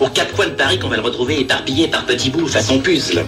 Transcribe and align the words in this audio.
Aux 0.00 0.08
quatre 0.08 0.34
coins 0.34 0.48
de 0.48 0.52
Paris 0.52 0.78
qu'on 0.78 0.88
va 0.88 0.96
le 0.96 1.02
retrouver 1.02 1.40
éparpillé 1.40 1.88
par 1.88 2.04
petits 2.04 2.30
bouts 2.30 2.46
façon 2.46 2.78
puzzle. 2.80 3.24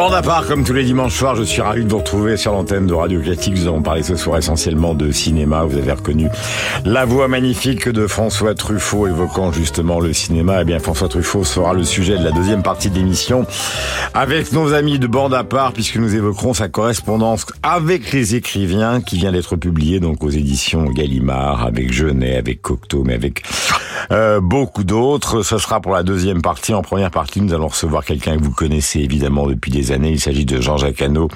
Bande 0.00 0.14
à 0.14 0.22
part, 0.22 0.46
comme 0.46 0.64
tous 0.64 0.72
les 0.72 0.84
dimanches 0.84 1.12
soirs, 1.12 1.36
je 1.36 1.42
suis 1.42 1.60
ravi 1.60 1.84
de 1.84 1.90
vous 1.90 1.98
retrouver 1.98 2.38
sur 2.38 2.52
l'antenne 2.52 2.86
de 2.86 2.94
Radio 2.94 3.20
Classique. 3.20 3.52
Nous 3.54 3.64
allons 3.64 3.82
parler 3.82 4.02
ce 4.02 4.16
soir 4.16 4.38
essentiellement 4.38 4.94
de 4.94 5.12
cinéma. 5.12 5.64
Vous 5.64 5.76
avez 5.76 5.92
reconnu 5.92 6.30
la 6.86 7.04
voix 7.04 7.28
magnifique 7.28 7.86
de 7.86 8.06
François 8.06 8.54
Truffaut 8.54 9.08
évoquant 9.08 9.52
justement 9.52 10.00
le 10.00 10.14
cinéma. 10.14 10.62
Eh 10.62 10.64
bien, 10.64 10.78
François 10.78 11.08
Truffaut 11.08 11.44
sera 11.44 11.74
le 11.74 11.84
sujet 11.84 12.16
de 12.16 12.24
la 12.24 12.30
deuxième 12.30 12.62
partie 12.62 12.88
de 12.88 12.94
l'émission 12.94 13.44
avec 14.14 14.52
nos 14.52 14.72
amis 14.72 14.98
de 14.98 15.06
Bande 15.06 15.34
à 15.34 15.44
part 15.44 15.74
puisque 15.74 15.96
nous 15.96 16.14
évoquerons 16.14 16.54
sa 16.54 16.68
correspondance 16.68 17.44
avec 17.62 18.10
les 18.12 18.36
écrivains 18.36 19.02
qui 19.02 19.18
vient 19.18 19.32
d'être 19.32 19.56
publiée 19.56 20.00
donc 20.00 20.24
aux 20.24 20.30
éditions 20.30 20.84
Gallimard 20.84 21.66
avec 21.66 21.92
Genet, 21.92 22.38
avec 22.38 22.62
Cocteau, 22.62 23.04
mais 23.04 23.16
avec 23.16 23.42
euh, 24.10 24.40
beaucoup 24.40 24.84
d'autres. 24.84 25.42
Ce 25.42 25.58
sera 25.58 25.80
pour 25.80 25.92
la 25.92 26.02
deuxième 26.02 26.42
partie. 26.42 26.74
En 26.74 26.82
première 26.82 27.10
partie, 27.10 27.40
nous 27.40 27.54
allons 27.54 27.68
recevoir 27.68 28.04
quelqu'un 28.04 28.36
que 28.36 28.42
vous 28.42 28.52
connaissez 28.52 29.00
évidemment 29.00 29.46
depuis 29.46 29.70
des 29.70 29.92
années. 29.92 30.10
Il 30.10 30.20
s'agit 30.20 30.44
de 30.44 30.60
Jean-Jacques 30.60 31.02
Hano, 31.02 31.28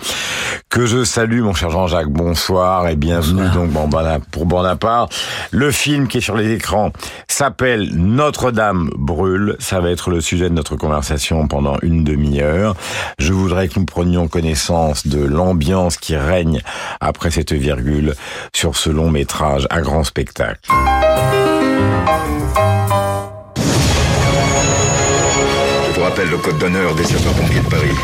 que 0.70 0.86
je 0.86 1.04
salue, 1.04 1.42
mon 1.42 1.54
cher 1.54 1.70
Jean-Jacques. 1.70 2.10
Bonsoir 2.10 2.88
et 2.88 2.96
bienvenue 2.96 3.48
donc 3.50 3.70
bon, 3.70 3.88
pour 4.30 4.46
Bonaparte. 4.46 5.14
Le 5.50 5.70
film 5.70 6.08
qui 6.08 6.18
est 6.18 6.20
sur 6.20 6.36
les 6.36 6.52
écrans 6.52 6.92
s'appelle 7.28 7.94
Notre-Dame 7.94 8.90
brûle. 8.96 9.56
Ça 9.58 9.80
va 9.80 9.90
être 9.90 10.10
le 10.10 10.20
sujet 10.20 10.48
de 10.48 10.54
notre 10.54 10.76
conversation 10.76 11.46
pendant 11.48 11.76
une 11.82 12.04
demi-heure. 12.04 12.74
Je 13.18 13.32
voudrais 13.32 13.68
que 13.68 13.78
nous 13.78 13.86
prenions 13.86 14.28
connaissance 14.28 15.06
de 15.06 15.24
l'ambiance 15.24 15.96
qui 15.96 16.16
règne 16.16 16.60
après 17.00 17.30
cette 17.30 17.52
virgule 17.52 18.14
sur 18.54 18.76
ce 18.76 18.90
long 18.90 19.10
métrage 19.10 19.66
à 19.70 19.80
grand 19.80 20.04
spectacle. 20.04 20.60
Je 25.86 26.00
vous 26.00 26.04
rappelle 26.04 26.28
le 26.30 26.38
code 26.38 26.58
d'honneur 26.58 26.94
des 26.94 27.04
sapeurs-pompiers 27.04 27.60
de 27.60 27.68
Paris. 27.68 27.96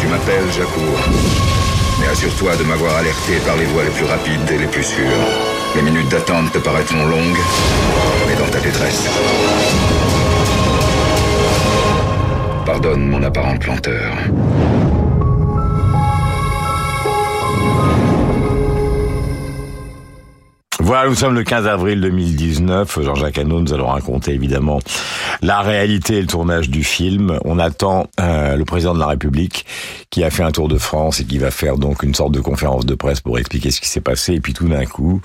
Tu 0.00 0.06
m'appelles, 0.06 0.50
j'accours. 0.56 1.00
Mais 2.00 2.08
assure-toi 2.08 2.56
de 2.56 2.64
m'avoir 2.64 2.96
alerté 2.96 3.36
par 3.46 3.56
les 3.56 3.66
voies 3.66 3.84
les 3.84 3.90
plus 3.90 4.04
rapides 4.04 4.50
et 4.50 4.58
les 4.58 4.66
plus 4.66 4.82
sûres. 4.82 5.06
Les 5.76 5.82
minutes 5.82 6.08
d'attente 6.08 6.52
te 6.52 6.58
paraîtront 6.58 7.06
longues, 7.06 7.38
mais 8.26 8.34
dans 8.34 8.50
ta 8.50 8.60
détresse. 8.60 9.08
Pardonne 12.66 13.08
mon 13.08 13.22
apparente 13.22 13.66
lenteur. 13.66 14.12
Voilà, 20.94 21.08
nous 21.08 21.14
sommes 21.14 21.34
le 21.34 21.42
15 21.42 21.66
avril 21.68 22.02
2019. 22.02 23.00
Jean-Jacques 23.00 23.38
Hano, 23.38 23.60
nous 23.60 23.72
allons 23.72 23.86
raconter 23.86 24.34
évidemment 24.34 24.78
la 25.42 25.60
réalité 25.60 26.18
et 26.18 26.20
le 26.20 26.28
tournage 26.28 26.70
du 26.70 26.84
film. 26.84 27.38
On 27.44 27.58
attend 27.58 28.06
euh, 28.20 28.56
le 28.56 28.64
président 28.64 28.94
de 28.94 29.00
la 29.00 29.08
République 29.08 29.66
qui 30.10 30.22
a 30.22 30.30
fait 30.30 30.44
un 30.44 30.52
tour 30.52 30.68
de 30.68 30.78
France 30.78 31.20
et 31.20 31.24
qui 31.24 31.38
va 31.38 31.50
faire 31.50 31.78
donc 31.78 32.02
une 32.02 32.14
sorte 32.14 32.32
de 32.32 32.40
conférence 32.40 32.86
de 32.86 32.94
presse 32.94 33.20
pour 33.20 33.38
expliquer 33.38 33.70
ce 33.70 33.80
qui 33.80 33.88
s'est 33.88 34.00
passé. 34.00 34.34
Et 34.34 34.40
puis 34.40 34.52
tout 34.52 34.68
d'un 34.68 34.86
coup, 34.86 35.20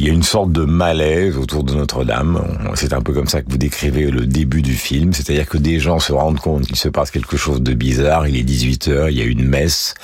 il 0.00 0.06
y 0.06 0.10
a 0.10 0.12
une 0.12 0.22
sorte 0.22 0.50
de 0.50 0.64
malaise 0.64 1.36
autour 1.36 1.62
de 1.62 1.74
Notre-Dame. 1.74 2.42
C'est 2.74 2.92
un 2.92 3.00
peu 3.00 3.12
comme 3.12 3.28
ça 3.28 3.42
que 3.42 3.50
vous 3.50 3.58
décrivez 3.58 4.10
le 4.10 4.26
début 4.26 4.62
du 4.62 4.74
film. 4.74 5.12
C'est-à-dire 5.12 5.48
que 5.48 5.58
des 5.58 5.78
gens 5.78 6.00
se 6.00 6.12
rendent 6.12 6.40
compte 6.40 6.66
qu'il 6.66 6.76
se 6.76 6.88
passe 6.88 7.12
quelque 7.12 7.36
chose 7.36 7.62
de 7.62 7.74
bizarre. 7.74 8.26
Il 8.26 8.36
est 8.36 8.42
18 8.42 8.88
heures, 8.88 9.08
il 9.08 9.18
y 9.18 9.22
a 9.22 9.24
une 9.24 9.46
messe. 9.46 9.94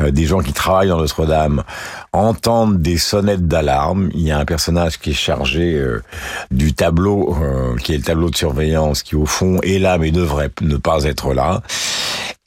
Euh, 0.00 0.10
des 0.10 0.24
gens 0.24 0.40
qui 0.40 0.54
travaillent 0.54 0.88
dans 0.88 0.98
Notre-Dame 0.98 1.64
entendent 2.12 2.80
des 2.80 2.96
sonnettes 2.96 3.46
d'alarme. 3.46 4.10
Il 4.14 4.22
y 4.22 4.30
a 4.30 4.38
un 4.38 4.44
personnage 4.44 4.98
qui 4.98 5.10
est 5.10 5.14
chargé 5.14 5.74
euh, 5.74 6.02
du 6.50 6.72
tableau, 6.72 7.36
euh, 7.42 7.76
qui 7.76 7.92
est 7.92 7.98
le 7.98 8.02
tableau 8.02 8.30
de 8.30 8.36
surveillance, 8.36 8.85
qui 8.94 9.16
au 9.16 9.26
fond 9.26 9.60
est 9.62 9.78
là 9.78 9.98
mais 9.98 10.10
devrait 10.10 10.50
ne 10.60 10.76
pas 10.76 11.04
être 11.04 11.34
là. 11.34 11.62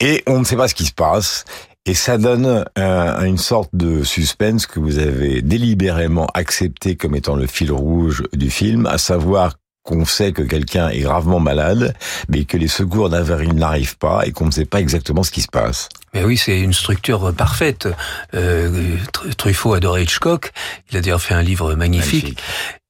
Et 0.00 0.22
on 0.26 0.38
ne 0.38 0.44
sait 0.44 0.56
pas 0.56 0.68
ce 0.68 0.74
qui 0.74 0.86
se 0.86 0.92
passe. 0.92 1.44
Et 1.86 1.94
ça 1.94 2.18
donne 2.18 2.64
euh, 2.78 3.24
une 3.24 3.38
sorte 3.38 3.70
de 3.72 4.02
suspense 4.04 4.66
que 4.66 4.80
vous 4.80 4.98
avez 4.98 5.40
délibérément 5.40 6.26
accepté 6.34 6.94
comme 6.94 7.16
étant 7.16 7.36
le 7.36 7.46
fil 7.46 7.72
rouge 7.72 8.22
du 8.34 8.50
film, 8.50 8.86
à 8.86 8.98
savoir 8.98 9.54
qu'on 9.82 10.04
sait 10.04 10.32
que 10.32 10.42
quelqu'un 10.42 10.90
est 10.90 11.00
gravement 11.00 11.40
malade, 11.40 11.94
mais 12.28 12.44
que 12.44 12.58
les 12.58 12.68
secours 12.68 13.08
n'arrivent 13.08 13.96
pas 13.96 14.26
et 14.26 14.32
qu'on 14.32 14.46
ne 14.46 14.50
sait 14.50 14.66
pas 14.66 14.80
exactement 14.80 15.22
ce 15.22 15.30
qui 15.30 15.40
se 15.40 15.48
passe. 15.48 15.88
Mais 16.12 16.22
oui, 16.22 16.36
c'est 16.36 16.60
une 16.60 16.74
structure 16.74 17.32
parfaite. 17.34 17.88
Euh, 18.34 18.96
Truffaut 19.38 19.72
adorait 19.74 20.02
Hitchcock. 20.02 20.52
Il 20.90 20.98
a 20.98 21.00
d'ailleurs 21.00 21.22
fait 21.22 21.34
un 21.34 21.42
livre 21.42 21.74
magnifique. 21.74 22.24
magnifique. 22.24 22.42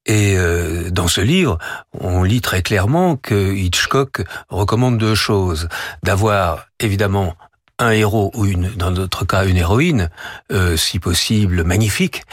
Et 0.05 0.35
euh, 0.35 0.89
dans 0.89 1.07
ce 1.07 1.21
livre, 1.21 1.57
on 1.99 2.23
lit 2.23 2.41
très 2.41 2.61
clairement 2.61 3.15
que 3.15 3.53
Hitchcock 3.53 4.23
recommande 4.49 4.97
deux 4.97 5.15
choses. 5.15 5.69
D'avoir 6.03 6.67
évidemment 6.79 7.35
un 7.81 7.91
héros 7.91 8.31
ou 8.35 8.45
une, 8.45 8.69
dans 8.69 8.91
notre 8.91 9.25
cas 9.25 9.45
une 9.45 9.57
héroïne, 9.57 10.09
euh, 10.51 10.77
si 10.77 10.99
possible 10.99 11.63
magnifique. 11.63 12.23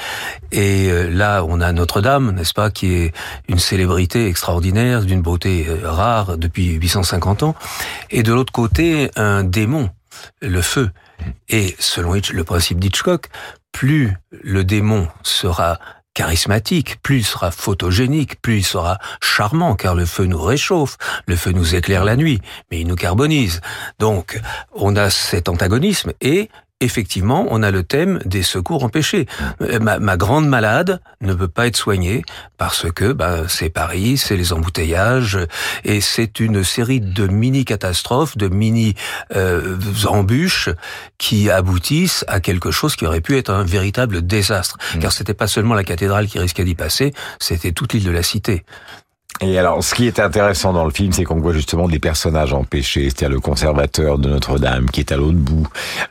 Et 0.52 0.90
euh, 0.90 1.08
là, 1.08 1.42
on 1.42 1.60
a 1.60 1.72
Notre-Dame, 1.72 2.32
n'est-ce 2.32 2.52
pas, 2.52 2.70
qui 2.70 2.92
est 2.92 3.12
une 3.48 3.58
célébrité 3.58 4.26
extraordinaire, 4.26 5.02
d'une 5.02 5.22
beauté 5.22 5.66
euh, 5.68 5.90
rare 5.90 6.36
depuis 6.36 6.74
850 6.74 7.42
ans. 7.42 7.54
Et 8.10 8.22
de 8.22 8.32
l'autre 8.32 8.52
côté, 8.52 9.10
un 9.16 9.42
démon, 9.42 9.90
le 10.42 10.60
feu. 10.60 10.90
Et 11.48 11.74
selon 11.78 12.12
le 12.12 12.44
principe 12.44 12.78
d'Hitchcock, 12.78 13.28
plus 13.72 14.12
le 14.30 14.64
démon 14.64 15.08
sera 15.22 15.78
charismatique, 16.18 17.00
plus 17.00 17.18
il 17.18 17.24
sera 17.24 17.52
photogénique, 17.52 18.42
plus 18.42 18.56
il 18.56 18.64
sera 18.64 18.98
charmant, 19.20 19.76
car 19.76 19.94
le 19.94 20.04
feu 20.04 20.24
nous 20.24 20.42
réchauffe, 20.42 20.96
le 21.28 21.36
feu 21.36 21.52
nous 21.52 21.76
éclaire 21.76 22.02
la 22.02 22.16
nuit, 22.16 22.40
mais 22.72 22.80
il 22.80 22.88
nous 22.88 22.96
carbonise. 22.96 23.60
Donc, 24.00 24.40
on 24.74 24.96
a 24.96 25.10
cet 25.10 25.48
antagonisme 25.48 26.12
et 26.20 26.48
effectivement, 26.80 27.46
on 27.50 27.62
a 27.62 27.70
le 27.70 27.82
thème 27.82 28.20
des 28.24 28.42
secours 28.42 28.84
empêchés. 28.84 29.26
Ma, 29.80 29.98
ma 29.98 30.16
grande 30.16 30.48
malade 30.48 31.00
ne 31.20 31.34
peut 31.34 31.48
pas 31.48 31.66
être 31.66 31.76
soignée 31.76 32.22
parce 32.56 32.90
que 32.92 33.12
ben, 33.12 33.46
c'est 33.48 33.70
Paris, 33.70 34.16
c'est 34.16 34.36
les 34.36 34.52
embouteillages, 34.52 35.38
et 35.84 36.00
c'est 36.00 36.40
une 36.40 36.62
série 36.62 37.00
de 37.00 37.26
mini-catastrophes, 37.26 38.36
de 38.36 38.48
mini-embûches 38.48 40.70
qui 41.18 41.50
aboutissent 41.50 42.24
à 42.28 42.40
quelque 42.40 42.70
chose 42.70 42.96
qui 42.96 43.06
aurait 43.06 43.20
pu 43.20 43.36
être 43.36 43.50
un 43.50 43.64
véritable 43.64 44.26
désastre. 44.26 44.78
Mmh. 44.94 44.98
Car 45.00 45.12
c'était 45.12 45.34
pas 45.34 45.48
seulement 45.48 45.74
la 45.74 45.84
cathédrale 45.84 46.28
qui 46.28 46.38
risquait 46.38 46.64
d'y 46.64 46.74
passer, 46.74 47.12
c'était 47.40 47.72
toute 47.72 47.92
l'île 47.92 48.04
de 48.04 48.10
la 48.10 48.22
Cité. 48.22 48.64
Et 49.40 49.56
alors, 49.56 49.84
ce 49.84 49.94
qui 49.94 50.06
est 50.08 50.18
intéressant 50.18 50.72
dans 50.72 50.84
le 50.84 50.90
film, 50.90 51.12
c'est 51.12 51.22
qu'on 51.22 51.40
voit 51.40 51.52
justement 51.52 51.86
des 51.86 52.00
personnages 52.00 52.52
empêchés, 52.52 53.04
c'est-à-dire 53.04 53.28
le 53.28 53.40
conservateur 53.40 54.18
de 54.18 54.28
Notre-Dame 54.28 54.90
qui 54.90 55.00
est 55.00 55.12
à 55.12 55.16
l'autre 55.16 55.38
bout, 55.38 55.68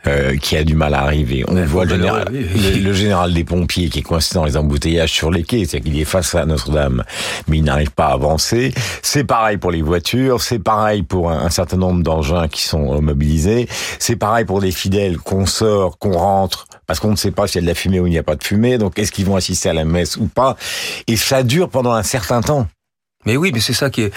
euh, 0.07 0.37
qui 0.37 0.55
a 0.55 0.63
du 0.63 0.75
mal 0.75 0.93
à 0.93 1.01
arriver. 1.01 1.43
On 1.47 1.55
voit 1.65 1.83
le 1.83 1.95
général, 1.95 2.27
le, 2.31 2.79
le 2.79 2.93
général, 2.93 3.33
des 3.33 3.43
pompiers 3.43 3.89
qui 3.89 3.99
est 3.99 4.03
coincé 4.03 4.35
dans 4.35 4.45
les 4.45 4.55
embouteillages 4.55 5.11
sur 5.11 5.29
les 5.29 5.43
quais, 5.43 5.65
c'est-à-dire 5.65 5.91
qu'il 5.91 6.01
est 6.01 6.05
face 6.05 6.35
à 6.35 6.45
Notre-Dame, 6.45 7.03
mais 7.49 7.57
il 7.57 7.63
n'arrive 7.63 7.91
pas 7.91 8.05
à 8.05 8.13
avancer. 8.13 8.73
C'est 9.01 9.25
pareil 9.25 9.57
pour 9.57 9.71
les 9.71 9.81
voitures, 9.81 10.41
c'est 10.41 10.59
pareil 10.59 11.03
pour 11.03 11.29
un, 11.29 11.39
un 11.39 11.49
certain 11.49 11.77
nombre 11.77 12.03
d'engins 12.03 12.47
qui 12.47 12.63
sont 12.63 13.01
mobilisés, 13.01 13.67
c'est 13.99 14.15
pareil 14.15 14.45
pour 14.45 14.61
les 14.61 14.71
fidèles 14.71 15.17
qu'on 15.17 15.45
sort, 15.45 15.97
qu'on 15.97 16.13
rentre, 16.17 16.65
parce 16.85 17.01
qu'on 17.01 17.11
ne 17.11 17.17
sait 17.17 17.31
pas 17.31 17.47
s'il 17.47 17.57
y 17.57 17.59
a 17.59 17.61
de 17.63 17.67
la 17.67 17.75
fumée 17.75 17.99
ou 17.99 18.07
il 18.07 18.11
n'y 18.11 18.17
a 18.17 18.23
pas 18.23 18.35
de 18.35 18.43
fumée, 18.43 18.77
donc 18.77 18.97
est-ce 18.97 19.11
qu'ils 19.11 19.25
vont 19.25 19.35
assister 19.35 19.67
à 19.67 19.73
la 19.73 19.83
messe 19.83 20.15
ou 20.15 20.27
pas? 20.27 20.55
Et 21.07 21.17
ça 21.17 21.43
dure 21.43 21.67
pendant 21.67 21.91
un 21.91 22.03
certain 22.03 22.41
temps. 22.41 22.67
Mais 23.27 23.35
oui, 23.35 23.51
mais 23.53 23.59
c'est 23.59 23.73
ça 23.73 23.89
qui 23.89 24.03
est 24.03 24.13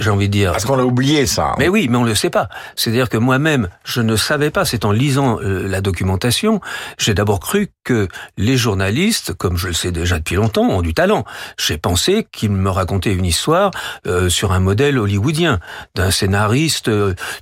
j'ai 0.00 0.10
envie 0.10 0.28
de 0.28 0.32
dire. 0.32 0.52
Parce 0.52 0.64
qu'on 0.64 0.76
l'a 0.76 0.84
oublié 0.84 1.26
ça. 1.26 1.48
Hein. 1.48 1.54
Mais 1.58 1.68
oui, 1.68 1.88
mais 1.88 1.96
on 1.96 2.04
le 2.04 2.14
sait 2.14 2.30
pas. 2.30 2.48
C'est-à-dire 2.76 3.08
que 3.08 3.16
moi-même, 3.16 3.68
je 3.84 4.00
ne 4.02 4.16
savais 4.16 4.50
pas. 4.50 4.64
C'est 4.64 4.84
en 4.84 4.92
lisant 4.92 5.40
euh, 5.40 5.66
la 5.66 5.80
documentation, 5.80 6.60
j'ai 6.98 7.14
d'abord 7.14 7.40
cru 7.40 7.68
que 7.84 8.08
les 8.36 8.56
journalistes, 8.56 9.32
comme 9.32 9.56
je 9.56 9.68
le 9.68 9.72
sais 9.72 9.92
déjà 9.92 10.18
depuis 10.18 10.36
longtemps, 10.36 10.68
ont 10.68 10.82
du 10.82 10.92
talent. 10.92 11.24
J'ai 11.58 11.78
pensé 11.78 12.26
qu'ils 12.32 12.50
me 12.50 12.70
racontaient 12.70 13.14
une 13.14 13.24
histoire 13.24 13.70
euh, 14.06 14.28
sur 14.28 14.52
un 14.52 14.60
modèle 14.60 14.98
hollywoodien 14.98 15.58
d'un 15.94 16.10
scénariste 16.10 16.90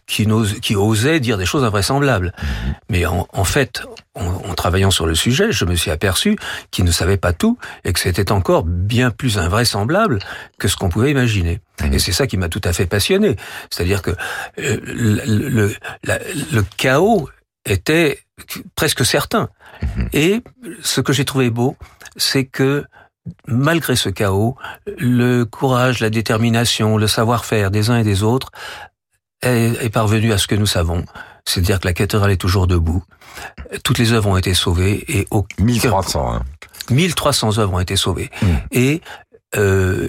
qui, 0.06 0.28
qui 0.60 0.76
osait 0.76 1.20
dire 1.20 1.36
des 1.36 1.46
choses 1.46 1.64
invraisemblables. 1.64 2.32
Mhm. 2.38 2.74
Mais 2.90 3.06
en, 3.06 3.26
en 3.32 3.44
fait, 3.44 3.82
en, 4.14 4.54
travaillant 4.54 4.90
sur 4.90 5.06
le 5.06 5.14
sujet, 5.14 5.52
je 5.52 5.64
me 5.64 5.74
suis 5.74 5.90
aperçu 5.90 6.36
qu'il 6.70 6.84
ne 6.84 6.90
savait 6.90 7.16
pas 7.16 7.32
tout 7.32 7.58
et 7.84 7.92
que 7.92 8.00
c'était 8.00 8.30
encore 8.30 8.64
bien 8.64 9.10
plus 9.10 9.38
invraisemblable 9.38 10.18
que 10.58 10.68
ce 10.68 10.76
qu'on 10.76 10.88
pouvait 10.88 11.10
imaginer. 11.10 11.60
Et 11.90 11.98
c'est 11.98 12.12
ça 12.12 12.26
qui 12.26 12.36
m'a 12.36 12.48
tout 12.48 12.60
à 12.64 12.72
fait 12.72 12.86
passionné. 12.86 13.36
C'est-à-dire 13.70 14.02
que 14.02 14.10
euh, 14.58 14.78
le, 14.84 15.74
le, 16.04 16.62
chaos 16.76 17.28
était 17.64 18.18
presque 18.74 19.04
certain. 19.04 19.48
Mhm. 19.96 20.08
Et 20.12 20.42
ce 20.82 21.00
que 21.00 21.12
j'ai 21.12 21.24
trouvé 21.24 21.50
beau, 21.50 21.76
c'est 22.16 22.44
que 22.44 22.84
malgré 23.46 23.96
ce 23.96 24.08
chaos, 24.08 24.56
le 24.98 25.44
courage, 25.44 26.00
la 26.00 26.10
détermination, 26.10 26.98
le 26.98 27.06
savoir-faire 27.06 27.70
des 27.70 27.90
uns 27.90 27.98
et 27.98 28.04
des 28.04 28.22
autres 28.22 28.50
est, 29.42 29.84
est 29.84 29.90
parvenu 29.90 30.32
à 30.32 30.38
ce 30.38 30.46
que 30.46 30.54
nous 30.54 30.66
savons, 30.66 31.04
c'est-à-dire 31.44 31.80
que 31.80 31.88
la 31.88 31.94
cathédrale 31.94 32.30
est 32.30 32.36
toujours 32.36 32.66
debout. 32.66 33.02
Toutes 33.84 33.98
les 33.98 34.12
œuvres 34.12 34.28
ont 34.28 34.36
été 34.36 34.54
sauvées 34.54 35.04
et 35.08 35.26
au 35.30 35.46
1300. 35.58 36.34
Hein. 36.34 36.42
1300 36.90 37.58
œuvres 37.58 37.74
ont 37.74 37.80
été 37.80 37.96
sauvées 37.96 38.30
mmh. 38.42 38.46
et 38.72 39.02
euh, 39.56 40.08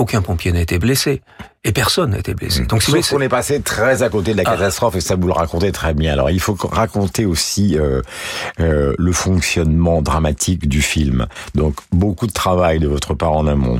aucun 0.00 0.22
pompier 0.22 0.50
n'a 0.50 0.62
été 0.62 0.78
blessé. 0.78 1.22
Et 1.62 1.72
personne 1.72 2.12
n'a 2.12 2.18
été 2.20 2.32
blessé. 2.32 2.64
Donc, 2.64 2.82
si 2.82 2.90
qu'on 2.90 3.20
est 3.20 3.28
passé 3.28 3.60
très 3.60 4.02
à 4.02 4.08
côté 4.08 4.32
de 4.32 4.38
la 4.38 4.44
ah. 4.46 4.52
catastrophe 4.52 4.96
et 4.96 5.02
ça 5.02 5.14
vous 5.16 5.26
le 5.26 5.34
racontez 5.34 5.72
très 5.72 5.92
bien. 5.92 6.14
Alors, 6.14 6.30
il 6.30 6.40
faut 6.40 6.56
raconter 6.58 7.26
aussi 7.26 7.76
euh, 7.78 8.00
euh, 8.60 8.94
le 8.96 9.12
fonctionnement 9.12 10.00
dramatique 10.00 10.66
du 10.68 10.80
film. 10.80 11.26
Donc, 11.54 11.74
beaucoup 11.92 12.26
de 12.26 12.32
travail 12.32 12.78
de 12.78 12.88
votre 12.88 13.12
part 13.12 13.32
en 13.32 13.46
amont. 13.46 13.78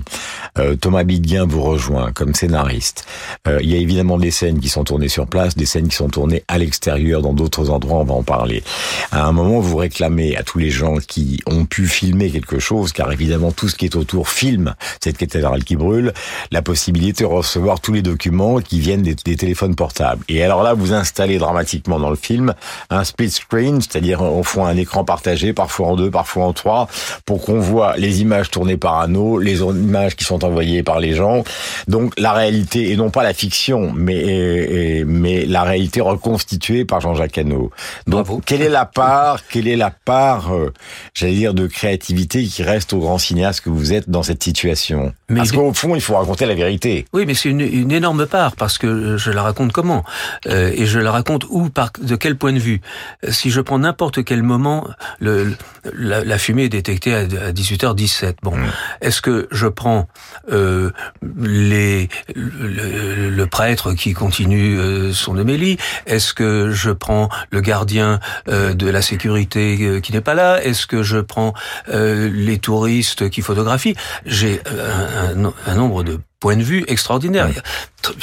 Euh, 0.58 0.76
Thomas 0.76 1.04
Bidguin 1.04 1.46
vous 1.46 1.62
rejoint 1.62 2.12
comme 2.12 2.34
scénariste. 2.34 3.06
Euh, 3.48 3.60
il 3.62 3.70
y 3.70 3.74
a 3.74 3.78
évidemment 3.78 4.18
des 4.18 4.30
scènes 4.30 4.60
qui 4.60 4.68
sont 4.68 4.84
tournées 4.84 5.08
sur 5.08 5.26
place, 5.26 5.56
des 5.56 5.64
scènes 5.64 5.88
qui 5.88 5.96
sont 5.96 6.10
tournées 6.10 6.44
à 6.48 6.58
l'extérieur, 6.58 7.22
dans 7.22 7.32
d'autres 7.32 7.70
endroits, 7.70 8.00
on 8.00 8.04
va 8.04 8.12
en 8.12 8.22
parler. 8.22 8.62
À 9.10 9.24
un 9.24 9.32
moment, 9.32 9.58
vous 9.60 9.78
réclamez 9.78 10.36
à 10.36 10.42
tous 10.42 10.58
les 10.58 10.70
gens 10.70 10.96
qui 10.96 11.40
ont 11.46 11.64
pu 11.64 11.86
filmer 11.86 12.30
quelque 12.30 12.58
chose, 12.58 12.92
car 12.92 13.10
évidemment, 13.10 13.52
tout 13.52 13.70
ce 13.70 13.76
qui 13.76 13.86
est 13.86 13.96
autour 13.96 14.28
filme 14.28 14.74
cette 15.02 15.16
cathédrale 15.16 15.64
qui 15.64 15.76
brûle, 15.76 16.12
la 16.50 16.60
possibilité 16.60 17.24
de 17.24 17.28
recevoir 17.28 17.69
tous 17.78 17.92
les 17.92 18.02
documents 18.02 18.58
qui 18.60 18.80
viennent 18.80 19.02
des, 19.02 19.14
téléphones 19.14 19.76
portables. 19.76 20.24
Et 20.28 20.42
alors 20.42 20.62
là, 20.62 20.74
vous 20.74 20.92
installez 20.92 21.38
dramatiquement 21.38 22.00
dans 22.00 22.10
le 22.10 22.16
film 22.16 22.54
un 22.90 23.04
split 23.04 23.30
screen, 23.30 23.80
c'est-à-dire 23.80 24.22
au 24.22 24.42
fond 24.42 24.64
un 24.64 24.76
écran 24.76 25.04
partagé, 25.04 25.52
parfois 25.52 25.88
en 25.88 25.96
deux, 25.96 26.10
parfois 26.10 26.46
en 26.46 26.52
trois, 26.52 26.88
pour 27.24 27.44
qu'on 27.44 27.60
voit 27.60 27.96
les 27.96 28.22
images 28.22 28.50
tournées 28.50 28.76
par 28.76 28.98
anneau, 28.98 29.38
les 29.38 29.60
images 29.60 30.16
qui 30.16 30.24
sont 30.24 30.44
envoyées 30.44 30.82
par 30.82 30.98
les 30.98 31.14
gens. 31.14 31.44
Donc 31.86 32.12
la 32.18 32.32
réalité, 32.32 32.90
et 32.90 32.96
non 32.96 33.10
pas 33.10 33.22
la 33.22 33.34
fiction, 33.34 33.92
mais, 33.94 35.04
mais 35.06 35.44
la 35.46 35.62
réalité 35.62 36.00
reconstituée 36.00 36.84
par 36.84 37.00
Jean-Jacques 37.00 37.38
Hano. 37.38 37.70
Donc 38.06 38.44
quelle 38.44 38.62
est 38.62 38.68
la 38.68 38.86
part, 38.86 39.46
quelle 39.46 39.68
est 39.68 39.76
la 39.76 39.90
part, 39.90 40.54
euh, 40.54 40.72
j'allais 41.14 41.34
dire, 41.34 41.54
de 41.54 41.66
créativité 41.66 42.44
qui 42.44 42.62
reste 42.62 42.92
au 42.92 42.98
grand 42.98 43.18
cinéaste 43.18 43.62
que 43.62 43.70
vous 43.70 43.92
êtes 43.92 44.08
dans 44.08 44.22
cette 44.22 44.42
situation? 44.42 45.12
Parce 45.34 45.52
qu'au 45.52 45.72
fond, 45.72 45.94
il 45.94 46.00
faut 46.00 46.16
raconter 46.16 46.46
la 46.46 46.54
vérité. 46.54 47.04
Oui, 47.12 47.24
mais 47.26 47.34
c'est 47.34 47.50
une, 47.50 47.59
une, 47.60 47.92
énorme 47.92 48.26
part 48.26 48.56
parce 48.56 48.78
que 48.78 49.16
je 49.16 49.30
la 49.30 49.42
raconte 49.42 49.72
comment 49.72 50.04
euh, 50.46 50.72
et 50.74 50.86
je 50.86 50.98
la 50.98 51.10
raconte 51.10 51.44
où, 51.48 51.68
par 51.70 51.90
de 52.00 52.16
quel 52.16 52.36
point 52.36 52.52
de 52.52 52.58
vue. 52.58 52.80
Si 53.28 53.50
je 53.50 53.60
prends 53.60 53.78
n'importe 53.78 54.24
quel 54.24 54.42
moment, 54.42 54.88
le, 55.18 55.54
la, 55.94 56.38
fumée 56.38 56.64
est 56.64 56.68
détectée 56.68 57.14
à, 57.14 57.24
18h17. 57.24 58.34
Bon, 58.42 58.56
mm. 58.56 58.72
est-ce 59.00 59.20
que 59.20 59.48
je 59.50 59.66
prends 59.66 60.08
euh, 60.52 60.90
les 61.38 62.08
le, 62.34 63.44
prêtre 63.46 63.92
qui 63.94 64.12
continue 64.12 64.78
euh, 64.78 65.12
son 65.12 65.36
homélie? 65.38 65.76
Est-ce 66.06 66.34
que 66.34 66.70
je 66.70 66.90
prends 66.90 67.28
le 67.50 67.60
gardien 67.60 68.20
euh, 68.48 68.74
de 68.74 68.88
la 68.88 69.02
sécurité 69.02 69.78
euh, 69.80 70.00
qui 70.00 70.12
n'est 70.12 70.20
pas 70.20 70.34
là? 70.34 70.62
Est-ce 70.62 70.86
que 70.86 71.02
je 71.02 71.18
prends 71.18 71.54
les 71.88 72.58
touristes 72.58 73.30
qui 73.30 73.42
photographient? 73.42 73.94
J'ai 74.26 74.60
un, 74.66 75.44
un, 75.44 75.52
un 75.66 75.74
nombre 75.74 76.02
de 76.02 76.20
point 76.40 76.56
de 76.56 76.62
vue 76.62 76.84
extraordinaire. 76.88 77.50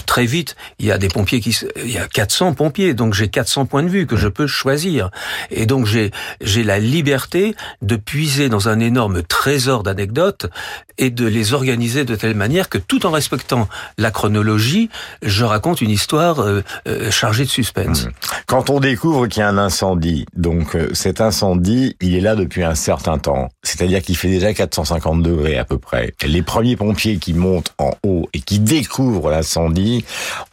Très 0.06 0.26
vite, 0.26 0.56
il 0.80 0.86
y 0.86 0.92
a 0.92 0.98
des 0.98 1.08
pompiers 1.08 1.40
qui, 1.40 1.56
il 1.84 1.92
y 1.92 1.98
a 1.98 2.08
400 2.08 2.54
pompiers, 2.54 2.94
donc 2.94 3.14
j'ai 3.14 3.28
400 3.28 3.66
points 3.66 3.84
de 3.84 3.90
vue 3.90 4.08
que 4.08 4.16
je 4.16 4.28
peux 4.28 4.48
choisir. 4.48 5.12
Et 5.52 5.66
donc 5.66 5.86
j'ai, 5.86 6.12
j'ai 6.42 6.64
la 6.64 6.80
liberté 6.80 7.56
de 7.82 7.96
puiser 7.96 8.50
dans 8.50 8.70
un 8.70 8.80
énorme 8.80 9.22
trésor 9.24 9.84
d'anecdotes 9.84 10.48
et 10.98 11.10
de 11.10 11.26
les 11.26 11.54
organiser 11.54 12.06
de 12.06 12.16
telle 12.16 12.36
manière 12.36 12.70
que 12.70 12.78
tout 12.78 13.06
en 13.06 13.12
respectant 13.12 13.68
la 13.98 14.12
chronologie, 14.12 14.90
je 15.22 15.46
raconte 15.46 15.82
une 15.82 15.92
histoire 15.92 16.40
euh, 16.40 16.64
euh, 16.88 17.12
chargée 17.12 17.44
de 17.44 17.50
suspense. 17.50 18.06
Mmh. 18.06 18.12
Quand 18.48 18.70
on 18.70 18.80
découvre 18.80 19.28
qu'il 19.28 19.42
y 19.42 19.44
a 19.44 19.50
un 19.50 19.58
incendie, 19.58 20.26
donc 20.36 20.76
euh, 20.76 20.90
cet 20.94 21.22
incendie, 21.22 21.96
il 22.02 22.16
est 22.16 22.22
là 22.22 22.36
depuis 22.36 22.64
un 22.64 22.76
certain 22.76 23.18
temps. 23.20 23.50
C'est-à-dire 23.64 24.02
qu'il 24.02 24.18
fait 24.18 24.30
déjà 24.30 24.54
450 24.54 25.22
degrés 25.22 25.58
à 25.58 25.66
peu 25.66 25.78
près. 25.78 26.14
Les 26.26 26.42
premiers 26.42 26.76
pompiers 26.76 27.18
qui 27.18 27.34
montent 27.34 27.74
en 27.78 27.92
et 28.34 28.42
qui 28.42 28.60
découvrent 28.60 29.30
l'incendie 29.30 29.67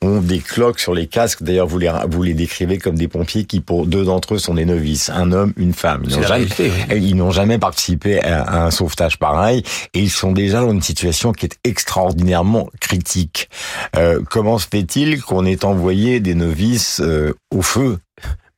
ont 0.02 0.20
des 0.20 0.38
cloques 0.38 0.80
sur 0.80 0.94
les 0.94 1.06
casques. 1.06 1.42
D'ailleurs, 1.42 1.66
vous 1.66 1.78
les, 1.78 1.90
vous 2.08 2.22
les 2.22 2.34
décrivez 2.34 2.78
comme 2.78 2.96
des 2.96 3.08
pompiers 3.08 3.44
qui, 3.44 3.60
pour 3.60 3.86
deux 3.86 4.04
d'entre 4.04 4.34
eux, 4.34 4.38
sont 4.38 4.54
des 4.54 4.64
novices, 4.64 5.10
un 5.10 5.32
homme, 5.32 5.52
une 5.56 5.72
femme. 5.72 6.02
Ils 6.06 6.16
n'ont 6.16 6.22
jamais, 6.22 6.46
ils 6.90 7.16
n'ont 7.16 7.30
jamais 7.30 7.58
participé 7.58 8.22
à, 8.22 8.64
un 8.64 8.70
sauvetage 8.70 9.18
pareil 9.18 9.62
et 9.92 10.00
ils 10.00 10.10
sont 10.10 10.32
déjà 10.32 10.60
dans 10.60 10.72
une 10.72 10.82
situation 10.82 11.32
qui 11.32 11.46
est 11.46 11.58
extraordinairement 11.64 12.68
critique. 12.80 13.48
Euh, 13.96 14.20
comment 14.30 14.58
se 14.58 14.66
fait-il 14.68 15.22
qu'on 15.22 15.44
ait 15.44 15.64
envoyé 15.64 16.20
des 16.20 16.34
novices 16.34 17.00
euh, 17.00 17.34
au 17.50 17.62
feu? 17.62 17.98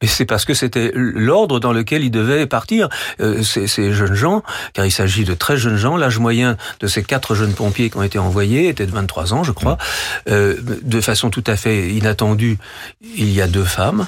Mais 0.03 0.09
c'est 0.09 0.27
parce 0.27 0.45
que 0.45 0.55
c'était 0.55 0.93
l'ordre 0.95 1.59
dans 1.59 1.73
lequel 1.73 2.05
ils 2.05 2.11
devaient 2.11 2.47
partir, 2.47 2.89
euh, 3.21 3.43
ces, 3.43 3.67
ces, 3.67 3.93
jeunes 3.93 4.15
gens, 4.15 4.43
car 4.75 4.85
il 4.85 4.91
s'agit 4.91 5.25
de 5.25 5.35
très 5.35 5.57
jeunes 5.57 5.77
gens. 5.77 5.97
L'âge 5.97 6.19
moyen 6.19 6.57
de 6.81 6.87
ces 6.87 7.03
quatre 7.03 7.35
jeunes 7.35 7.55
pompiers 7.55 7.89
qui 7.91 7.97
ont 7.97 8.03
été 8.03 8.19
envoyés 8.19 8.69
était 8.69 8.87
de 8.87 8.93
23 8.93 9.33
ans, 9.33 9.45
je 9.45 9.53
crois. 9.53 9.79
Euh, 10.29 10.57
de 10.83 11.01
façon 11.01 11.31
tout 11.31 11.45
à 11.47 11.57
fait 11.57 11.89
inattendue, 11.91 12.59
il 13.17 13.31
y 13.31 13.41
a 13.41 13.47
deux 13.47 13.65
femmes. 13.65 14.07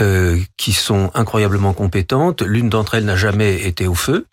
Euh, 0.00 0.40
qui 0.56 0.72
sont 0.72 1.12
incroyablement 1.14 1.72
compétentes. 1.72 2.42
L'une 2.42 2.68
d'entre 2.68 2.96
elles 2.96 3.04
n'a 3.04 3.14
jamais 3.14 3.64
été 3.64 3.86
au 3.86 3.94
feu. 3.94 4.26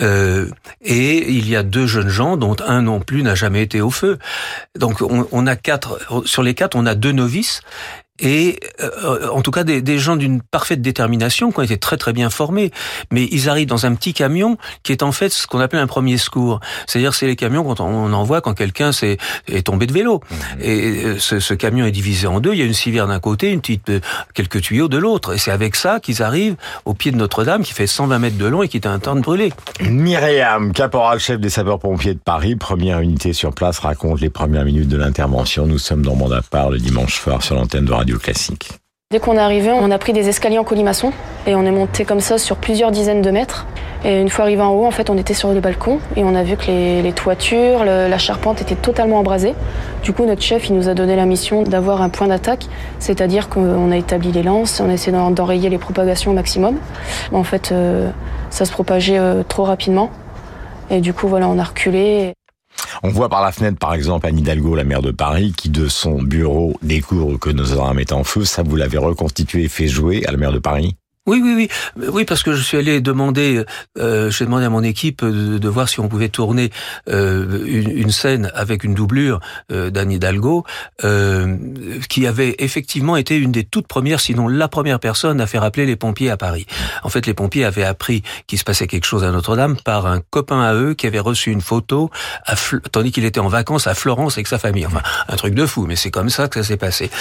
Euh, 0.00 0.48
et 0.80 1.30
il 1.30 1.50
y 1.50 1.54
a 1.54 1.62
deux 1.62 1.86
jeunes 1.86 2.08
gens 2.08 2.38
dont 2.38 2.56
un 2.66 2.80
non 2.80 2.98
plus 2.98 3.22
n'a 3.22 3.34
jamais 3.34 3.62
été 3.62 3.82
au 3.82 3.90
feu. 3.90 4.18
Donc 4.74 5.02
on, 5.02 5.28
on, 5.30 5.46
a 5.46 5.54
quatre, 5.54 5.98
sur 6.24 6.42
les 6.42 6.54
quatre, 6.54 6.76
on 6.76 6.86
a 6.86 6.94
deux 6.94 7.12
novices 7.12 7.60
et 8.20 8.60
euh, 8.80 9.28
en 9.30 9.40
tout 9.42 9.50
cas 9.50 9.64
des, 9.64 9.80
des 9.80 9.98
gens 9.98 10.16
d'une 10.16 10.42
parfaite 10.42 10.82
détermination 10.82 11.50
qui 11.50 11.58
ont 11.58 11.62
été 11.62 11.78
très 11.78 11.96
très 11.96 12.12
bien 12.12 12.30
formés. 12.30 12.70
Mais 13.10 13.26
ils 13.30 13.48
arrivent 13.48 13.68
dans 13.68 13.86
un 13.86 13.94
petit 13.94 14.12
camion 14.12 14.58
qui 14.82 14.92
est 14.92 15.02
en 15.02 15.12
fait 15.12 15.30
ce 15.30 15.46
qu'on 15.46 15.60
appelle 15.60 15.80
un 15.80 15.86
premier 15.86 16.18
secours. 16.18 16.60
C'est-à-dire 16.86 17.14
c'est 17.14 17.26
les 17.26 17.36
camions 17.36 17.64
quand 17.64 17.80
on 17.80 18.12
envoie 18.12 18.40
quand 18.40 18.54
quelqu'un 18.54 18.90
est, 18.90 19.18
est 19.48 19.66
tombé 19.66 19.86
de 19.86 19.92
vélo. 19.92 20.20
Mmh. 20.20 20.34
Et 20.60 21.04
euh, 21.04 21.18
ce, 21.18 21.40
ce, 21.40 21.54
camion 21.54 21.86
est 21.86 21.90
divisé 21.90 22.26
en 22.26 22.40
deux. 22.40 22.52
Il 22.52 22.58
y 22.58 22.62
a 22.62 22.66
une 22.66 22.74
civière 22.74 23.06
d'un 23.06 23.20
côté, 23.20 23.50
une 23.50 23.60
petite 23.60 23.88
euh, 23.88 24.00
quelques 24.34 24.60
tuyaux 24.60 24.88
de 24.88 24.98
l'autre. 24.98 25.34
Et 25.34 25.38
c'est 25.38 25.50
avec 25.50 25.74
ça 25.74 25.98
qu'ils 25.98 26.22
arrivent 26.22 26.56
au 26.84 26.94
pied 26.94 27.12
de 27.12 27.16
Notre-Dame 27.16 27.62
qui 27.62 27.72
fait 27.72 27.86
120 27.86 28.18
mètres 28.18 28.38
de 28.38 28.46
long 28.46 28.62
et 28.62 28.68
qui 28.68 28.76
est 28.76 28.86
un 28.86 28.98
temps 28.98 29.16
de 29.16 29.20
brûler. 29.20 29.52
Myriam, 29.80 30.72
caporal-chef 30.72 31.40
des 31.40 31.50
sapeurs-pompiers 31.50 32.14
de 32.14 32.20
Paris, 32.20 32.56
première 32.56 33.00
unité 33.00 33.32
sur 33.32 33.54
place, 33.54 33.78
raconte 33.78 34.20
les 34.20 34.30
premières 34.30 34.64
minutes 34.64 34.88
de 34.88 34.96
l'intervention. 34.96 35.66
Nous 35.66 35.78
sommes 35.78 36.02
dans 36.02 36.14
Mandat 36.14 36.42
part 36.50 36.70
le 36.70 36.78
dimanche 36.78 37.14
soir 37.14 37.42
sur 37.42 37.54
l'antenne 37.54 37.84
de 37.86 37.92
Dès 39.12 39.20
qu'on 39.20 39.36
est 39.36 39.40
arrivé, 39.40 39.70
on 39.70 39.90
a 39.90 39.98
pris 39.98 40.14
des 40.14 40.30
escaliers 40.30 40.56
en 40.56 40.64
colimaçon 40.64 41.12
et 41.46 41.54
on 41.54 41.66
est 41.66 41.70
monté 41.70 42.06
comme 42.06 42.20
ça 42.20 42.38
sur 42.38 42.56
plusieurs 42.56 42.90
dizaines 42.90 43.20
de 43.20 43.30
mètres. 43.30 43.66
Et 44.04 44.20
une 44.20 44.30
fois 44.30 44.46
arrivé 44.46 44.62
en 44.62 44.70
haut, 44.70 44.86
en 44.86 44.90
fait, 44.90 45.10
on 45.10 45.18
était 45.18 45.34
sur 45.34 45.52
le 45.52 45.60
balcon 45.60 46.00
et 46.16 46.24
on 46.24 46.34
a 46.34 46.42
vu 46.42 46.56
que 46.56 46.66
les, 46.66 47.12
toitures, 47.12 47.84
la 47.84 48.18
charpente 48.18 48.62
était 48.62 48.74
totalement 48.74 49.18
embrasée. 49.18 49.54
Du 50.02 50.12
coup, 50.12 50.24
notre 50.24 50.40
chef, 50.40 50.70
il 50.70 50.74
nous 50.74 50.88
a 50.88 50.94
donné 50.94 51.14
la 51.14 51.26
mission 51.26 51.62
d'avoir 51.62 52.00
un 52.00 52.08
point 52.08 52.26
d'attaque, 52.26 52.66
c'est-à-dire 52.98 53.48
qu'on 53.48 53.92
a 53.92 53.96
établi 53.96 54.32
les 54.32 54.42
lances, 54.42 54.80
on 54.80 54.88
a 54.88 54.94
essayé 54.94 55.16
d'enrayer 55.30 55.68
les 55.68 55.78
propagations 55.78 56.30
au 56.32 56.34
maximum. 56.34 56.78
En 57.32 57.44
fait, 57.44 57.70
euh, 57.70 58.10
ça 58.50 58.64
se 58.64 58.72
propageait 58.72 59.18
euh, 59.18 59.42
trop 59.46 59.64
rapidement. 59.64 60.10
Et 60.90 61.00
du 61.00 61.12
coup, 61.12 61.28
voilà, 61.28 61.48
on 61.48 61.58
a 61.58 61.64
reculé. 61.64 62.32
On 63.04 63.08
voit 63.08 63.28
par 63.28 63.42
la 63.42 63.50
fenêtre, 63.50 63.78
par 63.78 63.94
exemple, 63.94 64.28
Anne 64.28 64.38
Hidalgo, 64.38 64.76
la 64.76 64.84
maire 64.84 65.02
de 65.02 65.10
Paris, 65.10 65.52
qui 65.56 65.68
de 65.68 65.88
son 65.88 66.22
bureau 66.22 66.78
découvre 66.82 67.36
que 67.36 67.50
nos 67.50 67.76
armes 67.80 67.98
est 67.98 68.12
en 68.12 68.22
feu. 68.22 68.44
Ça, 68.44 68.62
vous 68.62 68.76
l'avez 68.76 68.98
reconstitué 68.98 69.64
et 69.64 69.68
fait 69.68 69.88
jouer 69.88 70.24
à 70.26 70.30
la 70.30 70.36
maire 70.36 70.52
de 70.52 70.60
Paris? 70.60 70.94
Oui, 71.24 71.40
oui, 71.40 71.54
oui, 71.54 72.08
oui, 72.08 72.24
parce 72.24 72.42
que 72.42 72.52
je 72.52 72.60
suis 72.60 72.76
allé 72.76 73.00
demander, 73.00 73.64
euh, 73.96 74.28
j'ai 74.32 74.44
demandé 74.44 74.64
à 74.64 74.70
mon 74.70 74.82
équipe 74.82 75.24
de, 75.24 75.68
voir 75.68 75.88
si 75.88 76.00
on 76.00 76.08
pouvait 76.08 76.28
tourner 76.28 76.70
euh, 77.08 77.64
une, 77.64 78.10
scène 78.10 78.50
avec 78.56 78.82
une 78.82 78.94
doublure 78.94 79.38
euh, 79.70 79.88
d'Anne 79.90 80.10
Hidalgo, 80.10 80.64
euh, 81.04 81.56
qui 82.08 82.26
avait 82.26 82.56
effectivement 82.58 83.16
été 83.16 83.36
une 83.36 83.52
des 83.52 83.62
toutes 83.62 83.86
premières, 83.86 84.18
sinon 84.18 84.48
la 84.48 84.66
première 84.66 84.98
personne 84.98 85.40
à 85.40 85.46
faire 85.46 85.62
appeler 85.62 85.86
les 85.86 85.94
pompiers 85.94 86.28
à 86.28 86.36
Paris. 86.36 86.66
En 87.04 87.08
fait, 87.08 87.24
les 87.24 87.34
pompiers 87.34 87.64
avaient 87.64 87.84
appris 87.84 88.24
qu'il 88.48 88.58
se 88.58 88.64
passait 88.64 88.88
quelque 88.88 89.06
chose 89.06 89.22
à 89.22 89.30
Notre-Dame 89.30 89.76
par 89.76 90.06
un 90.06 90.22
copain 90.30 90.60
à 90.60 90.74
eux 90.74 90.94
qui 90.94 91.06
avait 91.06 91.20
reçu 91.20 91.52
une 91.52 91.60
photo, 91.60 92.10
tandis 92.90 93.12
qu'il 93.12 93.24
était 93.24 93.38
en 93.38 93.48
vacances 93.48 93.86
à 93.86 93.94
Florence 93.94 94.38
avec 94.38 94.48
sa 94.48 94.58
famille. 94.58 94.86
Enfin, 94.86 95.02
un 95.28 95.36
truc 95.36 95.54
de 95.54 95.66
fou, 95.66 95.86
mais 95.86 95.94
c'est 95.94 96.10
comme 96.10 96.30
ça 96.30 96.48
que 96.48 96.60
ça 96.60 96.66
s'est 96.66 96.76
passé. 96.76 97.12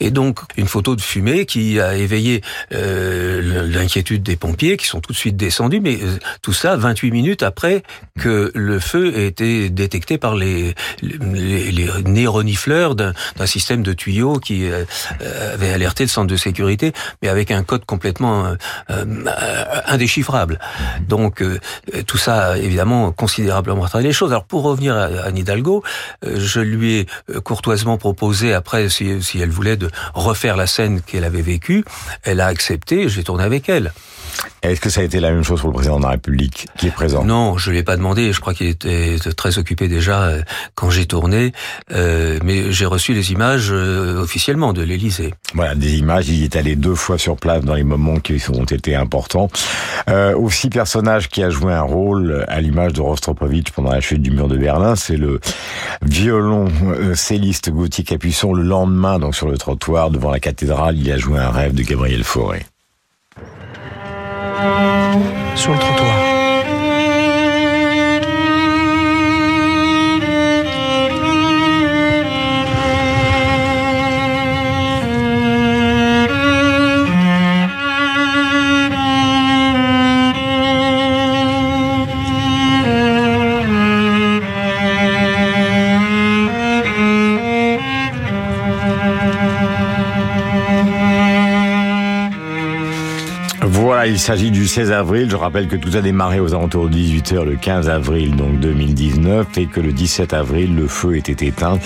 Et 0.00 0.10
donc, 0.10 0.40
une 0.56 0.66
photo 0.66 0.96
de 0.96 1.02
fumée 1.02 1.44
qui 1.44 1.78
a 1.78 1.94
éveillé 1.94 2.40
euh, 2.72 3.49
l'inquiétude 3.50 4.22
des 4.22 4.36
pompiers 4.36 4.76
qui 4.76 4.86
sont 4.86 5.00
tout 5.00 5.12
de 5.12 5.16
suite 5.16 5.36
descendus, 5.36 5.80
mais 5.80 5.98
euh, 6.02 6.18
tout 6.42 6.52
ça 6.52 6.76
28 6.76 7.10
minutes 7.10 7.42
après 7.42 7.82
que 8.18 8.50
le 8.54 8.78
feu 8.80 9.16
ait 9.16 9.26
été 9.26 9.70
détecté 9.70 10.18
par 10.18 10.34
les, 10.34 10.74
les, 11.02 11.70
les 11.72 11.88
d'un 12.94 13.46
système 13.46 13.82
de 13.82 13.92
tuyaux 13.92 14.38
qui 14.38 14.70
euh, 14.70 14.84
avait 15.54 15.72
alerté 15.72 16.04
le 16.04 16.08
centre 16.08 16.26
de 16.26 16.36
sécurité, 16.36 16.92
mais 17.22 17.28
avec 17.28 17.50
un 17.50 17.62
code 17.62 17.84
complètement 17.84 18.54
euh, 18.90 19.04
indéchiffrable. 19.86 20.58
Donc 21.08 21.42
tout 22.06 22.18
ça 22.18 22.58
évidemment 22.58 23.12
considérablement 23.12 23.82
retardé 23.82 24.08
les 24.08 24.12
choses. 24.12 24.30
Alors 24.30 24.44
pour 24.44 24.62
revenir 24.62 24.94
à 24.96 25.06
Anne 25.24 25.38
Hidalgo, 25.38 25.82
je 26.22 26.60
lui 26.60 26.94
ai 26.96 27.06
courtoisement 27.44 27.98
proposé 27.98 28.52
après 28.52 28.88
si, 28.88 29.22
si 29.22 29.40
elle 29.40 29.50
voulait 29.50 29.76
de 29.76 29.90
refaire 30.14 30.56
la 30.56 30.66
scène 30.66 31.00
qu'elle 31.00 31.24
avait 31.24 31.42
vécue. 31.42 31.84
Elle 32.22 32.40
a 32.40 32.46
accepté, 32.46 33.08
j'ai 33.08 33.24
tourné 33.24 33.39
avec 33.40 33.68
elle. 33.68 33.92
Est-ce 34.62 34.80
que 34.80 34.90
ça 34.90 35.00
a 35.00 35.04
été 35.04 35.20
la 35.20 35.30
même 35.30 35.42
chose 35.42 35.60
pour 35.60 35.70
le 35.70 35.74
président 35.74 35.98
de 35.98 36.04
la 36.04 36.10
République 36.10 36.66
qui 36.76 36.86
est 36.86 36.90
présent? 36.90 37.24
Non, 37.24 37.56
je 37.56 37.70
ne 37.70 37.76
l'ai 37.76 37.82
pas 37.82 37.96
demandé. 37.96 38.32
Je 38.32 38.40
crois 38.40 38.52
qu'il 38.52 38.66
était 38.66 39.16
très 39.36 39.58
occupé 39.58 39.88
déjà 39.88 40.22
euh, 40.24 40.42
quand 40.74 40.90
j'ai 40.90 41.06
tourné. 41.06 41.52
Euh, 41.92 42.38
mais 42.44 42.70
j'ai 42.72 42.86
reçu 42.86 43.14
les 43.14 43.32
images 43.32 43.70
euh, 43.70 44.20
officiellement 44.20 44.72
de 44.72 44.82
l'Élysée. 44.82 45.34
Voilà, 45.54 45.74
des 45.74 45.96
images. 45.96 46.28
Il 46.28 46.44
est 46.44 46.56
allé 46.56 46.76
deux 46.76 46.94
fois 46.94 47.16
sur 47.16 47.36
place 47.36 47.64
dans 47.64 47.74
les 47.74 47.84
moments 47.84 48.18
qui 48.18 48.40
ont 48.50 48.64
été 48.64 48.94
importants. 48.94 49.50
Euh, 50.08 50.36
aussi, 50.36 50.68
personnage 50.68 51.28
qui 51.28 51.42
a 51.42 51.50
joué 51.50 51.72
un 51.72 51.82
rôle 51.82 52.44
à 52.48 52.60
l'image 52.60 52.92
de 52.92 53.00
Rostropovitch 53.00 53.70
pendant 53.70 53.92
la 53.92 54.00
chute 54.00 54.22
du 54.22 54.30
mur 54.30 54.48
de 54.48 54.56
Berlin, 54.56 54.94
c'est 54.94 55.16
le 55.16 55.40
violon 56.02 56.66
celliste 57.14 57.70
Gauthier 57.70 58.04
Capuçon. 58.04 58.52
Le 58.52 58.62
lendemain, 58.62 59.18
donc 59.18 59.34
sur 59.34 59.48
le 59.48 59.56
trottoir 59.56 60.10
devant 60.10 60.30
la 60.30 60.40
cathédrale, 60.40 60.98
il 60.98 61.10
a 61.10 61.18
joué 61.18 61.38
un 61.38 61.50
rêve 61.50 61.74
de 61.74 61.82
Gabriel 61.82 62.24
Fauré 62.24 62.64
sur 65.56 65.72
le 65.72 65.78
trottoir. 65.78 66.39
S'agit 94.20 94.50
du 94.50 94.68
16 94.68 94.92
avril. 94.92 95.30
Je 95.30 95.36
rappelle 95.36 95.66
que 95.66 95.76
tout 95.76 95.96
a 95.96 96.02
démarré 96.02 96.40
aux 96.40 96.52
alentours 96.52 96.90
de 96.90 96.94
18h 96.94 97.42
le 97.42 97.56
15 97.56 97.88
avril, 97.88 98.36
donc 98.36 98.60
2019, 98.60 99.46
et 99.56 99.66
que 99.66 99.80
le 99.80 99.92
17 99.92 100.34
avril, 100.34 100.76
le 100.76 100.86
feu 100.88 101.16
était 101.16 101.46
éteint. 101.46 101.78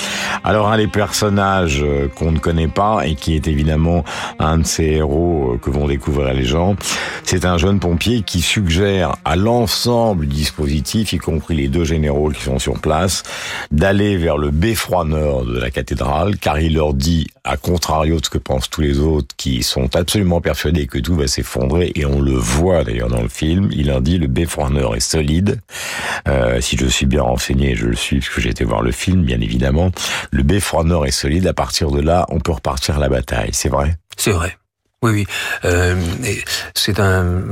Alors, 0.42 0.68
un 0.68 0.76
des 0.76 0.88
personnages 0.88 1.82
euh, 1.84 2.08
qu'on 2.08 2.32
ne 2.32 2.38
connaît 2.38 2.66
pas 2.66 3.06
et 3.06 3.14
qui 3.14 3.36
est 3.36 3.46
évidemment 3.46 4.04
un 4.40 4.58
de 4.58 4.66
ces 4.66 4.84
héros 4.84 5.52
euh, 5.52 5.58
que 5.58 5.70
vont 5.70 5.86
découvrir 5.86 6.34
les 6.34 6.44
gens, 6.44 6.74
c'est 7.22 7.44
un 7.44 7.56
jeune 7.56 7.78
pompier 7.78 8.22
qui 8.22 8.40
suggère 8.40 9.14
à 9.24 9.36
l'ensemble 9.36 10.26
du 10.26 10.34
dispositif, 10.34 11.12
y 11.12 11.18
compris 11.18 11.54
les 11.54 11.68
deux 11.68 11.84
généraux 11.84 12.30
qui 12.30 12.42
sont 12.42 12.58
sur 12.58 12.80
place, 12.80 13.22
d'aller 13.70 14.16
vers 14.16 14.38
le 14.38 14.50
beffroi 14.50 15.04
nord 15.04 15.44
de 15.44 15.60
la 15.60 15.70
cathédrale, 15.70 16.36
car 16.38 16.58
il 16.58 16.74
leur 16.74 16.94
dit, 16.94 17.28
à 17.44 17.56
contrario 17.56 18.18
de 18.18 18.24
ce 18.24 18.30
que 18.30 18.38
pensent 18.38 18.70
tous 18.70 18.80
les 18.80 18.98
autres, 18.98 19.36
qui 19.36 19.62
sont 19.62 19.94
absolument 19.94 20.40
persuadés 20.40 20.88
que 20.88 20.98
tout 20.98 21.14
va 21.14 21.28
s'effondrer 21.28 21.92
et 21.94 22.04
on 22.04 22.23
le 22.24 22.34
voit 22.34 22.84
d'ailleurs 22.84 23.08
dans 23.08 23.22
le 23.22 23.28
film, 23.28 23.68
il 23.72 23.92
en 23.92 24.00
dit 24.00 24.18
le 24.18 24.26
beffroi 24.26 24.70
est 24.96 25.00
solide. 25.00 25.60
Euh, 26.28 26.60
si 26.60 26.76
je 26.76 26.86
suis 26.86 27.06
bien 27.06 27.22
renseigné, 27.22 27.76
je 27.76 27.86
le 27.86 27.96
suis 27.96 28.18
parce 28.18 28.30
que 28.30 28.40
j'ai 28.40 28.50
été 28.50 28.64
voir 28.64 28.82
le 28.82 28.92
film, 28.92 29.22
bien 29.22 29.40
évidemment. 29.40 29.92
Le 30.30 30.42
beffroi 30.42 30.84
est 31.06 31.10
solide. 31.10 31.46
À 31.46 31.54
partir 31.54 31.90
de 31.90 32.00
là, 32.00 32.26
on 32.30 32.40
peut 32.40 32.52
repartir 32.52 32.96
à 32.96 33.00
la 33.00 33.08
bataille. 33.08 33.50
C'est 33.52 33.68
vrai? 33.68 33.96
C'est 34.16 34.32
vrai. 34.32 34.56
Oui, 35.02 35.10
oui. 35.12 35.26
Euh, 35.66 35.96
c'est 36.74 36.98
un, 36.98 37.42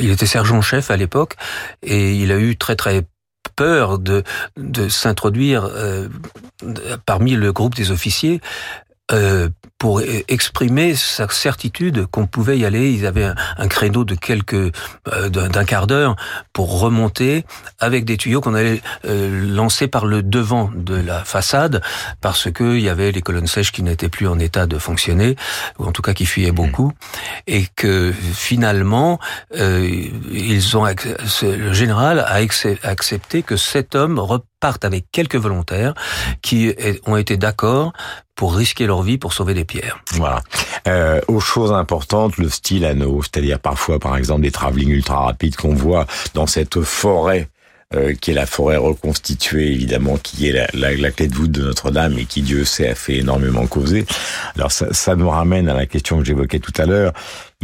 Il 0.00 0.10
était 0.10 0.26
sergent-chef 0.26 0.90
à 0.90 0.96
l'époque 0.96 1.36
et 1.82 2.14
il 2.14 2.30
a 2.32 2.38
eu 2.38 2.56
très 2.56 2.76
très 2.76 3.02
peur 3.56 3.98
de, 3.98 4.24
de 4.56 4.88
s'introduire 4.88 5.64
euh, 5.64 6.08
parmi 7.06 7.32
le 7.32 7.52
groupe 7.52 7.74
des 7.74 7.90
officiers 7.90 8.40
euh, 9.12 9.50
pour 9.76 10.00
e-, 10.00 10.24
exprimer 10.28 10.94
sa 10.94 11.28
certitude 11.28 12.06
qu'on 12.06 12.26
pouvait 12.26 12.56
y 12.56 12.64
aller. 12.64 12.90
Ils 12.90 13.04
avaient 13.04 13.30
un, 13.58 13.68
créneau 13.68 14.02
de 14.04 14.14
quelques 14.14 14.54
euh, 14.54 15.28
d'un 15.28 15.64
quart 15.66 15.86
d'heure 15.86 16.16
pour 16.54 16.80
remonter 16.80 17.44
avec 17.80 18.06
des 18.06 18.16
tuyaux 18.16 18.40
qu'on 18.40 18.54
allait 18.54 18.80
euh, 19.04 19.46
lancer 19.54 19.88
par 19.88 20.06
le 20.06 20.22
devant 20.22 20.70
de 20.74 20.94
la 20.94 21.22
façade 21.22 21.82
parce 22.22 22.50
que 22.50 22.76
il 22.76 22.80
y 22.80 22.88
avait 22.88 23.12
les 23.12 23.20
colonnes 23.20 23.46
sèches 23.46 23.72
qui 23.72 23.82
n'étaient 23.82 24.08
plus 24.08 24.26
en 24.26 24.38
état 24.38 24.66
de 24.66 24.78
fonctionner 24.78 25.36
ou 25.78 25.84
en 25.84 25.92
tout 25.92 26.00
cas 26.00 26.14
qui 26.14 26.24
fuyaient 26.24 26.50
beaucoup 26.50 26.92
et 27.46 27.66
que 27.76 28.10
finalement 28.12 29.18
ils 29.54 30.76
ont 30.76 30.86
le 31.42 31.72
général 31.74 32.20
a 32.20 32.40
accepté 32.84 33.42
que 33.42 33.56
cet 33.56 33.94
homme 33.94 34.18
repartent 34.18 34.84
avec 34.84 35.06
quelques 35.12 35.36
volontaires 35.36 35.94
qui 36.40 36.74
ont 37.06 37.16
été 37.16 37.36
d'accord 37.36 37.92
pour 38.34 38.54
risquer 38.54 38.86
leur 38.86 39.02
vie 39.02 39.18
pour 39.18 39.32
sauver 39.32 39.54
des 39.54 39.64
pierres. 39.64 40.00
Voilà. 40.12 40.42
Euh, 40.86 41.20
aux 41.28 41.40
choses 41.40 41.72
importantes, 41.72 42.36
le 42.36 42.48
style 42.48 42.84
anneau, 42.84 43.22
c'est-à-dire 43.22 43.60
parfois, 43.60 43.98
par 43.98 44.16
exemple, 44.16 44.42
des 44.42 44.50
travelling 44.50 44.90
ultra 44.90 45.24
rapides 45.24 45.56
qu'on 45.56 45.74
voit 45.74 46.06
dans 46.34 46.46
cette 46.46 46.80
forêt 46.82 47.48
euh, 47.94 48.14
qui 48.20 48.32
est 48.32 48.34
la 48.34 48.46
forêt 48.46 48.76
reconstituée, 48.76 49.70
évidemment, 49.70 50.16
qui 50.16 50.48
est 50.48 50.52
la, 50.52 50.66
la, 50.74 50.96
la 50.96 51.10
clé 51.12 51.28
de 51.28 51.34
voûte 51.34 51.52
de 51.52 51.62
Notre-Dame 51.62 52.18
et 52.18 52.24
qui, 52.24 52.42
Dieu 52.42 52.64
sait, 52.64 52.88
a 52.88 52.94
fait 52.94 53.18
énormément 53.18 53.66
causer. 53.66 54.04
Alors 54.56 54.72
ça, 54.72 54.92
ça 54.92 55.14
nous 55.14 55.28
ramène 55.28 55.68
à 55.68 55.74
la 55.74 55.86
question 55.86 56.18
que 56.18 56.24
j'évoquais 56.24 56.58
tout 56.58 56.72
à 56.76 56.86
l'heure. 56.86 57.12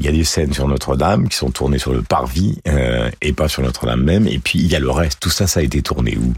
Il 0.00 0.06
y 0.06 0.08
a 0.08 0.12
des 0.12 0.24
scènes 0.24 0.54
sur 0.54 0.66
Notre-Dame 0.66 1.28
qui 1.28 1.36
sont 1.36 1.50
tournées 1.50 1.78
sur 1.78 1.92
le 1.92 2.00
parvis 2.00 2.58
euh, 2.66 3.10
et 3.20 3.34
pas 3.34 3.48
sur 3.48 3.62
Notre-Dame 3.62 4.02
même. 4.02 4.26
Et 4.26 4.38
puis 4.38 4.58
il 4.58 4.66
y 4.66 4.74
a 4.74 4.80
le 4.80 4.90
reste. 4.90 5.20
Tout 5.20 5.28
ça, 5.28 5.46
ça 5.46 5.60
a 5.60 5.62
été 5.62 5.82
tourné 5.82 6.16
où? 6.16 6.32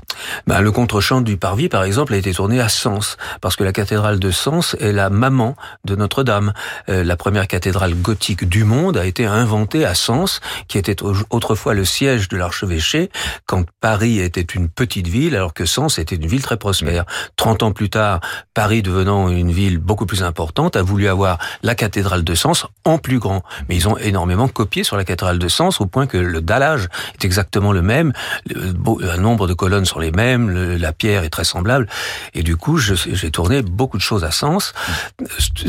Ben, 0.48 0.60
Le 0.60 0.72
contre-champ 0.72 1.20
du 1.20 1.36
parvis, 1.36 1.68
par 1.68 1.84
exemple, 1.84 2.12
a 2.14 2.16
été 2.16 2.34
tourné 2.34 2.60
à 2.60 2.68
Sens, 2.68 3.16
parce 3.40 3.54
que 3.54 3.62
la 3.62 3.72
cathédrale 3.72 4.18
de 4.18 4.32
Sens 4.32 4.74
est 4.80 4.90
la 4.90 5.10
maman 5.10 5.56
de 5.84 5.94
Notre-Dame. 5.94 6.52
Euh, 6.88 7.04
la 7.04 7.16
première 7.16 7.46
cathédrale 7.46 7.94
gothique 7.94 8.48
du 8.48 8.64
monde 8.64 8.96
a 8.96 9.06
été 9.06 9.26
inventée 9.26 9.84
à 9.84 9.94
Sens, 9.94 10.40
qui 10.66 10.76
était 10.76 10.96
autrefois 11.30 11.74
le 11.74 11.84
siège 11.84 12.28
de 12.28 12.36
l'archevêché, 12.36 13.10
quand 13.46 13.64
Paris 13.80 14.18
était 14.18 14.40
une 14.40 14.68
petite 14.68 15.06
ville, 15.06 15.36
alors 15.36 15.54
que 15.54 15.66
Sens 15.66 16.00
était 16.00 16.16
une 16.16 16.26
ville 16.26 16.42
très 16.42 16.56
prospère. 16.56 17.04
Trente 17.36 17.62
ans 17.62 17.70
plus 17.70 17.90
tard, 17.90 18.20
Paris 18.54 18.82
devenant 18.82 19.28
une 19.28 19.52
ville 19.52 19.78
beaucoup 19.78 20.06
plus 20.06 20.24
importante, 20.24 20.74
a 20.74 20.82
voulu 20.82 21.06
avoir 21.06 21.38
la 21.62 21.76
cathédrale 21.76 22.24
de 22.24 22.34
Sens 22.34 22.66
en 22.84 22.98
plus 22.98 23.20
grand 23.20 23.44
mais 23.68 23.76
ils 23.76 23.88
ont 23.88 23.96
énormément 23.96 24.48
copié 24.48 24.84
sur 24.84 24.96
la 24.96 25.04
cathédrale 25.04 25.38
de 25.38 25.48
Sens 25.48 25.80
au 25.80 25.86
point 25.86 26.06
que 26.06 26.16
le 26.16 26.40
dallage 26.40 26.88
est 27.14 27.24
exactement 27.24 27.72
le 27.72 27.82
même, 27.82 28.12
le, 28.46 29.16
nombre 29.16 29.46
de 29.46 29.54
colonnes 29.54 29.84
sont 29.84 29.98
les 29.98 30.12
mêmes, 30.12 30.50
la 30.50 30.92
pierre 30.92 31.24
est 31.24 31.30
très 31.30 31.44
semblable, 31.44 31.88
et 32.34 32.42
du 32.42 32.56
coup 32.56 32.78
j'ai 32.78 33.30
tourné 33.30 33.62
beaucoup 33.62 33.96
de 33.96 34.02
choses 34.02 34.24
à 34.24 34.30
Sens. 34.30 34.72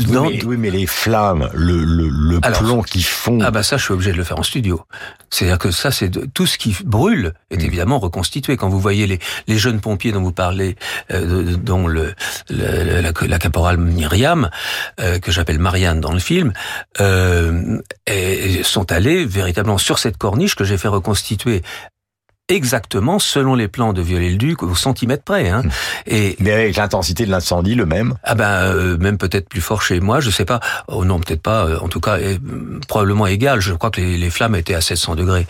Oui, 0.08 0.56
mais, 0.58 0.70
les 0.70 0.86
flammes, 0.86 1.48
le, 1.54 1.84
le, 1.84 2.40
plomb 2.40 2.82
qui 2.82 3.02
fond. 3.02 3.38
Ah 3.42 3.50
bah 3.50 3.62
ça, 3.62 3.76
je 3.76 3.84
suis 3.84 3.92
obligé 3.92 4.12
de 4.12 4.16
le 4.16 4.24
faire 4.24 4.38
en 4.38 4.42
studio. 4.42 4.82
C'est-à-dire 5.30 5.58
que 5.58 5.70
ça, 5.70 5.90
c'est 5.90 6.10
tout 6.32 6.46
ce 6.46 6.58
qui 6.58 6.76
brûle 6.84 7.34
est 7.54 7.64
mm. 7.64 7.66
évidemment 7.66 7.98
reconstitué. 7.98 8.56
Quand 8.56 8.68
vous 8.68 8.80
voyez 8.80 9.06
les, 9.06 9.18
les 9.46 9.58
jeunes 9.58 9.80
pompiers 9.80 10.12
dont 10.12 10.22
vous 10.22 10.32
parlez, 10.32 10.76
euh, 11.10 11.56
dont 11.56 11.86
le, 11.86 12.14
la, 12.50 13.02
la, 13.02 13.38
caporale 13.38 13.78
Myriam, 13.78 14.50
euh, 15.00 15.18
que 15.18 15.32
j'appelle 15.32 15.58
Marianne 15.58 16.00
dans 16.00 16.12
le 16.12 16.18
film, 16.18 16.52
euh, 17.00 17.78
et 18.06 18.62
sont 18.62 18.92
allés 18.92 19.24
véritablement 19.24 19.78
sur 19.78 19.98
cette 19.98 20.16
corniche 20.16 20.54
que 20.54 20.64
j'ai 20.64 20.78
fait 20.78 20.88
reconstituer 20.88 21.62
exactement 22.48 23.18
selon 23.18 23.54
les 23.54 23.68
plans 23.68 23.94
de 23.94 24.02
Viollet-le-Duc 24.02 24.62
au 24.62 24.74
centimètre 24.74 25.22
près. 25.22 25.48
Hein. 25.48 25.62
Et 26.06 26.36
mais 26.40 26.52
avec 26.52 26.76
l'intensité 26.76 27.24
de 27.24 27.30
l'incendie 27.30 27.74
le 27.74 27.86
même? 27.86 28.14
Ah 28.22 28.34
ben 28.34 28.44
euh, 28.44 28.98
même 28.98 29.16
peut-être 29.16 29.48
plus 29.48 29.62
fort 29.62 29.80
chez 29.80 29.98
moi, 30.00 30.20
je 30.20 30.28
sais 30.28 30.44
pas. 30.44 30.60
Oh 30.88 31.06
non, 31.06 31.20
peut-être 31.20 31.40
pas. 31.40 31.64
Euh, 31.64 31.78
en 31.80 31.88
tout 31.88 32.00
cas, 32.00 32.18
euh, 32.18 32.36
probablement 32.86 33.26
égal. 33.26 33.60
Je 33.60 33.72
crois 33.72 33.90
que 33.90 34.00
les, 34.00 34.18
les, 34.18 34.28
flammes 34.28 34.54
étaient 34.56 34.74
à 34.74 34.82
700 34.82 35.14
degrés. 35.14 35.46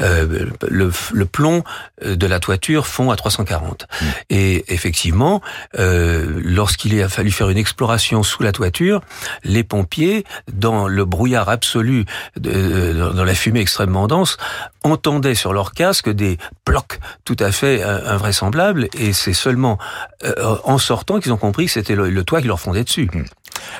Euh, 0.00 0.46
le, 0.66 0.90
le, 1.12 1.26
plomb 1.26 1.62
de 2.02 2.26
la 2.26 2.40
toiture 2.40 2.86
fond 2.86 3.10
à 3.10 3.16
340. 3.16 3.86
Mm. 3.90 4.06
Et 4.30 4.72
effectivement, 4.72 5.42
lorsqu'il 5.74 7.00
a 7.02 7.08
fallu 7.08 7.30
faire 7.30 7.50
une 7.50 7.58
exploration 7.58 8.22
sous 8.22 8.42
la 8.42 8.52
toiture, 8.52 9.02
les 9.44 9.64
pompiers, 9.64 10.24
dans 10.50 10.88
le 10.88 11.04
brouillard 11.04 11.50
absolu, 11.50 12.06
de, 12.36 13.12
dans 13.14 13.24
la 13.24 13.34
fumée 13.34 13.60
extrêmement 13.60 14.06
dense, 14.06 14.38
entendaient 14.82 15.34
sur 15.34 15.52
leur 15.52 15.72
casque 15.72 16.08
des 16.08 16.37
blocs 16.66 16.98
tout 17.24 17.36
à 17.38 17.52
fait 17.52 17.82
invraisemblables 17.82 18.88
et 18.98 19.12
c'est 19.12 19.32
seulement 19.32 19.78
euh, 20.24 20.56
en 20.64 20.78
sortant 20.78 21.20
qu'ils 21.20 21.32
ont 21.32 21.38
compris 21.38 21.66
que 21.66 21.72
c'était 21.72 21.94
le, 21.94 22.24
toit 22.24 22.40
qui 22.40 22.48
leur 22.48 22.60
fondait 22.60 22.84
dessus. 22.84 23.08
Hmm. 23.12 23.24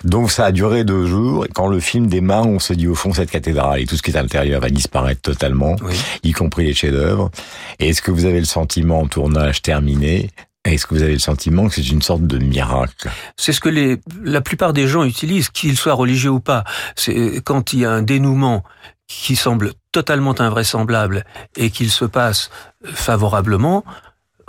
Donc 0.04 0.30
ça 0.30 0.46
a 0.46 0.52
duré 0.52 0.84
deux 0.84 1.06
jours. 1.06 1.44
Et 1.44 1.48
quand 1.48 1.68
le 1.68 1.80
film 1.80 2.06
démarre, 2.06 2.46
on 2.46 2.58
se 2.58 2.72
dit 2.72 2.86
au 2.86 2.94
fond 2.94 3.12
cette 3.12 3.30
cathédrale 3.30 3.80
et 3.80 3.86
tout 3.86 3.96
ce 3.96 4.02
qui 4.02 4.10
est 4.10 4.16
à 4.16 4.22
l'intérieur 4.22 4.60
va 4.60 4.70
disparaître 4.70 5.20
totalement, 5.20 5.76
y 6.22 6.32
compris 6.32 6.64
les 6.66 6.74
chefs-d'œuvre. 6.74 7.30
Et 7.78 7.88
est-ce 7.88 8.02
que 8.02 8.10
vous 8.10 8.24
avez 8.24 8.40
le 8.40 8.46
sentiment 8.46 9.00
en 9.00 9.06
tournage 9.06 9.62
terminé 9.62 10.30
est-ce 10.64 10.86
que 10.86 10.94
vous 10.94 11.02
avez 11.02 11.14
le 11.14 11.18
sentiment 11.18 11.66
que 11.66 11.74
c'est 11.74 11.88
une 11.88 12.02
sorte 12.02 12.26
de 12.26 12.36
miracle? 12.36 13.08
C'est 13.36 13.54
ce 13.54 13.60
que 13.60 13.70
les, 13.70 13.96
la 14.22 14.42
plupart 14.42 14.74
des 14.74 14.86
gens 14.86 15.04
utilisent, 15.04 15.48
qu'ils 15.48 15.78
soient 15.78 15.94
religieux 15.94 16.30
ou 16.30 16.40
pas. 16.40 16.64
C'est 16.94 17.40
quand 17.42 17.72
il 17.72 17.80
y 17.80 17.84
a 17.86 17.90
un 17.90 18.02
dénouement 18.02 18.64
qui 19.06 19.34
semble 19.34 19.72
totalement 19.98 20.40
invraisemblable 20.40 21.24
et 21.56 21.70
qu'il 21.70 21.90
se 21.90 22.04
passe 22.04 22.50
favorablement, 22.84 23.84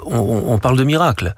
on, 0.06 0.60
parle 0.60 0.78
de 0.78 0.84
miracle. 0.84 1.34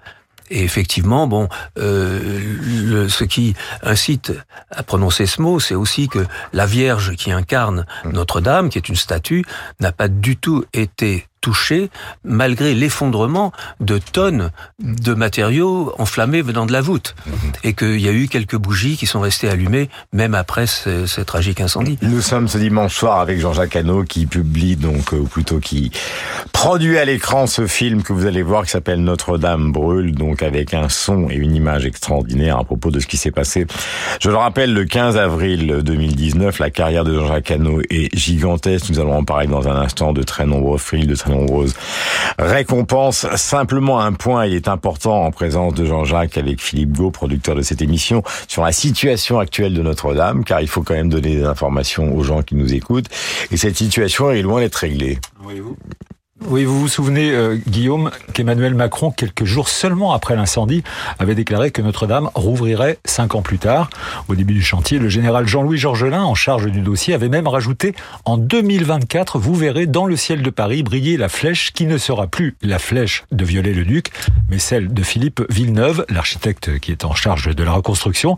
Et 0.49 0.65
effectivement, 0.65 1.27
bon, 1.27 1.47
euh, 1.77 3.07
ce 3.07 3.23
qui 3.23 3.55
incite 3.83 4.33
à 4.69 4.83
prononcer 4.83 5.25
ce 5.27 5.41
mot, 5.41 5.61
c'est 5.61 5.75
aussi 5.75 6.09
que 6.09 6.25
la 6.51 6.65
Vierge 6.65 7.15
qui 7.15 7.31
incarne 7.31 7.85
Notre-Dame, 8.03 8.67
qui 8.67 8.77
est 8.77 8.89
une 8.89 8.97
statue, 8.97 9.45
n'a 9.79 9.93
pas 9.93 10.09
du 10.09 10.35
tout 10.35 10.65
été 10.73 11.25
touché 11.41 11.89
malgré 12.23 12.73
l'effondrement 12.73 13.51
de 13.79 13.97
tonnes 13.97 14.51
de 14.79 15.13
matériaux 15.13 15.93
enflammés 15.97 16.41
venant 16.41 16.65
de 16.65 16.71
la 16.71 16.81
voûte. 16.81 17.15
Mhm. 17.25 17.33
Et 17.63 17.73
qu'il 17.73 17.99
y 17.99 18.07
a 18.07 18.11
eu 18.11 18.27
quelques 18.27 18.55
bougies 18.55 18.95
qui 18.95 19.07
sont 19.07 19.19
restées 19.19 19.49
allumées 19.49 19.89
même 20.13 20.35
après 20.35 20.67
ce, 20.67 21.05
ce 21.05 21.21
tragique 21.21 21.59
incendie. 21.59 21.97
Nous 22.01 22.21
sommes 22.21 22.47
ce 22.47 22.57
dimanche 22.57 22.95
soir 22.95 23.19
avec 23.19 23.39
Jean-Jacques 23.39 23.75
Hano 23.75 24.03
qui 24.03 24.25
publie 24.27 24.75
donc, 24.75 25.13
euh, 25.13 25.17
ou 25.17 25.25
plutôt 25.25 25.59
qui 25.59 25.91
produit 26.53 26.97
à 26.97 27.05
l'écran 27.05 27.47
ce 27.47 27.65
film 27.67 28.03
que 28.03 28.13
vous 28.13 28.25
allez 28.25 28.43
voir 28.43 28.63
qui 28.63 28.71
s'appelle 28.71 29.03
Notre-Dame 29.03 29.71
brûle, 29.71 30.13
donc 30.13 30.43
avec 30.43 30.73
un 30.73 30.89
son 30.89 31.29
et 31.29 31.35
une 31.35 31.55
image 31.55 31.85
extraordinaire 31.85 32.57
à 32.57 32.63
propos 32.63 32.91
de 32.91 32.99
ce 32.99 33.07
qui 33.07 33.17
s'est 33.17 33.31
passé. 33.31 33.65
Je 34.19 34.29
le 34.29 34.35
rappelle, 34.35 34.73
le 34.73 34.85
15 34.85 35.17
avril 35.17 35.79
2019, 35.83 36.59
la 36.59 36.69
carrière 36.69 37.03
de 37.03 37.15
Jean-Jacques 37.15 37.51
Hano 37.51 37.81
est 37.89 38.15
gigantesque. 38.15 38.89
Nous 38.89 38.99
allons 38.99 39.17
en 39.17 39.23
parler 39.23 39.47
dans 39.47 39.67
un 39.67 39.75
instant 39.75 40.13
de 40.13 40.23
très 40.23 40.45
nombreux 40.45 40.77
films, 40.77 41.05
de 41.05 41.15
très 41.15 41.30
nombreuses 41.31 41.73
récompenses. 42.37 43.25
Simplement 43.35 43.99
un 43.99 44.13
point, 44.13 44.45
il 44.45 44.53
est 44.53 44.67
important 44.67 45.25
en 45.25 45.31
présence 45.31 45.73
de 45.73 45.85
Jean-Jacques 45.85 46.37
avec 46.37 46.61
Philippe 46.61 46.97
Gau, 46.97 47.11
producteur 47.11 47.55
de 47.55 47.61
cette 47.61 47.81
émission, 47.81 48.23
sur 48.47 48.63
la 48.63 48.71
situation 48.71 49.39
actuelle 49.39 49.73
de 49.73 49.81
Notre-Dame, 49.81 50.43
car 50.43 50.61
il 50.61 50.67
faut 50.67 50.83
quand 50.83 50.93
même 50.93 51.09
donner 51.09 51.35
des 51.35 51.43
informations 51.43 52.15
aux 52.15 52.23
gens 52.23 52.41
qui 52.41 52.55
nous 52.55 52.73
écoutent. 52.73 53.07
Et 53.51 53.57
cette 53.57 53.77
situation 53.77 54.31
est 54.31 54.41
loin 54.41 54.61
d'être 54.61 54.75
réglée. 54.75 55.19
Oui, 56.47 56.65
vous 56.65 56.79
vous 56.79 56.87
souvenez, 56.87 57.31
euh, 57.31 57.55
Guillaume, 57.67 58.09
qu'Emmanuel 58.33 58.73
Macron, 58.73 59.11
quelques 59.11 59.45
jours 59.45 59.69
seulement 59.69 60.11
après 60.11 60.35
l'incendie, 60.35 60.83
avait 61.19 61.35
déclaré 61.35 61.69
que 61.69 61.83
Notre-Dame 61.83 62.31
rouvrirait 62.33 62.97
cinq 63.05 63.35
ans 63.35 63.43
plus 63.43 63.59
tard. 63.59 63.91
Au 64.27 64.33
début 64.33 64.55
du 64.55 64.63
chantier, 64.63 64.97
le 64.97 65.07
général 65.07 65.47
Jean-Louis 65.47 65.77
Georgelin, 65.77 66.23
en 66.23 66.33
charge 66.33 66.65
du 66.65 66.81
dossier, 66.81 67.13
avait 67.13 67.29
même 67.29 67.47
rajouté 67.47 67.93
«En 68.25 68.37
2024, 68.37 69.37
vous 69.37 69.53
verrez 69.53 69.85
dans 69.85 70.07
le 70.07 70.15
ciel 70.15 70.41
de 70.41 70.49
Paris 70.49 70.81
briller 70.81 71.15
la 71.15 71.29
flèche 71.29 71.73
qui 71.73 71.85
ne 71.85 71.99
sera 71.99 72.25
plus 72.25 72.55
la 72.63 72.79
flèche 72.79 73.23
de 73.31 73.45
Viollet-le-Duc, 73.45 74.11
mais 74.49 74.57
celle 74.57 74.91
de 74.91 75.03
Philippe 75.03 75.43
Villeneuve, 75.47 76.05
l'architecte 76.09 76.79
qui 76.79 76.91
est 76.91 77.05
en 77.05 77.13
charge 77.13 77.55
de 77.55 77.63
la 77.63 77.73
reconstruction.» 77.73 78.35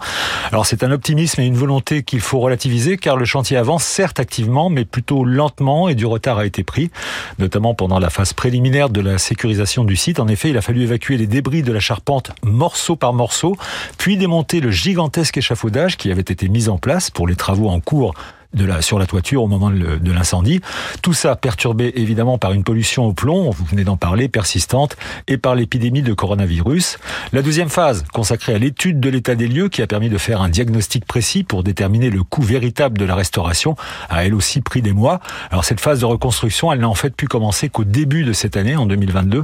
Alors 0.52 0.66
c'est 0.66 0.84
un 0.84 0.92
optimisme 0.92 1.40
et 1.40 1.46
une 1.46 1.56
volonté 1.56 2.04
qu'il 2.04 2.20
faut 2.20 2.42
relativiser, 2.42 2.98
car 2.98 3.16
le 3.16 3.24
chantier 3.24 3.56
avance 3.56 3.86
certes 3.86 4.20
activement, 4.20 4.70
mais 4.70 4.84
plutôt 4.84 5.24
lentement, 5.24 5.88
et 5.88 5.96
du 5.96 6.06
retard 6.06 6.38
a 6.38 6.46
été 6.46 6.66
pris, 6.66 6.92
notamment 7.40 7.74
pendant 7.74 7.93
la 8.00 8.10
phase 8.10 8.34
préliminaire 8.34 8.90
de 8.90 9.02
la 9.02 9.18
sécurisation 9.18 9.84
du 9.84 9.96
site. 9.96 10.20
En 10.20 10.28
effet, 10.28 10.50
il 10.50 10.58
a 10.58 10.62
fallu 10.62 10.84
évacuer 10.84 11.18
les 11.18 11.28
débris 11.28 11.64
de 11.64 11.72
la 11.72 11.80
charpente 11.80 12.32
morceau 12.44 12.96
par 12.96 13.14
morceau, 13.14 13.58
puis 13.98 14.18
démonter 14.18 14.60
le 14.60 14.72
gigantesque 14.72 15.38
échafaudage 15.38 15.98
qui 15.98 16.12
avait 16.12 16.22
été 16.22 16.50
mis 16.50 16.70
en 16.70 16.78
place 16.78 17.10
pour 17.10 17.28
les 17.28 17.36
travaux 17.36 17.70
en 17.70 17.80
cours 17.80 18.14
de 18.54 18.66
la, 18.66 18.82
sur 18.82 19.00
la 19.00 19.06
toiture 19.06 19.44
au 19.44 19.48
moment 19.48 19.70
de 19.70 20.12
l'incendie. 20.12 20.62
Tout 21.02 21.14
ça 21.14 21.36
perturbé 21.36 21.94
évidemment 21.96 22.38
par 22.38 22.54
une 22.54 22.64
pollution 22.64 23.06
au 23.06 23.14
plomb, 23.14 23.50
vous 23.50 23.66
venez 23.66 23.84
d'en 23.84 23.98
parler, 23.98 24.28
persistante, 24.28 24.96
et 25.28 25.38
par 25.38 25.56
l'épidémie 25.56 26.02
de 26.02 26.14
coronavirus. 26.14 26.98
La 27.32 27.42
deuxième 27.42 27.70
phase, 27.70 28.04
consacrée 28.14 28.54
à 28.54 28.58
l'étude 28.58 29.00
de 29.00 29.10
l'état 29.10 29.36
des 29.36 29.48
lieux, 29.48 29.70
qui 29.70 29.82
a 29.82 29.88
permis 29.88 30.10
de 30.10 30.18
faire 30.18 30.42
un 30.42 30.50
diagnostic 30.50 31.06
précis 31.06 31.44
pour 31.44 31.64
déterminer 31.64 32.10
le 32.10 32.24
coût 32.24 32.42
véritable 32.42 32.98
de 32.98 33.06
la 33.06 33.16
restauration, 33.16 33.76
a 34.10 34.26
elle 34.26 34.34
aussi 34.34 34.62
pris 34.62 34.82
des 34.82 34.94
mois. 34.94 35.20
Alors 35.52 35.66
cette 35.66 35.80
phase 35.80 36.00
de 36.00 36.06
reconstruction, 36.06 36.72
elle 36.72 36.80
n'a 36.80 36.90
en 36.90 36.96
fait 36.96 37.16
pu 37.16 37.28
commencer 37.28 37.70
qu'au 37.70 37.84
début 37.84 38.24
de 38.24 38.34
cette 38.34 38.58
année, 38.58 38.76
en 38.76 38.86
2022. 38.86 39.44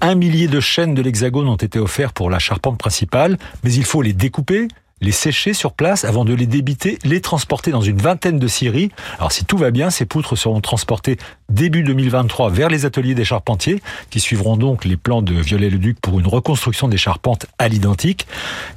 Un 0.00 0.14
millier 0.14 0.48
de 0.48 0.60
chaînes 0.60 0.94
de 0.94 1.02
l'Hexagone 1.02 1.48
ont 1.48 1.56
été 1.56 1.78
offerts 1.78 2.12
pour 2.12 2.30
la 2.30 2.38
charpente 2.38 2.78
principale, 2.78 3.38
mais 3.64 3.72
il 3.72 3.84
faut 3.84 4.02
les 4.02 4.12
découper, 4.12 4.68
les 5.02 5.12
sécher 5.12 5.52
sur 5.52 5.72
place 5.72 6.04
avant 6.04 6.24
de 6.24 6.32
les 6.32 6.46
débiter, 6.46 6.98
les 7.04 7.20
transporter 7.20 7.70
dans 7.70 7.82
une 7.82 7.98
vingtaine 7.98 8.38
de 8.38 8.48
scieries. 8.48 8.90
Alors 9.18 9.30
si 9.30 9.44
tout 9.44 9.58
va 9.58 9.70
bien, 9.70 9.90
ces 9.90 10.06
poutres 10.06 10.38
seront 10.38 10.60
transportées 10.62 11.18
début 11.50 11.82
2023 11.82 12.50
vers 12.50 12.70
les 12.70 12.86
ateliers 12.86 13.14
des 13.14 13.24
charpentiers 13.24 13.82
qui 14.08 14.20
suivront 14.20 14.56
donc 14.56 14.86
les 14.86 14.96
plans 14.96 15.20
de 15.20 15.34
Viollet-le-Duc 15.34 16.00
pour 16.00 16.18
une 16.18 16.26
reconstruction 16.26 16.88
des 16.88 16.96
charpentes 16.96 17.44
à 17.58 17.68
l'identique. 17.68 18.26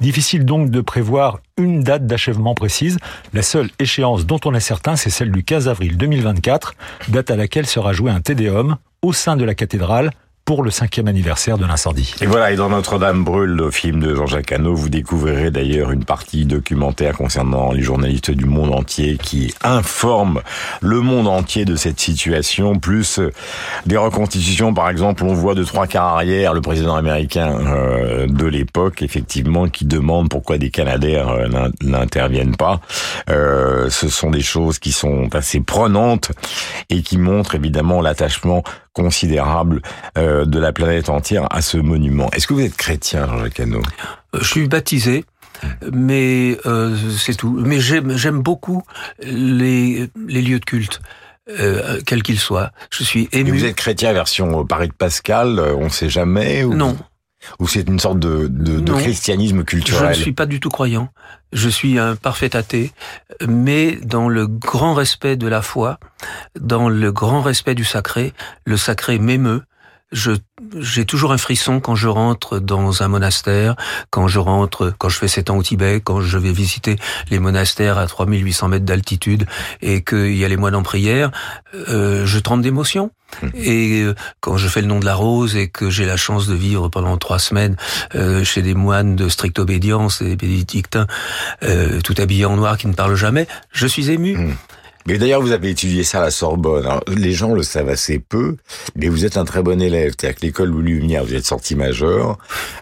Difficile 0.02 0.44
donc 0.44 0.70
de 0.70 0.82
prévoir 0.82 1.40
une 1.56 1.82
date 1.82 2.06
d'achèvement 2.06 2.54
précise. 2.54 2.98
La 3.32 3.42
seule 3.42 3.70
échéance 3.78 4.26
dont 4.26 4.40
on 4.44 4.54
est 4.54 4.60
certain, 4.60 4.96
c'est 4.96 5.10
celle 5.10 5.32
du 5.32 5.42
15 5.42 5.68
avril 5.68 5.96
2024, 5.96 6.74
date 7.08 7.30
à 7.30 7.36
laquelle 7.36 7.66
sera 7.66 7.94
joué 7.94 8.10
un 8.10 8.20
Tédéum 8.20 8.76
au 9.00 9.14
sein 9.14 9.36
de 9.36 9.44
la 9.44 9.54
cathédrale 9.54 10.10
pour 10.50 10.64
le 10.64 10.72
cinquième 10.72 11.06
anniversaire 11.06 11.58
de 11.58 11.64
l'incendie. 11.64 12.12
Et 12.20 12.26
voilà, 12.26 12.50
et 12.50 12.56
dans 12.56 12.70
Notre-Dame 12.70 13.22
brûle, 13.22 13.50
le 13.50 13.70
film 13.70 14.00
de 14.00 14.16
Jean-Jacques 14.16 14.50
Hano, 14.50 14.74
vous 14.74 14.88
découvrirez 14.88 15.52
d'ailleurs 15.52 15.92
une 15.92 16.04
partie 16.04 16.44
documentaire 16.44 17.16
concernant 17.16 17.70
les 17.70 17.82
journalistes 17.82 18.32
du 18.32 18.46
monde 18.46 18.74
entier 18.74 19.16
qui 19.16 19.54
informent 19.62 20.40
le 20.80 21.02
monde 21.02 21.28
entier 21.28 21.64
de 21.64 21.76
cette 21.76 22.00
situation, 22.00 22.80
plus 22.80 23.20
euh, 23.20 23.30
des 23.86 23.96
reconstitutions, 23.96 24.74
par 24.74 24.90
exemple, 24.90 25.22
on 25.22 25.34
voit 25.34 25.54
de 25.54 25.62
trois 25.62 25.86
quarts 25.86 26.16
arrière 26.16 26.52
le 26.52 26.60
président 26.60 26.96
américain 26.96 27.56
euh, 27.60 28.26
de 28.26 28.46
l'époque, 28.46 29.02
effectivement, 29.02 29.68
qui 29.68 29.84
demande 29.84 30.30
pourquoi 30.30 30.58
des 30.58 30.70
Canadaires 30.70 31.28
euh, 31.28 31.68
n'interviennent 31.80 32.56
pas. 32.56 32.80
ce 33.28 34.08
sont 34.08 34.30
des 34.32 34.42
choses 34.42 34.80
qui 34.80 34.90
sont 34.90 35.32
assez 35.32 35.60
prenantes 35.60 36.32
et 36.88 37.02
qui 37.02 37.18
montrent 37.18 37.54
évidemment 37.54 38.00
l'attachement 38.00 38.64
considérable 38.92 39.82
euh, 40.18 40.44
de 40.44 40.58
la 40.58 40.72
planète 40.72 41.08
entière 41.08 41.46
à 41.50 41.62
ce 41.62 41.78
monument. 41.78 42.30
Est-ce 42.32 42.46
que 42.46 42.54
vous 42.54 42.60
êtes 42.60 42.76
chrétien, 42.76 43.26
Jean-Jacques 43.26 43.60
Hano 43.60 43.82
Je 44.34 44.44
suis 44.44 44.68
baptisé 44.68 45.24
mais 45.92 46.56
euh, 46.66 46.96
c'est 47.18 47.34
tout. 47.34 47.50
Mais 47.50 47.80
j'aime 47.80 48.40
beaucoup 48.40 48.82
les, 49.22 50.08
les 50.26 50.42
lieux 50.42 50.58
de 50.58 50.64
culte. 50.64 51.00
Euh, 51.58 52.00
quels 52.06 52.22
qu'ils 52.22 52.38
soient. 52.38 52.70
Je 52.92 53.02
suis 53.02 53.28
ému. 53.32 53.50
vous 53.50 53.64
êtes 53.64 53.74
chrétien 53.74 54.12
version 54.12 54.64
Paris 54.64 54.86
de 54.88 54.92
Pascal, 54.92 55.58
euh, 55.58 55.74
on 55.74 55.84
ne 55.84 55.88
sait 55.88 56.08
jamais 56.08 56.62
ou... 56.62 56.74
Non, 56.74 56.96
ou 57.58 57.68
c'est 57.68 57.88
une 57.88 57.98
sorte 57.98 58.18
de, 58.18 58.48
de, 58.48 58.80
de 58.80 58.92
christianisme 58.92 59.64
culturel 59.64 60.14
Je 60.14 60.18
ne 60.18 60.22
suis 60.22 60.32
pas 60.32 60.46
du 60.46 60.60
tout 60.60 60.68
croyant. 60.68 61.08
Je 61.52 61.68
suis 61.68 61.98
un 61.98 62.16
parfait 62.16 62.54
athée, 62.54 62.92
mais 63.48 63.96
dans 64.02 64.28
le 64.28 64.46
grand 64.46 64.94
respect 64.94 65.36
de 65.36 65.48
la 65.48 65.62
foi, 65.62 65.98
dans 66.58 66.88
le 66.88 67.12
grand 67.12 67.42
respect 67.42 67.74
du 67.74 67.84
sacré, 67.84 68.32
le 68.64 68.76
sacré 68.76 69.18
m'émeut 69.18 69.62
j'ai 70.12 71.04
toujours 71.04 71.32
un 71.32 71.38
frisson 71.38 71.80
quand 71.80 71.94
je 71.94 72.08
rentre 72.08 72.58
dans 72.58 73.02
un 73.02 73.08
monastère, 73.08 73.76
quand 74.10 74.26
je 74.28 74.38
rentre, 74.38 74.92
quand 74.98 75.08
je 75.08 75.18
fais 75.18 75.28
sept 75.28 75.50
ans 75.50 75.56
au 75.56 75.62
Tibet, 75.62 76.00
quand 76.02 76.20
je 76.20 76.38
vais 76.38 76.52
visiter 76.52 76.96
les 77.30 77.38
monastères 77.38 77.98
à 77.98 78.06
3800 78.06 78.68
mètres 78.68 78.84
d'altitude 78.84 79.46
et 79.82 80.02
qu'il 80.02 80.36
y 80.36 80.44
a 80.44 80.48
les 80.48 80.56
moines 80.56 80.74
en 80.74 80.82
prière, 80.82 81.30
euh, 81.88 82.26
je 82.26 82.38
tremble 82.38 82.62
d'émotion. 82.62 83.10
Mmh. 83.42 83.48
Et 83.54 84.02
euh, 84.02 84.14
quand 84.40 84.56
je 84.56 84.66
fais 84.66 84.80
le 84.80 84.88
nom 84.88 84.98
de 84.98 85.04
la 85.04 85.14
rose 85.14 85.54
et 85.54 85.68
que 85.68 85.88
j'ai 85.88 86.06
la 86.06 86.16
chance 86.16 86.48
de 86.48 86.54
vivre 86.54 86.88
pendant 86.88 87.16
trois 87.16 87.38
semaines 87.38 87.76
euh, 88.16 88.42
chez 88.42 88.62
des 88.62 88.74
moines 88.74 89.14
de 89.14 89.28
stricte 89.28 89.60
obédience, 89.60 90.22
des 90.22 90.34
bénédictins, 90.34 91.06
tout 92.02 92.14
habillés 92.18 92.46
en 92.46 92.56
noir 92.56 92.76
qui 92.76 92.88
ne 92.88 92.94
parlent 92.94 93.14
jamais, 93.14 93.46
je 93.70 93.86
suis 93.86 94.10
ému. 94.10 94.36
Mmh. 94.36 94.56
Mais 95.06 95.18
d'ailleurs, 95.18 95.40
vous 95.40 95.52
avez 95.52 95.70
étudié 95.70 96.04
ça 96.04 96.18
à 96.18 96.24
la 96.24 96.30
Sorbonne. 96.30 96.84
Alors, 96.84 97.02
les 97.08 97.32
gens 97.32 97.54
le 97.54 97.62
savent 97.62 97.88
assez 97.88 98.18
peu, 98.18 98.56
mais 98.96 99.08
vous 99.08 99.24
êtes 99.24 99.36
un 99.36 99.44
très 99.44 99.62
bon 99.62 99.80
élève. 99.80 100.12
C'est-à-dire 100.16 100.38
que 100.38 100.46
l'école 100.46 100.70
Lumière, 100.80 101.24
vous 101.24 101.34
êtes 101.34 101.46
sorti 101.46 101.74
majeur. 101.74 102.38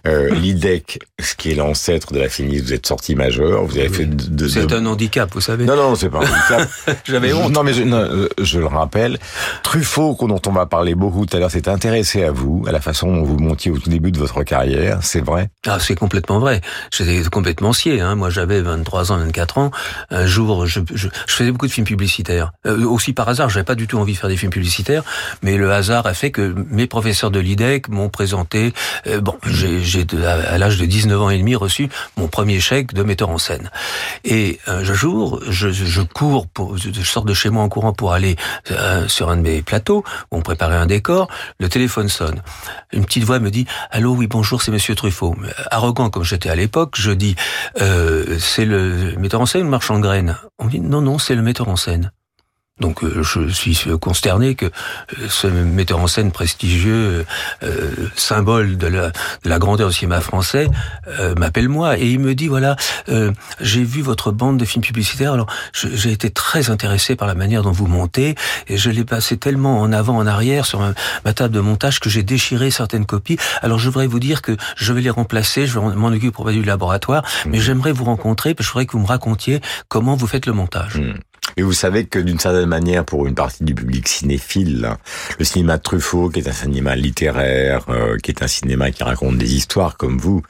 Euh, 0.07 0.31
L'IDEC, 0.35 0.99
ce 1.21 1.35
qui 1.35 1.53
est 1.53 1.55
l'ancêtre 1.55 2.13
de 2.13 2.19
la 2.19 2.29
FINIS, 2.29 2.61
vous 2.61 2.73
êtes 2.73 2.87
sorti 2.87 3.15
majeur. 3.15 3.65
Vous 3.65 3.79
avez 3.79 3.89
fait 3.89 4.07
de... 4.07 4.31
de 4.31 4.49
c'est 4.49 4.73
un 4.73 4.85
handicap, 4.87 5.31
vous 5.33 5.41
savez. 5.41 5.65
Non, 5.65 5.77
non, 5.77 5.95
c'est 5.95 6.11
pas 6.11 6.19
un 6.19 6.23
handicap. 6.23 6.69
J'avais 7.05 7.33
honte. 7.33 7.53
Non, 7.53 7.63
mais 7.63 7.73
je, 7.73 7.83
non, 7.83 7.99
euh, 7.99 8.29
je 8.41 8.59
le 8.59 8.67
rappelle. 8.67 9.19
Truffaut, 9.63 10.17
dont 10.21 10.41
on 10.47 10.53
va 10.53 10.67
parler 10.67 10.95
beaucoup 10.95 11.25
tout 11.25 11.37
à 11.37 11.41
l'heure, 11.41 11.51
s'est 11.51 11.69
intéressé 11.69 12.25
à 12.25 12.33
vous, 12.33 12.65
à 12.67 12.73
la 12.73 12.81
façon 12.81 13.15
dont 13.15 13.23
vous 13.23 13.39
montiez 13.39 13.71
au 13.71 13.79
tout 13.79 13.91
début 13.91 14.13
de 14.13 14.19
votre 14.19 14.43
carrière. 14.43 14.99
C'est 15.03 15.25
vrai? 15.25 15.51
Ah, 15.67 15.79
c'est 15.81 15.95
complètement 15.95 16.41
vrai. 16.41 16.61
J'étais 16.91 17.23
complètement 17.31 17.73
scié. 17.73 18.01
Hein. 18.01 18.17
Moi, 18.17 18.31
j'avais 18.31 18.61
23 18.61 19.13
ans, 19.13 19.19
24 19.19 19.59
ans. 19.59 19.71
Un 20.11 20.27
jour, 20.27 20.67
je, 20.67 20.81
je, 20.93 21.09
je 21.27 21.33
faisais 21.33 21.53
beaucoup 21.53 21.67
de 21.67 21.73
films 21.73 21.87
Euh, 22.67 22.85
aussi 22.85 23.13
par 23.13 23.29
hasard, 23.29 23.49
j'avais 23.51 23.65
pas 23.65 23.75
du 23.75 23.87
tout 23.87 23.99
envie 23.99 24.13
de 24.13 24.19
faire 24.19 24.29
des 24.29 24.37
films 24.37 24.53
publicitaires, 24.53 25.05
mais 25.43 25.57
le 25.57 25.73
hasard 25.73 26.07
a 26.07 26.15
fait 26.15 26.31
que 26.31 26.55
mes 26.71 26.87
professeurs 26.87 27.31
de 27.31 27.39
l'IDEC 27.39 27.89
m'ont 27.89 28.09
présenté. 28.09 28.73
Euh, 29.07 29.21
bon, 29.21 29.37
j'ai 29.47 30.07
à 30.27 30.59
l'âge 30.59 30.79
de 30.79 30.87
19 30.87 31.23
ans 31.23 31.31
et 31.31 31.39
demi 31.39 31.55
reçu 31.55 31.89
mon 32.17 32.29
premier 32.29 32.61
chèque 32.61 32.95
de 32.95 33.03
metteur 33.03 33.31
en 33.31 33.39
scène. 33.39 33.71
Et 34.25 34.59
un 34.67 34.83
jour, 34.85 35.41
je, 35.49 36.03
cours, 36.03 36.47
je 36.77 37.03
sors 37.03 37.25
de 37.25 37.35
chez 37.35 37.51
moi 37.51 37.63
en 37.63 37.69
courant 37.69 37.93
pour 37.93 38.13
aller 38.13 38.37
euh, 38.71 39.07
sur 39.09 39.31
un 39.31 39.37
de 39.37 39.43
mes 39.43 39.63
plateaux 39.63 40.05
où 40.31 40.39
on 40.39 40.43
préparait 40.43 40.77
un 40.77 40.87
décor. 40.87 41.29
Le 41.59 41.69
téléphone 41.69 42.09
sonne. 42.09 42.43
Une 42.93 43.05
petite 43.05 43.25
voix 43.25 43.39
me 43.39 43.51
dit 43.51 43.67
"Allô, 43.91 44.15
oui, 44.15 44.27
bonjour, 44.27 44.63
c'est 44.63 44.71
Monsieur 44.71 44.95
Truffaut." 44.95 45.37
Arrogant 45.71 46.11
comme 46.11 46.25
j'étais 46.25 46.51
à 46.51 46.57
l'époque, 46.57 46.95
je 46.97 47.11
dis 47.11 47.37
"C'est 47.77 48.65
le 48.65 49.15
metteur 49.19 49.41
en 49.41 49.47
scène 49.47 49.69
marchand 49.69 49.99
de 49.99 50.03
graines 50.03 50.37
On 50.59 50.65
me 50.65 50.71
dit 50.71 50.81
"Non, 50.81 51.01
non, 51.01 51.19
c'est 51.19 51.35
le 51.35 51.43
metteur 51.43 51.69
en 51.69 51.77
scène." 51.77 51.98
Donc 52.81 53.03
euh, 53.03 53.23
je 53.23 53.49
suis 53.49 53.79
consterné 54.01 54.55
que 54.55 54.67
euh, 54.67 54.71
ce 55.29 55.47
metteur 55.47 55.99
en 55.99 56.07
scène 56.07 56.31
prestigieux, 56.31 57.25
euh, 57.63 58.11
symbole 58.15 58.77
de 58.77 58.87
la, 58.87 59.09
de 59.09 59.49
la, 59.49 59.59
grandeur 59.59 59.89
du 59.89 59.95
cinéma 59.95 60.21
français, 60.21 60.69
m'appelle 61.37 61.69
moi 61.69 61.99
et 61.99 62.09
il 62.09 62.21
me 62.21 62.35
dit 62.35 62.49
voilà, 62.49 62.77
j'ai 63.61 63.83
vu 63.83 64.03
votre 64.03 64.31
bande 64.31 64.59
de 64.59 64.65
films 64.65 64.85
publicitaires. 64.85 65.33
Alors 65.33 65.47
j'ai 65.73 66.13
été 66.13 66.31
très 66.31 66.71
intéressé 66.71 67.17
par 67.17 67.27
la 67.27 67.35
manière 67.35 67.63
dont 67.63 67.73
vous 67.73 67.87
montez 67.87 68.35
et 68.69 68.77
je 68.77 68.91
l'ai 68.91 69.05
passé 69.05 69.37
tellement 69.37 69.81
en 69.81 69.93
avant, 69.93 70.17
en 70.17 70.27
arrière 70.27 70.67
sur 70.67 70.81
ma, 70.81 70.93
ma 71.25 71.33
table 71.33 71.55
de 71.55 71.61
montage 71.61 72.01
que 72.01 72.09
j'ai 72.09 72.23
déchiré 72.23 72.71
certaines 72.71 73.07
copies. 73.07 73.39
Alors 73.63 73.79
je 73.79 73.89
voudrais 73.89 74.07
vous 74.07 74.21
dire 74.21 74.43
que 74.43 74.57
je 74.77 74.93
vais 74.93 75.01
les 75.01 75.11
remplacer, 75.11 75.67
je 75.67 75.79
vais 75.79 75.97
m'en 75.97 76.09
occuper 76.09 76.31
pour 76.31 76.51
du 76.51 76.63
laboratoire, 76.63 77.25
mais 77.47 77.59
j'aimerais 77.59 77.93
vous 77.93 78.05
rencontrer 78.05 78.55
parce 78.55 78.67
que 78.67 78.69
je 78.69 78.73
voudrais 78.73 78.87
que 78.87 78.93
vous 78.93 79.01
me 79.01 79.07
racontiez 79.07 79.61
comment 79.89 80.15
vous 80.15 80.27
faites 80.27 80.47
le 80.47 80.53
montage. 80.53 80.97
Mmh. 80.97 81.15
Et 81.57 81.63
vous 81.63 81.73
savez 81.73 82.07
que 82.07 82.19
d'une 82.19 82.39
certaine 82.39 82.67
manière, 82.69 83.05
pour 83.05 83.27
une 83.27 83.35
partie 83.35 83.65
du 83.65 83.75
public 83.75 84.09
cinéphile, 84.09 84.91
le 85.39 85.45
cinéma 85.45 85.79
de 85.79 85.83
Truffaut, 85.83 86.29
qui 86.29 86.41
est 86.41 86.49
un 86.49 86.53
cinéma 86.53 86.97
littéraire, 86.97 87.85
euh, 87.89 88.17
qui 88.19 88.31
est 88.31 88.43
un 88.43 88.49
cinéma 88.49 88.91
qui 88.91 89.03
raconte 89.03 89.39
des 89.39 89.55
histoires 89.55 89.97
comme 89.97 90.19
vous, 90.19 90.43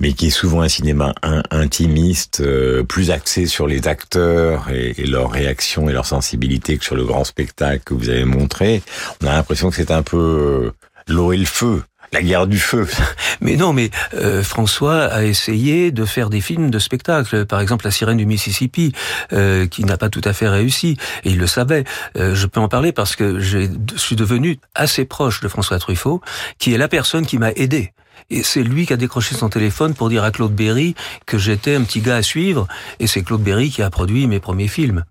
mais 0.00 0.12
qui 0.12 0.26
est 0.26 0.30
souvent 0.30 0.62
un 0.62 0.68
cinéma 0.68 1.14
intimiste, 1.50 2.40
euh, 2.40 2.82
plus 2.82 3.10
axé 3.10 3.46
sur 3.46 3.66
les 3.66 3.86
acteurs 3.86 4.68
et, 4.70 4.94
leurs 5.06 5.30
réactions 5.30 5.88
et 5.88 5.92
leur 5.92 6.06
sensibilité 6.06 6.78
que 6.78 6.84
sur 6.84 6.96
le 6.96 7.04
grand 7.04 7.24
spectacle 7.24 7.82
que 7.84 7.94
vous 7.94 8.08
avez 8.08 8.24
montré, 8.24 8.82
on 9.22 9.26
a 9.26 9.32
l'impression 9.32 9.70
que 9.70 9.76
c'est 9.76 9.90
un 9.90 10.02
peu 10.02 10.16
euh, 10.16 10.70
l'eau 11.06 11.32
et 11.32 11.36
le 11.36 11.44
feu 11.44 11.82
la 12.12 12.22
guerre 12.22 12.46
du 12.46 12.58
feu. 12.58 12.86
Mais 13.40 13.56
non, 13.56 13.72
mais 13.72 13.90
euh, 14.14 14.42
François 14.42 15.04
a 15.04 15.24
essayé 15.24 15.90
de 15.90 16.04
faire 16.04 16.30
des 16.30 16.40
films 16.40 16.70
de 16.70 16.78
spectacle. 16.78 17.44
Par 17.44 17.60
exemple, 17.60 17.84
La 17.84 17.90
sirène 17.90 18.18
du 18.18 18.26
Mississippi, 18.26 18.92
euh, 19.32 19.66
qui 19.66 19.84
n'a 19.84 19.96
pas 19.96 20.10
tout 20.10 20.20
à 20.24 20.32
fait 20.32 20.48
réussi. 20.48 20.96
Et 21.24 21.30
il 21.30 21.38
le 21.38 21.46
savait. 21.46 21.84
Euh, 22.16 22.34
je 22.34 22.46
peux 22.46 22.60
en 22.60 22.68
parler 22.68 22.92
parce 22.92 23.16
que 23.16 23.40
je 23.40 23.68
suis 23.96 24.14
devenu 24.14 24.58
assez 24.74 25.04
proche 25.04 25.40
de 25.40 25.48
François 25.48 25.78
Truffaut, 25.78 26.20
qui 26.58 26.72
est 26.72 26.78
la 26.78 26.88
personne 26.88 27.26
qui 27.26 27.38
m'a 27.38 27.50
aidé. 27.52 27.92
Et 28.30 28.42
c'est 28.42 28.62
lui 28.62 28.86
qui 28.86 28.92
a 28.92 28.96
décroché 28.96 29.34
son 29.34 29.48
téléphone 29.48 29.94
pour 29.94 30.08
dire 30.08 30.22
à 30.22 30.30
Claude 30.30 30.54
Berry 30.54 30.94
que 31.26 31.38
j'étais 31.38 31.74
un 31.74 31.82
petit 31.82 32.00
gars 32.00 32.16
à 32.16 32.22
suivre. 32.22 32.68
Et 33.00 33.06
c'est 33.06 33.22
Claude 33.22 33.42
Berry 33.42 33.70
qui 33.70 33.82
a 33.82 33.90
produit 33.90 34.26
mes 34.26 34.38
premiers 34.38 34.68
films. 34.68 35.04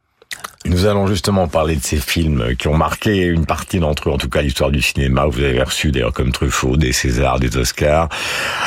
Nous 0.65 0.85
allons 0.85 1.07
justement 1.07 1.47
parler 1.47 1.75
de 1.75 1.81
ces 1.81 1.97
films 1.97 2.55
qui 2.55 2.67
ont 2.67 2.77
marqué 2.77 3.25
une 3.25 3.47
partie 3.47 3.79
d'entre 3.79 4.09
eux, 4.09 4.11
en 4.11 4.17
tout 4.17 4.29
cas 4.29 4.43
l'histoire 4.43 4.69
du 4.69 4.81
cinéma. 4.81 5.25
Vous 5.25 5.39
avez 5.39 5.61
reçu 5.63 5.91
d'ailleurs 5.91 6.13
comme 6.13 6.31
Truffaut 6.31 6.77
des 6.77 6.91
Césars, 6.91 7.39
des 7.39 7.57
Oscars. 7.57 8.09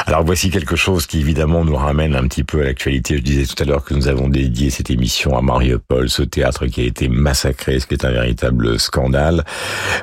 Alors 0.06 0.24
voici 0.24 0.50
quelque 0.50 0.74
chose 0.74 1.06
qui 1.06 1.20
évidemment 1.20 1.64
nous 1.64 1.76
ramène 1.76 2.16
un 2.16 2.26
petit 2.26 2.42
peu 2.42 2.62
à 2.62 2.64
l'actualité. 2.64 3.16
Je 3.18 3.22
disais 3.22 3.46
tout 3.46 3.62
à 3.62 3.66
l'heure 3.66 3.84
que 3.84 3.94
nous 3.94 4.08
avons 4.08 4.28
dédié 4.28 4.70
cette 4.70 4.90
émission 4.90 5.38
à 5.38 5.40
Mariupol, 5.40 6.10
ce 6.10 6.22
théâtre 6.22 6.66
qui 6.66 6.80
a 6.80 6.84
été 6.84 7.08
massacré, 7.08 7.78
ce 7.78 7.86
qui 7.86 7.94
est 7.94 8.04
un 8.04 8.10
véritable 8.10 8.80
scandale. 8.80 9.44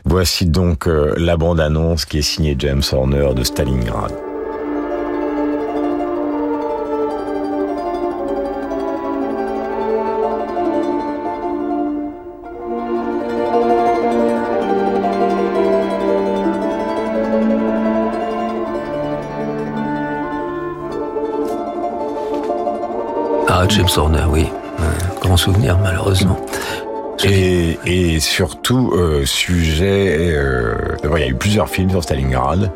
Voici 0.05 0.45
donc 0.45 0.87
euh, 0.87 1.13
la 1.17 1.35
bande-annonce 1.35 2.05
qui 2.05 2.19
est 2.19 2.21
signée 2.21 2.55
James 2.57 2.83
Horner 2.93 3.33
de 3.35 3.43
Stalingrad. 3.43 4.30
Horner, 23.97 24.25
oui. 24.29 24.47
Un 24.79 25.19
grand 25.19 25.37
souvenir, 25.37 25.77
malheureusement. 25.77 26.39
Et, 27.23 28.19
surtout, 28.19 28.91
euh, 28.93 29.25
sujet... 29.25 30.15
Euh, 30.33 30.75
il 31.03 31.19
y 31.19 31.23
a 31.23 31.27
eu 31.27 31.35
plusieurs 31.35 31.69
films 31.69 31.89
sur 31.89 32.03
Stalingrad. 32.03 32.71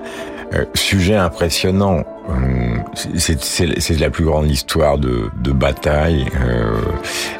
Euh, 0.53 0.65
sujet 0.73 1.15
impressionnant. 1.15 2.03
Hum, 2.27 2.83
c'est 3.05 3.99
la 3.99 4.09
plus 4.09 4.25
grande 4.25 4.49
histoire 4.49 4.97
de, 4.97 5.29
de 5.41 5.51
bataille, 5.51 6.25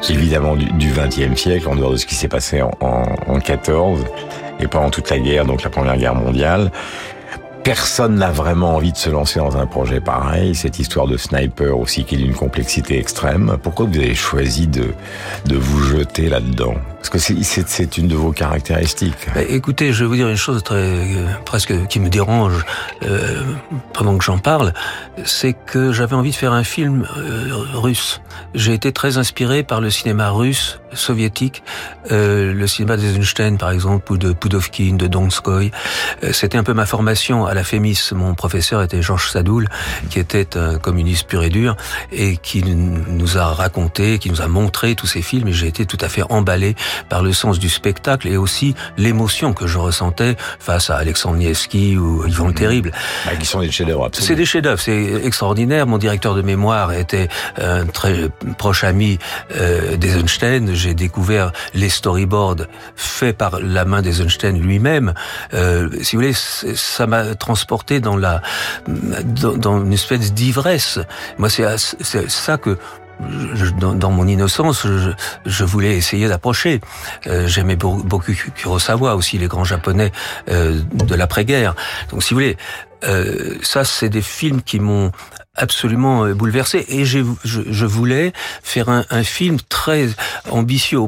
évidemment, 0.08 0.54
du 0.54 0.92
XXe 0.92 1.40
siècle, 1.40 1.68
en 1.68 1.74
dehors 1.74 1.92
de 1.92 1.96
ce 1.96 2.06
qui 2.06 2.14
s'est 2.14 2.28
passé 2.28 2.62
en, 2.62 2.70
en, 2.80 3.02
en 3.26 3.40
14 3.40 4.04
et 4.60 4.68
pendant 4.68 4.90
toute 4.90 5.10
la 5.10 5.18
guerre, 5.18 5.44
donc 5.44 5.62
la 5.62 5.70
Première 5.70 5.96
Guerre 5.96 6.14
mondiale 6.14 6.70
personne 7.66 8.14
n'a 8.14 8.30
vraiment 8.30 8.76
envie 8.76 8.92
de 8.92 8.96
se 8.96 9.10
lancer 9.10 9.40
dans 9.40 9.56
un 9.56 9.66
projet 9.66 9.98
pareil. 10.00 10.54
Cette 10.54 10.78
histoire 10.78 11.08
de 11.08 11.16
sniper 11.16 11.76
aussi 11.76 12.04
qui 12.04 12.14
est 12.14 12.18
d'une 12.18 12.32
complexité 12.32 12.96
extrême. 12.96 13.56
Pourquoi 13.60 13.86
vous 13.86 13.98
avez 13.98 14.14
choisi 14.14 14.68
de, 14.68 14.94
de 15.46 15.56
vous 15.56 15.82
jeter 15.82 16.28
là-dedans? 16.28 16.76
Parce 17.08 17.24
que 17.24 17.62
c'est 17.66 17.98
une 17.98 18.08
de 18.08 18.16
vos 18.16 18.32
caractéristiques. 18.32 19.14
Bah, 19.32 19.42
écoutez, 19.48 19.92
je 19.92 20.02
vais 20.02 20.08
vous 20.08 20.16
dire 20.16 20.28
une 20.28 20.36
chose 20.36 20.64
très 20.64 20.74
euh, 20.74 21.28
presque 21.44 21.86
qui 21.86 22.00
me 22.00 22.08
dérange 22.08 22.64
euh, 23.04 23.44
pendant 23.92 24.18
que 24.18 24.24
j'en 24.24 24.38
parle, 24.38 24.74
c'est 25.24 25.52
que 25.52 25.92
j'avais 25.92 26.16
envie 26.16 26.32
de 26.32 26.36
faire 26.36 26.52
un 26.52 26.64
film 26.64 27.06
euh, 27.16 27.48
russe. 27.74 28.20
J'ai 28.54 28.74
été 28.74 28.90
très 28.90 29.18
inspiré 29.18 29.62
par 29.62 29.80
le 29.80 29.88
cinéma 29.90 30.30
russe, 30.30 30.80
soviétique, 30.92 31.62
euh, 32.10 32.52
le 32.52 32.66
cinéma 32.66 32.96
d'Eisenstein 32.96 33.56
par 33.56 33.70
exemple, 33.70 34.12
ou 34.12 34.18
de 34.18 34.32
Pudovkin, 34.32 34.94
de 34.94 35.06
Donskoy. 35.06 35.70
Euh, 36.24 36.32
C'était 36.32 36.58
un 36.58 36.64
peu 36.64 36.74
ma 36.74 36.86
formation 36.86 37.46
à 37.46 37.54
la 37.54 37.62
FEMIS. 37.62 38.10
Mon 38.14 38.34
professeur 38.34 38.82
était 38.82 39.00
Georges 39.00 39.30
Sadoul, 39.30 39.68
qui 40.10 40.18
était 40.18 40.56
un 40.56 40.78
communiste 40.78 41.28
pur 41.28 41.44
et 41.44 41.50
dur, 41.50 41.76
et 42.10 42.36
qui 42.36 42.64
nous 42.64 43.38
a 43.38 43.46
raconté, 43.52 44.18
qui 44.18 44.28
nous 44.28 44.42
a 44.42 44.48
montré 44.48 44.96
tous 44.96 45.06
ces 45.06 45.22
films, 45.22 45.48
et 45.48 45.52
j'ai 45.52 45.68
été 45.68 45.86
tout 45.86 45.98
à 46.00 46.08
fait 46.08 46.22
emballé 46.30 46.74
par 47.08 47.22
le 47.22 47.32
sens 47.32 47.58
du 47.58 47.68
spectacle 47.68 48.28
et 48.28 48.36
aussi 48.36 48.74
l'émotion 48.96 49.52
que 49.52 49.66
je 49.66 49.78
ressentais 49.78 50.36
face 50.58 50.90
à 50.90 50.96
Alexandre 50.96 51.36
Nievski 51.36 51.96
ou 51.96 52.26
Yvon 52.26 52.48
le 52.48 52.54
Terrible. 52.54 52.92
Bah, 53.24 53.36
qui 53.36 53.46
sont 53.46 53.60
des 53.60 53.70
chefs-d'œuvre. 53.70 54.08
C'est 54.12 54.34
des 54.34 54.44
chefs-d'œuvre, 54.44 54.80
c'est 54.80 55.24
extraordinaire. 55.24 55.86
Mon 55.86 55.98
directeur 55.98 56.34
de 56.34 56.42
mémoire 56.42 56.92
était 56.92 57.28
un 57.58 57.86
très 57.86 58.28
proche 58.58 58.84
ami 58.84 59.18
euh, 59.56 59.96
d'Eisenstein. 59.96 60.74
J'ai 60.74 60.94
découvert 60.94 61.52
les 61.74 61.88
storyboards 61.88 62.66
faits 62.96 63.36
par 63.36 63.60
la 63.60 63.84
main 63.84 64.02
d'Eisenstein 64.02 64.58
lui-même. 64.60 65.14
Euh, 65.54 65.88
si 66.02 66.16
vous 66.16 66.22
voulez, 66.22 66.34
ça 66.34 67.06
m'a 67.06 67.34
transporté 67.34 68.00
dans 68.00 68.16
la 68.16 68.42
dans, 68.86 69.56
dans 69.56 69.84
une 69.84 69.92
espèce 69.92 70.32
d'ivresse. 70.32 70.98
Moi, 71.38 71.48
c'est 71.50 71.66
ça 72.28 72.56
que 72.56 72.78
dans, 73.78 73.94
dans, 73.94 74.10
mon 74.10 74.26
innocence, 74.26 74.86
je, 74.86 75.10
je 75.44 75.64
voulais 75.64 75.96
essayer 75.96 76.28
d'approcher. 76.28 76.80
Euh, 77.26 77.46
J'aimais 77.46 77.76
beaucoup 77.76 78.32
Kurosawa 78.54 79.16
aussi, 79.16 79.38
les 79.38 79.46
grands 79.46 79.64
japonais 79.64 80.12
euh, 80.48 80.80
de 80.92 81.14
l'après-guerre. 81.14 81.74
Donc, 82.10 82.22
si 82.22 82.34
vous 82.34 82.40
voulez, 82.40 82.56
euh, 83.04 83.56
ça, 83.62 83.84
c'est 83.84 84.08
des 84.08 84.22
films 84.22 84.62
qui 84.62 84.80
m'ont 84.80 85.12
absolument 85.56 86.24
euh, 86.24 86.34
bouleversé. 86.34 86.84
Et 86.88 87.04
je, 87.04 87.18
je, 87.44 87.86
voulais 87.86 88.32
faire 88.62 88.88
un, 88.88 89.04
un, 89.10 89.22
film 89.22 89.58
très 89.68 90.08
ambitieux 90.50 90.98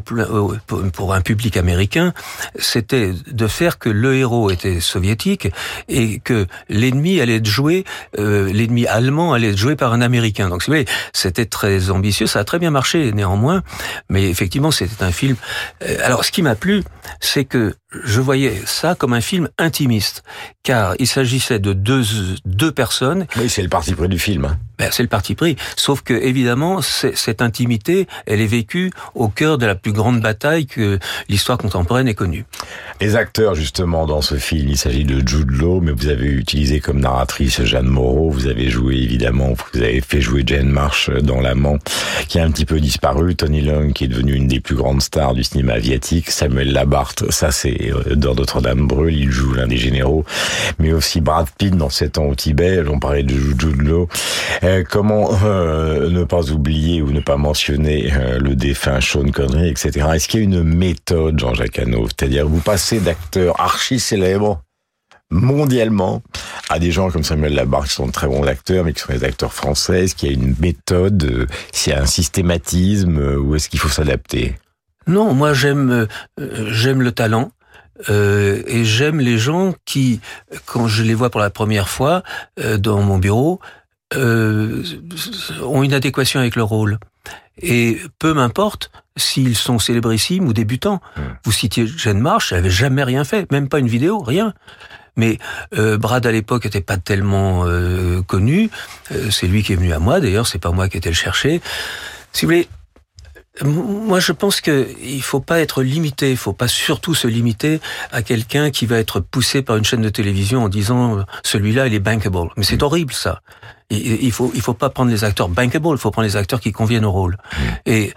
pour 0.92 1.14
un 1.14 1.20
public 1.20 1.56
américain. 1.56 2.12
C'était 2.58 3.12
de 3.30 3.46
faire 3.46 3.78
que 3.78 3.88
le 3.88 4.16
héros 4.16 4.50
était 4.50 4.80
soviétique 4.80 5.48
et 5.88 6.20
que 6.20 6.46
l'ennemi 6.68 7.20
allait 7.20 7.36
être 7.36 7.46
joué, 7.46 7.84
euh, 8.18 8.50
l'ennemi 8.52 8.86
allemand 8.86 9.32
allait 9.32 9.50
être 9.50 9.58
joué 9.58 9.76
par 9.76 9.92
un 9.92 10.00
Américain. 10.00 10.48
Donc, 10.48 10.62
vous 10.62 10.72
voulez, 10.72 10.86
c'était 11.12 11.46
très 11.46 11.90
ambitieux. 11.90 12.26
Ça 12.26 12.40
a 12.40 12.44
très 12.44 12.58
bien 12.58 12.70
marché 12.70 13.12
néanmoins, 13.12 13.62
mais 14.08 14.28
effectivement, 14.28 14.70
c'était 14.70 15.02
un 15.02 15.12
film. 15.12 15.36
Euh, 15.82 15.96
alors, 16.04 16.24
ce 16.24 16.32
qui 16.32 16.42
m'a 16.42 16.54
plu, 16.54 16.82
c'est 17.20 17.44
que 17.44 17.74
je 17.90 18.20
voyais 18.20 18.62
ça 18.66 18.94
comme 18.94 19.12
un 19.12 19.20
film 19.20 19.48
intimiste, 19.58 20.22
car 20.62 20.94
il 20.98 21.06
s'agissait 21.06 21.58
de 21.58 21.72
deux, 21.72 22.02
deux 22.44 22.72
personnes. 22.72 23.26
Oui, 23.36 23.48
c'est 23.48 23.62
le 23.62 23.68
parti 23.68 23.94
pris 23.94 24.08
du 24.08 24.18
film. 24.18 24.44
Hein. 24.44 24.58
Ben, 24.78 24.90
c'est 24.92 25.02
le 25.02 25.08
parti 25.08 25.34
pris. 25.34 25.56
Sauf 25.76 26.02
que, 26.02 26.14
évidemment, 26.14 26.80
cette 26.82 27.42
intimité, 27.42 28.06
elle 28.26 28.40
est 28.40 28.46
vécue 28.46 28.90
au 29.14 29.28
cœur 29.28 29.58
de 29.58 29.66
la 29.66 29.74
plus 29.74 29.92
grande 29.92 30.20
bataille 30.20 30.66
que 30.66 30.98
l'histoire 31.28 31.58
contemporaine 31.58 32.06
ait 32.06 32.14
connue. 32.14 32.44
Les 33.00 33.16
acteurs, 33.16 33.54
justement, 33.54 34.06
dans 34.06 34.22
ce 34.22 34.36
film, 34.36 34.68
il 34.68 34.76
s'agit 34.76 35.04
de 35.04 35.26
Jude 35.26 35.50
Law, 35.50 35.80
mais 35.80 35.92
vous 35.92 36.08
avez 36.08 36.26
utilisé 36.26 36.80
comme 36.80 37.00
narratrice 37.00 37.62
Jeanne 37.64 37.86
Moreau, 37.86 38.30
vous 38.30 38.46
avez 38.46 38.70
joué, 38.70 38.96
évidemment, 38.96 39.54
vous 39.72 39.80
avez 39.80 40.00
fait 40.00 40.20
jouer 40.20 40.42
Jane 40.46 40.68
Marsh 40.68 41.10
dans 41.10 41.40
L'Amant, 41.40 41.78
qui 42.28 42.38
a 42.38 42.44
un 42.44 42.50
petit 42.50 42.64
peu 42.64 42.80
disparu, 42.80 43.34
Tony 43.34 43.62
Long, 43.62 43.92
qui 43.92 44.04
est 44.04 44.08
devenu 44.08 44.34
une 44.34 44.48
des 44.48 44.60
plus 44.60 44.76
grandes 44.76 45.02
stars 45.02 45.34
du 45.34 45.44
cinéma 45.44 45.74
asiatique, 45.74 46.30
Samuel 46.30 46.72
Labarthe, 46.72 47.30
ça 47.30 47.50
c'est 47.50 47.90
euh, 47.92 48.14
dans 48.14 48.34
Notre-Dame 48.34 48.86
brûle, 48.86 49.16
il 49.16 49.30
joue 49.30 49.54
l'un 49.54 49.66
des 49.66 49.76
généraux, 49.76 50.24
mais 50.78 50.92
aussi 50.92 51.20
Brad 51.20 51.48
Pitt 51.56 51.76
dans 51.76 51.90
7 51.90 52.18
ans 52.18 52.26
au 52.26 52.34
Tibet, 52.34 52.82
on 52.88 52.98
parlait 52.98 53.22
de 53.22 53.34
Jude 53.34 53.82
Law, 53.82 54.08
euh, 54.68 54.84
comment 54.88 55.30
euh, 55.44 56.10
ne 56.10 56.24
pas 56.24 56.50
oublier 56.50 57.00
ou 57.00 57.10
ne 57.10 57.20
pas 57.20 57.38
mentionner 57.38 58.12
euh, 58.12 58.38
le 58.38 58.54
défunt 58.54 59.00
Sean 59.00 59.30
Connery, 59.30 59.68
etc. 59.68 60.06
Est-ce 60.14 60.28
qu'il 60.28 60.40
y 60.40 60.42
a 60.42 60.44
une 60.44 60.62
méthode, 60.62 61.38
Jean-Jacques 61.38 61.78
Hano 61.78 62.06
C'est-à-dire 62.06 62.46
vous 62.46 62.60
passez 62.60 63.00
d'acteurs 63.00 63.58
archi 63.58 63.98
célèbres 63.98 64.60
mondialement 65.30 66.22
à 66.68 66.78
des 66.78 66.90
gens 66.90 67.10
comme 67.10 67.22
Samuel 67.24 67.54
Labarre 67.54 67.84
qui 67.84 67.94
sont 67.94 68.06
de 68.06 68.12
très 68.12 68.26
bons 68.26 68.44
acteurs 68.44 68.84
mais 68.84 68.92
qui 68.92 69.00
sont 69.00 69.12
des 69.12 69.24
acteurs 69.24 69.52
français 69.52 70.04
Est-ce 70.04 70.14
qu'il 70.14 70.28
y 70.28 70.32
a 70.32 70.34
une 70.34 70.54
méthode 70.60 71.48
S'il 71.72 71.92
y 71.92 71.96
a 71.96 72.02
un 72.02 72.06
systématisme 72.06 73.18
ou 73.38 73.54
est-ce 73.54 73.68
qu'il 73.70 73.80
faut 73.80 73.88
s'adapter? 73.88 74.54
Non, 75.06 75.32
moi 75.32 75.54
j'aime 75.54 76.06
j'aime 76.38 77.02
le 77.02 77.12
talent. 77.12 77.52
et 78.08 78.84
j'aime 78.84 79.20
les 79.20 79.38
gens 79.38 79.74
qui, 79.84 80.20
quand 80.66 80.88
je 80.88 81.02
les 81.02 81.14
vois 81.14 81.30
pour 81.30 81.40
la 81.40 81.50
première 81.50 81.88
fois 81.88 82.22
dans 82.78 83.02
mon 83.02 83.18
bureau, 83.18 83.60
euh, 84.14 84.82
ont 85.62 85.82
une 85.82 85.92
adéquation 85.92 86.40
avec 86.40 86.56
leur 86.56 86.68
rôle. 86.68 86.98
Et 87.60 87.98
peu 88.18 88.34
m'importe 88.34 88.90
s'ils 89.16 89.56
sont 89.56 89.78
célébrissimes 89.78 90.46
ou 90.46 90.52
débutants. 90.52 91.00
Hmm. 91.16 91.22
Vous 91.44 91.52
citiez 91.52 91.86
Jeanne 91.86 92.20
Marsh, 92.20 92.52
elle 92.52 92.58
avait 92.58 92.70
jamais 92.70 93.02
rien 93.02 93.24
fait, 93.24 93.50
même 93.50 93.68
pas 93.68 93.80
une 93.80 93.88
vidéo, 93.88 94.20
rien. 94.20 94.54
Mais 95.16 95.38
euh, 95.76 95.98
Brad 95.98 96.24
à 96.26 96.32
l'époque 96.32 96.64
était 96.64 96.80
pas 96.80 96.96
tellement 96.96 97.64
euh, 97.66 98.22
connu. 98.22 98.70
Euh, 99.10 99.30
c'est 99.30 99.48
lui 99.48 99.64
qui 99.64 99.72
est 99.72 99.76
venu 99.76 99.92
à 99.92 99.98
moi. 99.98 100.20
D'ailleurs, 100.20 100.46
c'est 100.46 100.60
pas 100.60 100.70
moi 100.70 100.88
qui 100.88 100.96
étais 100.96 101.08
le 101.08 101.16
chercher. 101.16 101.60
Si 102.32 102.44
vous 102.44 102.50
voulez, 102.52 102.68
moi, 103.64 104.20
je 104.20 104.30
pense 104.30 104.60
que 104.60 104.86
il 105.02 105.22
faut 105.22 105.40
pas 105.40 105.58
être 105.58 105.82
limité. 105.82 106.30
Il 106.30 106.36
faut 106.36 106.52
pas 106.52 106.68
surtout 106.68 107.16
se 107.16 107.26
limiter 107.26 107.80
à 108.12 108.22
quelqu'un 108.22 108.70
qui 108.70 108.86
va 108.86 108.98
être 108.98 109.18
poussé 109.18 109.62
par 109.62 109.76
une 109.76 109.84
chaîne 109.84 110.02
de 110.02 110.08
télévision 110.08 110.62
en 110.62 110.68
disant 110.68 111.24
celui-là 111.42 111.88
il 111.88 111.94
est 111.94 111.98
bankable. 111.98 112.50
Mais 112.56 112.62
c'est 112.62 112.80
hmm. 112.80 112.84
horrible 112.84 113.12
ça 113.12 113.42
il 113.90 114.30
faut 114.32 114.50
il 114.54 114.60
faut 114.60 114.74
pas 114.74 114.90
prendre 114.90 115.10
les 115.10 115.24
acteurs 115.24 115.48
bankable, 115.48 115.88
il 115.92 115.98
faut 115.98 116.10
prendre 116.10 116.26
les 116.26 116.36
acteurs 116.36 116.60
qui 116.60 116.72
conviennent 116.72 117.06
au 117.06 117.12
rôle. 117.12 117.36
Mmh. 117.36 117.64
Et 117.86 118.14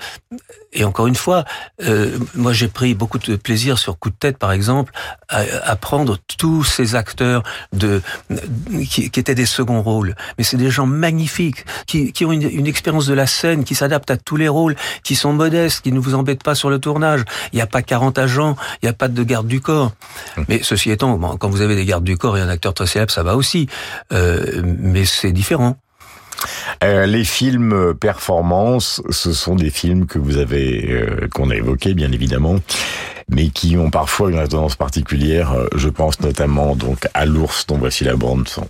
et 0.73 0.83
encore 0.83 1.07
une 1.07 1.15
fois, 1.15 1.45
euh, 1.83 2.17
moi 2.35 2.53
j'ai 2.53 2.67
pris 2.67 2.93
beaucoup 2.93 3.19
de 3.19 3.35
plaisir 3.35 3.77
sur 3.77 3.97
Coup 3.99 4.09
de 4.09 4.15
tête 4.15 4.37
par 4.37 4.51
exemple 4.51 4.91
à, 5.29 5.43
à 5.63 5.75
prendre 5.75 6.17
tous 6.37 6.63
ces 6.63 6.95
acteurs 6.95 7.43
de 7.73 8.01
qui, 8.89 9.09
qui, 9.09 9.19
étaient 9.19 9.35
des 9.35 9.45
seconds 9.45 9.81
rôles, 9.81 10.15
mais 10.37 10.43
c'est 10.43 10.57
des 10.57 10.71
gens 10.71 10.85
magnifiques 10.85 11.65
qui, 11.87 12.11
qui 12.11 12.25
ont 12.25 12.31
une, 12.31 12.49
une 12.49 12.67
expérience 12.67 13.05
de 13.05 13.13
la 13.13 13.27
scène, 13.27 13.63
qui 13.63 13.75
s'adaptent 13.75 14.11
à 14.11 14.17
tous 14.17 14.37
les 14.37 14.47
rôles, 14.47 14.75
qui 15.03 15.15
sont 15.15 15.33
modestes, 15.33 15.81
qui 15.81 15.91
ne 15.91 15.99
vous 15.99 16.15
embêtent 16.15 16.43
pas 16.43 16.55
sur 16.55 16.69
le 16.69 16.79
tournage. 16.79 17.23
Il 17.53 17.57
n'y 17.57 17.61
a 17.61 17.67
pas 17.67 17.81
40 17.81 18.17
agents, 18.17 18.55
il 18.81 18.85
n'y 18.85 18.89
a 18.89 18.93
pas 18.93 19.07
de 19.07 19.23
garde 19.23 19.47
du 19.47 19.61
corps. 19.61 19.91
Mmh. 20.37 20.43
Mais 20.47 20.59
ceci 20.63 20.91
étant, 20.91 21.17
quand 21.37 21.49
vous 21.49 21.61
avez 21.61 21.75
des 21.75 21.85
gardes 21.85 22.03
du 22.03 22.17
corps 22.17 22.37
et 22.37 22.41
un 22.41 22.49
acteur 22.49 22.73
très 22.73 22.87
célèbre, 22.87 23.11
ça 23.11 23.23
va 23.23 23.35
aussi. 23.35 23.67
Euh, 24.11 24.61
mais 24.63 25.05
c'est 25.05 25.31
différent. 25.31 25.60
Euh, 26.83 27.05
les 27.05 27.23
films 27.23 27.93
performance, 27.93 29.01
ce 29.09 29.33
sont 29.33 29.55
des 29.55 29.69
films 29.69 30.05
que 30.05 30.19
vous 30.19 30.37
avez, 30.37 30.91
euh, 30.91 31.27
qu'on 31.33 31.49
a 31.49 31.55
évoqués 31.55 31.93
bien 31.93 32.11
évidemment, 32.11 32.55
mais 33.29 33.49
qui 33.49 33.77
ont 33.77 33.89
parfois 33.89 34.31
une 34.31 34.47
tendance 34.47 34.75
particulière. 34.75 35.53
Euh, 35.53 35.67
je 35.75 35.89
pense 35.89 36.19
notamment 36.21 36.75
donc 36.75 37.07
à 37.13 37.25
l'ours 37.25 37.65
dont 37.67 37.77
voici 37.77 38.03
la 38.03 38.15
bande 38.15 38.47
son. 38.47 38.67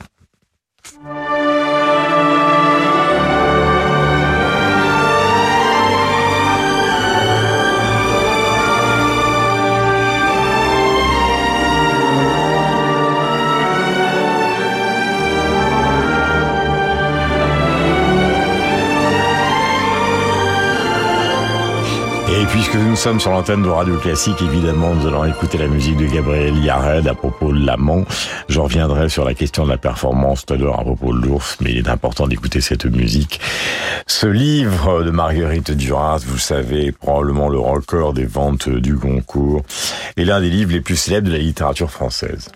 Puisque 22.49 22.75
nous 22.75 22.95
sommes 22.95 23.19
sur 23.19 23.31
l'antenne 23.31 23.61
de 23.61 23.69
Radio 23.69 23.97
Classique, 23.97 24.41
évidemment, 24.41 24.95
nous 24.95 25.07
allons 25.07 25.25
écouter 25.25 25.57
la 25.57 25.67
musique 25.67 25.97
de 25.97 26.05
Gabriel 26.05 26.57
Yared 26.57 27.07
à 27.07 27.13
propos 27.13 27.51
de 27.51 27.65
l'amant. 27.65 28.05
Je 28.47 28.59
reviendrai 28.59 29.09
sur 29.09 29.25
la 29.25 29.33
question 29.33 29.65
de 29.65 29.69
la 29.69 29.77
performance 29.77 30.45
tout 30.45 30.53
à 30.53 30.57
l'heure 30.57 30.79
à 30.79 30.83
propos 30.83 31.13
de 31.13 31.25
l'ours, 31.25 31.57
mais 31.61 31.71
il 31.71 31.77
est 31.77 31.89
important 31.89 32.27
d'écouter 32.27 32.61
cette 32.61 32.85
musique. 32.85 33.41
Ce 34.07 34.27
livre 34.27 35.03
de 35.03 35.11
Marguerite 35.11 35.71
Duras, 35.71 36.23
vous 36.25 36.37
savez, 36.37 36.91
probablement 36.91 37.49
le 37.49 37.59
record 37.59 38.13
des 38.13 38.25
ventes 38.25 38.69
du 38.69 38.95
concours, 38.95 39.63
est 40.15 40.23
l'un 40.23 40.39
des 40.39 40.49
livres 40.49 40.71
les 40.71 40.81
plus 40.81 40.95
célèbres 40.95 41.27
de 41.27 41.33
la 41.33 41.39
littérature 41.39 41.91
française. 41.91 42.49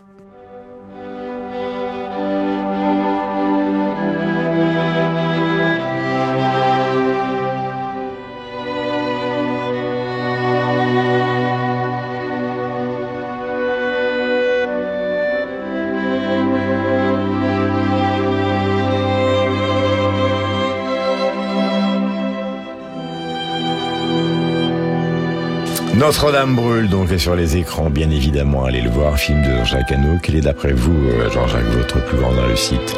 Notre-Dame 26.06 26.56
brûle 26.56 26.88
donc 26.88 27.12
est 27.12 27.18
sur 27.18 27.36
les 27.36 27.58
écrans, 27.58 27.90
bien 27.90 28.12
évidemment. 28.12 28.66
Allez 28.66 28.82
le 28.82 28.92
voir, 28.92 29.18
film 29.18 29.42
de 29.42 29.56
Jean-Jacques 29.58 29.92
Hano. 29.92 30.20
Quel 30.22 30.36
est 30.36 30.42
d'après 30.42 30.72
vous, 30.72 31.10
euh, 31.10 31.32
Jean-Jacques, 31.32 31.66
votre 31.76 32.00
plus 32.06 32.18
grande 32.20 32.38
réussite 32.38 32.96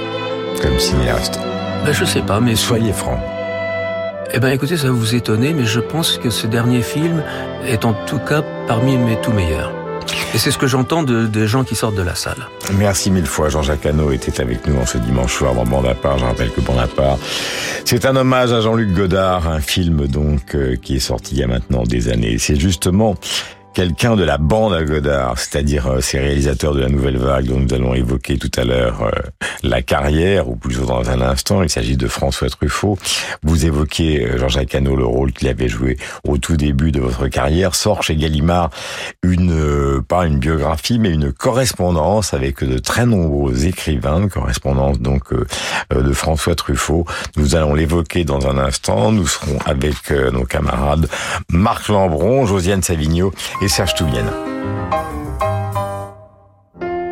comme 0.61 0.77
cinéaste? 0.77 1.39
Ben, 1.85 1.93
Je 1.93 2.03
sais 2.03 2.19
pas, 2.19 2.41
mais... 2.41 2.57
Soyez 2.57 2.91
franc. 2.91 3.17
Eh 4.33 4.39
ben 4.41 4.49
écoutez, 4.49 4.75
ça 4.75 4.87
va 4.87 4.91
vous 4.91 5.15
étonner, 5.15 5.53
mais 5.53 5.65
je 5.65 5.79
pense 5.79 6.17
que 6.17 6.29
ce 6.29 6.47
dernier 6.47 6.81
film 6.81 7.23
est 7.65 7.85
en 7.85 7.93
tout 7.93 8.19
cas 8.19 8.43
parmi 8.67 8.97
mes 8.97 9.15
tout 9.21 9.31
meilleurs. 9.31 9.71
Et 10.37 10.39
c'est 10.39 10.51
ce 10.51 10.59
que 10.59 10.67
j'entends 10.67 11.01
de, 11.01 11.25
des 11.25 11.47
gens 11.47 11.63
qui 11.63 11.73
sortent 11.73 11.95
de 11.95 12.03
la 12.03 12.13
salle. 12.13 12.47
Merci 12.77 13.09
mille 13.09 13.25
fois. 13.25 13.49
Jean-Jacques 13.49 13.87
Hano 13.87 14.11
était 14.11 14.39
avec 14.39 14.67
nous 14.67 14.77
en 14.77 14.85
ce 14.85 14.99
dimanche 14.99 15.33
soir 15.33 15.55
dans 15.55 15.65
Bande 15.65 15.87
à 15.87 15.95
part. 15.95 16.19
Je 16.19 16.25
rappelle 16.25 16.51
que 16.51 16.61
Bande 16.61 16.77
à 16.77 16.85
part, 16.85 17.17
c'est 17.85 18.05
un 18.05 18.15
hommage 18.15 18.53
à 18.53 18.61
Jean-Luc 18.61 18.93
Godard, 18.93 19.47
un 19.47 19.61
film 19.61 20.05
donc 20.05 20.53
euh, 20.53 20.75
qui 20.75 20.97
est 20.97 20.99
sorti 20.99 21.33
il 21.33 21.39
y 21.39 21.43
a 21.43 21.47
maintenant 21.47 21.81
des 21.81 22.09
années. 22.09 22.37
C'est 22.37 22.55
justement 22.55 23.15
quelqu'un 23.77 24.15
de 24.15 24.23
la 24.23 24.39
bande 24.39 24.73
à 24.73 24.83
Godard, 24.83 25.37
c'est-à-dire 25.37 25.85
euh, 25.85 26.01
ces 26.01 26.17
réalisateurs 26.17 26.73
de 26.73 26.79
la 26.79 26.89
nouvelle 26.89 27.17
vague 27.17 27.45
dont 27.45 27.59
nous 27.59 27.71
allons 27.75 27.93
évoquer 27.93 28.39
tout 28.39 28.49
à 28.57 28.63
l'heure 28.63 29.03
euh, 29.03 29.11
la 29.61 29.83
carrière, 29.83 30.49
ou 30.49 30.55
plutôt 30.55 30.85
dans 30.85 31.07
un 31.11 31.21
instant, 31.21 31.61
il 31.61 31.69
s'agit 31.69 31.95
de 31.95 32.07
François 32.07 32.49
Truffaut. 32.49 32.97
Vous 33.43 33.67
évoquez 33.67 34.25
euh, 34.25 34.39
Jean-Jacques 34.39 34.73
Hano, 34.73 34.95
le 34.95 35.05
rôle 35.05 35.31
qu'il 35.31 35.47
avait 35.47 35.67
joué 35.67 35.97
au 36.27 36.39
tout 36.39 36.57
début 36.57 36.91
de 36.91 36.99
votre 36.99 37.27
carrière, 37.27 37.75
sort 37.75 38.01
chez 38.01 38.15
Gallimard 38.15 38.71
une, 39.21 40.01
pas 40.01 40.25
une 40.25 40.39
biographie, 40.39 40.97
mais 40.97 41.11
une 41.11 41.31
correspondance 41.31 42.33
avec 42.33 42.63
de 42.63 42.79
très 42.79 43.05
nombreux 43.05 43.67
écrivains, 43.67 44.23
une 44.23 44.29
correspondance 44.31 44.99
donc 44.99 45.25
de 45.91 46.13
François 46.13 46.55
Truffaut. 46.55 47.05
Nous 47.35 47.55
allons 47.55 47.75
l'évoquer 47.75 48.23
dans 48.23 48.47
un 48.47 48.57
instant. 48.57 49.11
Nous 49.11 49.27
serons 49.27 49.59
avec 49.65 50.09
nos 50.09 50.45
camarades 50.45 51.07
Marc 51.51 51.89
Lambron, 51.89 52.47
Josiane 52.47 52.81
Savigno 52.81 53.33
Serge 53.67 53.95
Touvienne. 53.95 54.31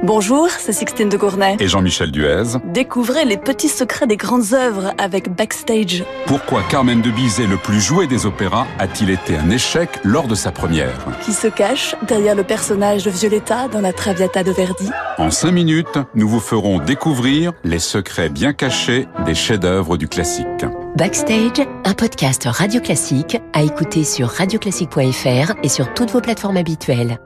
Bonjour, 0.05 0.49
c'est 0.51 0.71
Sixtine 0.71 1.09
de 1.09 1.17
Gournay. 1.17 1.57
Et 1.59 1.67
Jean-Michel 1.67 2.11
Duez. 2.11 2.59
Découvrez 2.65 3.25
les 3.25 3.37
petits 3.37 3.69
secrets 3.69 4.05
des 4.05 4.17
grandes 4.17 4.53
œuvres 4.53 4.93
avec 4.99 5.35
Backstage. 5.35 6.03
Pourquoi 6.27 6.61
Carmen 6.69 7.01
de 7.01 7.09
Bizet, 7.09 7.47
le 7.47 7.57
plus 7.57 7.81
joué 7.81 8.05
des 8.05 8.27
opéras, 8.27 8.67
a-t-il 8.77 9.09
été 9.09 9.35
un 9.35 9.49
échec 9.49 9.89
lors 10.03 10.27
de 10.27 10.35
sa 10.35 10.51
première 10.51 10.93
Qui 11.23 11.33
se 11.33 11.47
cache 11.47 11.95
derrière 12.07 12.35
le 12.35 12.43
personnage 12.43 13.03
de 13.03 13.09
Violetta 13.09 13.67
dans 13.67 13.81
la 13.81 13.93
Traviata 13.93 14.43
de 14.43 14.51
Verdi 14.51 14.91
En 15.17 15.31
cinq 15.31 15.53
minutes, 15.53 15.97
nous 16.13 16.29
vous 16.29 16.39
ferons 16.39 16.77
découvrir 16.77 17.53
les 17.63 17.79
secrets 17.79 18.29
bien 18.29 18.53
cachés 18.53 19.07
des 19.25 19.33
chefs-d'œuvre 19.33 19.97
du 19.97 20.07
classique. 20.07 20.65
Backstage, 20.95 21.65
un 21.83 21.93
podcast 21.95 22.43
radio 22.45 22.79
classique 22.79 23.37
à 23.53 23.63
écouter 23.63 24.03
sur 24.03 24.27
radioclassique.fr 24.27 25.53
et 25.63 25.69
sur 25.69 25.91
toutes 25.95 26.11
vos 26.11 26.21
plateformes 26.21 26.57
habituelles. 26.57 27.17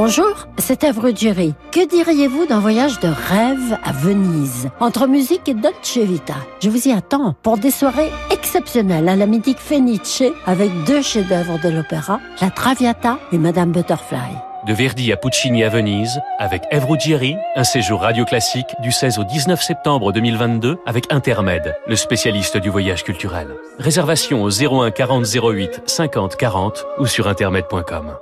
Bonjour, 0.00 0.46
c'est 0.58 0.84
Evre 0.84 1.10
Jerry. 1.12 1.54
Que 1.72 1.84
diriez-vous 1.84 2.46
d'un 2.46 2.60
voyage 2.60 3.00
de 3.00 3.08
rêve 3.08 3.76
à 3.82 3.90
Venise, 3.90 4.68
entre 4.78 5.08
musique 5.08 5.48
et 5.48 5.54
Dolce 5.54 5.96
Vita 5.96 6.36
Je 6.60 6.70
vous 6.70 6.86
y 6.86 6.92
attends 6.92 7.34
pour 7.42 7.58
des 7.58 7.72
soirées 7.72 8.12
exceptionnelles 8.30 9.08
à 9.08 9.16
la 9.16 9.26
mythique 9.26 9.58
Fenice 9.58 10.22
avec 10.46 10.70
deux 10.86 11.02
chefs-d'œuvre 11.02 11.58
de 11.58 11.70
l'opéra, 11.70 12.20
La 12.40 12.48
Traviata 12.50 13.18
et 13.32 13.38
Madame 13.38 13.72
Butterfly. 13.72 14.36
De 14.68 14.72
Verdi 14.72 15.12
à 15.12 15.16
Puccini 15.16 15.64
à 15.64 15.68
Venise, 15.68 16.20
avec 16.38 16.62
Evre 16.70 16.90
Ruggieri, 16.90 17.34
un 17.56 17.64
séjour 17.64 18.02
radio 18.02 18.24
classique 18.24 18.72
du 18.78 18.92
16 18.92 19.18
au 19.18 19.24
19 19.24 19.60
septembre 19.60 20.12
2022 20.12 20.78
avec 20.86 21.12
Intermed, 21.12 21.74
le 21.88 21.96
spécialiste 21.96 22.56
du 22.56 22.68
voyage 22.68 23.02
culturel. 23.02 23.48
Réservation 23.80 24.44
au 24.44 24.48
01 24.48 24.92
40 24.92 25.24
08 25.24 25.82
50 25.86 26.36
40 26.36 26.86
ou 27.00 27.06
sur 27.06 27.26
intermed.com. 27.26 28.12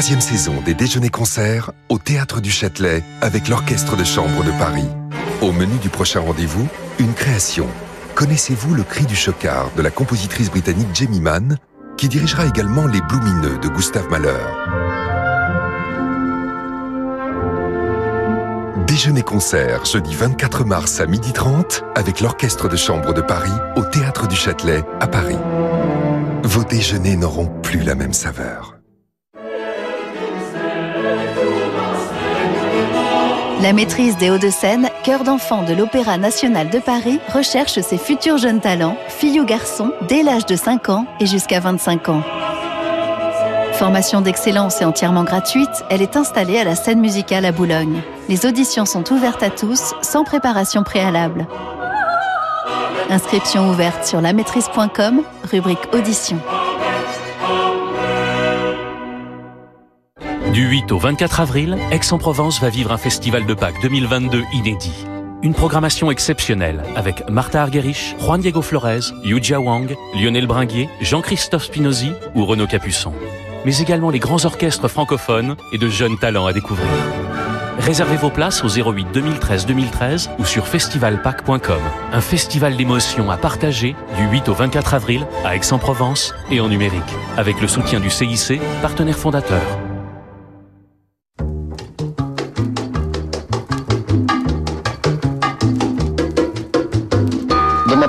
Troisième 0.00 0.22
saison 0.22 0.62
des 0.64 0.72
déjeuners-concerts 0.72 1.72
au 1.90 1.98
Théâtre 1.98 2.40
du 2.40 2.50
Châtelet 2.50 3.04
avec 3.20 3.48
l'Orchestre 3.48 3.98
de 3.98 4.04
Chambre 4.04 4.42
de 4.42 4.50
Paris. 4.52 4.88
Au 5.42 5.52
menu 5.52 5.76
du 5.76 5.90
prochain 5.90 6.20
rendez-vous, 6.20 6.66
une 6.98 7.12
création. 7.12 7.66
Connaissez-vous 8.14 8.74
le 8.74 8.82
cri 8.82 9.04
du 9.04 9.14
chocard 9.14 9.70
de 9.76 9.82
la 9.82 9.90
compositrice 9.90 10.48
britannique 10.48 10.88
Jamie 10.94 11.20
Mann 11.20 11.58
qui 11.98 12.08
dirigera 12.08 12.46
également 12.46 12.86
Les 12.86 13.02
Blumineux 13.02 13.58
de 13.58 13.68
Gustave 13.68 14.08
Mahler? 14.08 14.40
Déjeuner-concert 18.86 19.84
jeudi 19.84 20.14
24 20.14 20.64
mars 20.64 20.98
à 21.00 21.04
12h30 21.04 21.82
avec 21.94 22.22
l'Orchestre 22.22 22.70
de 22.70 22.76
Chambre 22.76 23.12
de 23.12 23.20
Paris 23.20 23.52
au 23.76 23.82
Théâtre 23.82 24.26
du 24.28 24.36
Châtelet 24.36 24.82
à 24.98 25.06
Paris. 25.06 25.36
Vos 26.44 26.64
déjeuners 26.64 27.16
n'auront 27.16 27.48
plus 27.60 27.80
la 27.80 27.94
même 27.94 28.14
saveur. 28.14 28.79
La 33.62 33.74
maîtrise 33.74 34.16
des 34.16 34.30
Hauts-de-Seine, 34.30 34.88
cœur 35.04 35.22
d'enfant 35.22 35.62
de 35.62 35.74
l'Opéra 35.74 36.16
national 36.16 36.70
de 36.70 36.78
Paris, 36.78 37.20
recherche 37.28 37.78
ses 37.80 37.98
futurs 37.98 38.38
jeunes 38.38 38.60
talents, 38.60 38.96
filles 39.08 39.38
ou 39.38 39.44
garçons, 39.44 39.92
dès 40.08 40.22
l'âge 40.22 40.46
de 40.46 40.56
5 40.56 40.88
ans 40.88 41.06
et 41.20 41.26
jusqu'à 41.26 41.60
25 41.60 42.08
ans. 42.08 42.22
Formation 43.74 44.22
d'excellence 44.22 44.80
et 44.80 44.86
entièrement 44.86 45.24
gratuite, 45.24 45.84
elle 45.90 46.00
est 46.00 46.16
installée 46.16 46.58
à 46.58 46.64
la 46.64 46.74
scène 46.74 47.00
musicale 47.00 47.44
à 47.44 47.52
Boulogne. 47.52 48.00
Les 48.30 48.46
auditions 48.46 48.86
sont 48.86 49.12
ouvertes 49.12 49.42
à 49.42 49.50
tous, 49.50 49.94
sans 50.00 50.24
préparation 50.24 50.82
préalable. 50.82 51.46
Inscription 53.10 53.68
ouverte 53.68 54.06
sur 54.06 54.22
lamaîtrise.com, 54.22 55.20
rubrique 55.50 55.86
audition. 55.92 56.38
Du 60.52 60.66
8 60.66 60.90
au 60.90 60.98
24 60.98 61.38
avril, 61.38 61.78
Aix-en-Provence 61.92 62.60
va 62.60 62.70
vivre 62.70 62.90
un 62.90 62.96
festival 62.96 63.46
de 63.46 63.54
Pâques 63.54 63.80
2022 63.82 64.42
inédit. 64.52 65.06
Une 65.42 65.54
programmation 65.54 66.10
exceptionnelle 66.10 66.82
avec 66.96 67.30
Martha 67.30 67.62
Argerich, 67.62 68.16
Juan 68.18 68.40
Diego 68.40 68.60
Flores, 68.60 69.14
Yujia 69.22 69.60
Wang, 69.60 69.94
Lionel 70.12 70.48
Bringuier, 70.48 70.88
Jean-Christophe 71.00 71.66
Spinozzi 71.66 72.10
ou 72.34 72.44
Renaud 72.44 72.66
Capuçon. 72.66 73.12
Mais 73.64 73.78
également 73.78 74.10
les 74.10 74.18
grands 74.18 74.44
orchestres 74.44 74.88
francophones 74.88 75.54
et 75.72 75.78
de 75.78 75.86
jeunes 75.86 76.18
talents 76.18 76.46
à 76.46 76.52
découvrir. 76.52 76.88
Réservez 77.78 78.16
vos 78.16 78.30
places 78.30 78.64
au 78.64 78.68
08 78.68 79.06
2013 79.14 79.66
2013 79.66 80.30
ou 80.40 80.44
sur 80.44 80.66
festivalpac.com. 80.66 81.80
Un 82.12 82.20
festival 82.20 82.76
d'émotions 82.76 83.30
à 83.30 83.36
partager 83.36 83.94
du 84.18 84.26
8 84.26 84.48
au 84.48 84.54
24 84.54 84.94
avril 84.94 85.24
à 85.44 85.54
Aix-en-Provence 85.54 86.34
et 86.50 86.60
en 86.60 86.68
numérique, 86.68 87.02
avec 87.36 87.60
le 87.60 87.68
soutien 87.68 88.00
du 88.00 88.10
CIC, 88.10 88.60
partenaire 88.82 89.16
fondateur. 89.16 89.62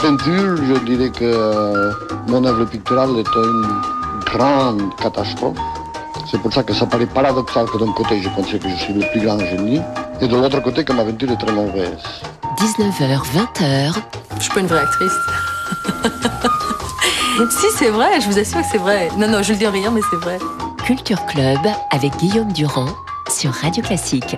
Peinture, 0.01 0.57
je 0.57 0.79
dirais 0.85 1.09
que 1.11 1.23
euh, 1.23 1.91
mon 2.27 2.43
œuvre 2.43 2.65
picturale 2.65 3.11
est 3.19 3.35
une 3.35 3.67
grande 4.25 4.95
catastrophe. 4.97 5.57
C'est 6.29 6.39
pour 6.41 6.51
ça 6.51 6.63
que 6.63 6.73
ça 6.73 6.87
paraît 6.87 7.05
paradoxal 7.05 7.65
que 7.67 7.77
d'un 7.77 7.91
côté 7.91 8.21
je 8.21 8.29
pensais 8.29 8.57
que 8.57 8.67
je 8.67 8.75
suis 8.75 8.93
le 8.93 9.05
plus 9.11 9.21
grand 9.21 9.39
génie 9.39 9.81
et 10.19 10.27
de 10.27 10.35
l'autre 10.35 10.59
côté 10.61 10.83
que 10.83 10.93
ma 10.93 11.03
peinture 11.03 11.31
est 11.31 11.37
très 11.37 11.51
mauvaise. 11.51 11.99
19h, 12.57 13.21
20h. 13.35 13.93
Je 14.37 14.41
suis 14.41 14.51
pas 14.51 14.59
une 14.59 14.67
vraie 14.67 14.81
actrice. 14.81 15.11
si, 17.59 17.67
c'est 17.77 17.89
vrai, 17.89 18.19
je 18.21 18.27
vous 18.27 18.39
assure 18.39 18.61
que 18.61 18.67
c'est 18.71 18.79
vrai. 18.79 19.09
Non, 19.17 19.27
non, 19.27 19.43
je 19.43 19.53
le 19.53 19.59
dis 19.59 19.67
en 19.67 19.71
riant, 19.71 19.91
mais 19.91 20.01
c'est 20.09 20.17
vrai. 20.17 20.39
Culture 20.83 21.23
Club 21.27 21.59
avec 21.91 22.15
Guillaume 22.17 22.51
Durand 22.53 22.89
sur 23.29 23.51
Radio 23.51 23.83
Classique. 23.83 24.37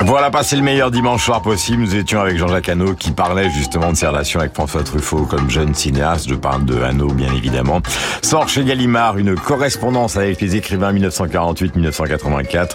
Voilà, 0.00 0.30
passé 0.30 0.56
le 0.56 0.62
meilleur 0.62 0.90
dimanche 0.90 1.24
soir 1.24 1.40
possible. 1.42 1.82
Nous 1.82 1.96
étions 1.96 2.20
avec 2.20 2.36
Jean-Jacques 2.36 2.68
Hano 2.68 2.94
qui 2.94 3.10
parlait 3.12 3.50
justement 3.50 3.90
de 3.90 3.96
ses 3.96 4.06
relations 4.06 4.38
avec 4.40 4.52
François 4.52 4.84
Truffaut 4.84 5.24
comme 5.24 5.50
jeune 5.50 5.74
cinéaste. 5.74 6.28
Je 6.28 6.34
parle 6.34 6.64
de 6.64 6.80
Hano, 6.80 7.08
bien 7.08 7.32
évidemment. 7.32 7.80
Sort 8.22 8.48
chez 8.48 8.62
Gallimard 8.62 9.16
une 9.16 9.34
correspondance 9.34 10.16
avec 10.16 10.40
les 10.40 10.54
écrivains 10.54 10.92
1948-1984. 10.92 12.68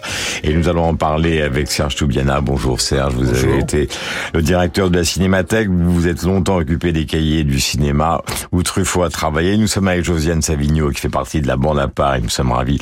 Et 0.43 0.53
nous 0.53 0.67
allons 0.67 0.83
en 0.83 0.95
parler 0.95 1.41
avec 1.41 1.71
Serge 1.71 1.95
Toubiana. 1.95 2.41
Bonjour 2.41 2.81
Serge, 2.81 3.13
vous 3.13 3.25
Bonjour. 3.25 3.49
avez 3.49 3.59
été 3.59 3.87
le 4.33 4.41
directeur 4.41 4.89
de 4.89 4.97
la 4.97 5.05
Cinémathèque. 5.05 5.69
Vous 5.69 5.93
vous 5.93 6.07
êtes 6.07 6.23
longtemps 6.23 6.57
occupé 6.57 6.91
des 6.91 7.05
cahiers 7.05 7.43
du 7.43 7.59
cinéma 7.59 8.23
où 8.51 8.61
Truffaut 8.63 9.03
a 9.03 9.09
travaillé. 9.09 9.57
Nous 9.57 9.67
sommes 9.67 9.87
avec 9.87 10.03
Josiane 10.03 10.41
Savigno 10.41 10.89
qui 10.89 10.99
fait 10.99 11.09
partie 11.09 11.39
de 11.39 11.47
la 11.47 11.55
bande 11.55 11.79
à 11.79 11.87
part 11.87 12.15
et 12.15 12.21
nous 12.21 12.29
sommes 12.29 12.51
ravis 12.51 12.79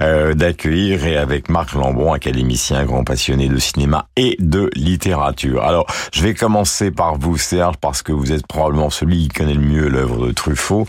euh, 0.00 0.32
d'accueillir 0.34 1.06
et 1.06 1.18
avec 1.18 1.50
Marc 1.50 1.74
Lambron, 1.74 2.14
académicien, 2.14 2.84
grand 2.84 3.04
passionné 3.04 3.48
de 3.48 3.58
cinéma 3.58 3.81
et 4.16 4.36
de 4.38 4.70
littérature. 4.74 5.62
Alors, 5.62 5.86
je 6.12 6.22
vais 6.22 6.34
commencer 6.34 6.90
par 6.90 7.16
vous, 7.16 7.36
Serge, 7.38 7.76
parce 7.80 8.02
que 8.02 8.12
vous 8.12 8.32
êtes 8.32 8.46
probablement 8.46 8.90
celui 8.90 9.22
qui 9.22 9.28
connaît 9.28 9.54
le 9.54 9.60
mieux 9.60 9.88
l'œuvre 9.88 10.26
de 10.26 10.32
Truffaut. 10.32 10.86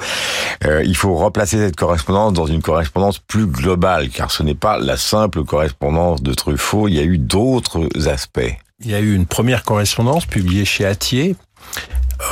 Euh, 0.65 0.83
il 0.83 0.95
faut 0.95 1.15
replacer 1.15 1.57
cette 1.57 1.75
correspondance 1.75 2.33
dans 2.33 2.45
une 2.45 2.61
correspondance 2.61 3.19
plus 3.19 3.47
globale, 3.47 4.09
car 4.09 4.31
ce 4.31 4.43
n'est 4.43 4.55
pas 4.55 4.79
la 4.79 4.97
simple 4.97 5.43
correspondance 5.43 6.21
de 6.21 6.33
Truffaut, 6.33 6.87
il 6.87 6.95
y 6.95 6.99
a 6.99 7.03
eu 7.03 7.17
d'autres 7.17 7.87
aspects. 8.07 8.55
Il 8.79 8.91
y 8.91 8.95
a 8.95 8.99
eu 8.99 9.15
une 9.15 9.25
première 9.25 9.63
correspondance 9.63 10.25
publiée 10.25 10.65
chez 10.65 10.85
Atier, 10.85 11.35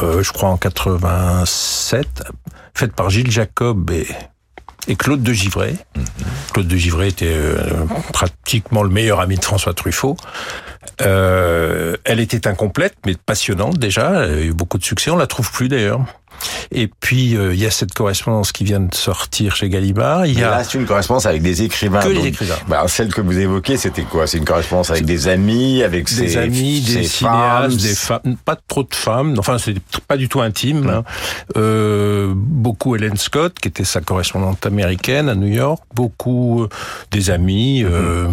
euh, 0.03 0.21
je 0.23 0.31
crois 0.31 0.49
en 0.49 0.57
87, 0.57 2.07
faite 2.73 2.93
par 2.93 3.09
Gilles 3.09 3.31
Jacob 3.31 3.91
et, 3.91 4.07
et 4.87 4.95
Claude 4.95 5.23
de 5.23 5.33
Givray. 5.33 5.75
Claude 6.53 6.67
de 6.67 6.75
Givray 6.75 7.09
était 7.09 7.33
euh, 7.33 7.85
pratiquement 8.13 8.83
le 8.83 8.89
meilleur 8.89 9.19
ami 9.19 9.37
de 9.37 9.43
François 9.43 9.73
Truffaut. 9.73 10.17
Euh, 11.01 11.97
elle 12.03 12.19
était 12.19 12.47
incomplète, 12.47 12.95
mais 13.05 13.15
passionnante 13.15 13.77
déjà. 13.77 14.25
Elle 14.25 14.33
a 14.33 14.41
eu 14.41 14.53
beaucoup 14.53 14.77
de 14.77 14.83
succès. 14.83 15.11
On 15.11 15.17
la 15.17 15.27
trouve 15.27 15.51
plus 15.51 15.69
d'ailleurs. 15.69 16.01
Et 16.71 16.87
puis 16.99 17.35
euh, 17.35 17.53
il 17.53 17.59
y 17.59 17.65
a 17.65 17.71
cette 17.71 17.93
correspondance 17.93 18.51
qui 18.51 18.63
vient 18.63 18.79
de 18.79 18.93
sortir 18.95 19.55
chez 19.55 19.69
Gallimard. 19.69 20.25
Il 20.25 20.39
y 20.39 20.43
a 20.43 20.49
là, 20.51 20.63
c'est 20.63 20.77
une 20.77 20.85
correspondance 20.85 21.25
avec 21.25 21.41
des 21.41 21.61
écrivains. 21.63 22.01
Que 22.01 22.09
les 22.09 22.15
donc- 22.15 22.25
écrivains. 22.25 22.55
Bah, 22.67 22.83
celle 22.87 23.13
que 23.13 23.21
vous 23.21 23.37
évoquez, 23.37 23.77
c'était 23.77 24.03
quoi? 24.03 24.27
C'est 24.27 24.37
une 24.37 24.45
correspondance 24.45 24.89
avec 24.91 25.05
des 25.05 25.27
amis, 25.27 25.83
avec 25.83 26.05
des 26.09 26.29
ses, 26.29 26.37
amis, 26.37 26.81
des 26.81 26.91
ses 26.91 27.03
cinéastes, 27.03 27.71
femmes, 27.71 27.75
des 27.77 27.95
femmes, 27.95 28.35
pas 28.45 28.57
trop 28.67 28.83
de 28.83 28.93
femmes. 28.95 29.35
Enfin, 29.37 29.57
c'est 29.57 29.75
pas 30.07 30.17
du 30.17 30.29
tout 30.29 30.41
intime. 30.41 30.87
hein. 30.89 31.03
Euh, 31.57 32.33
beaucoup 32.35 32.95
Helen 32.95 33.17
Scott, 33.17 33.59
qui 33.59 33.67
était 33.67 33.83
sa 33.83 34.01
correspondante 34.01 34.65
américaine 34.65 35.29
à 35.29 35.35
New 35.35 35.47
York. 35.47 35.81
Beaucoup 35.93 36.63
euh, 36.63 36.69
des 37.11 37.29
amis. 37.29 37.83
euh, 37.83 38.27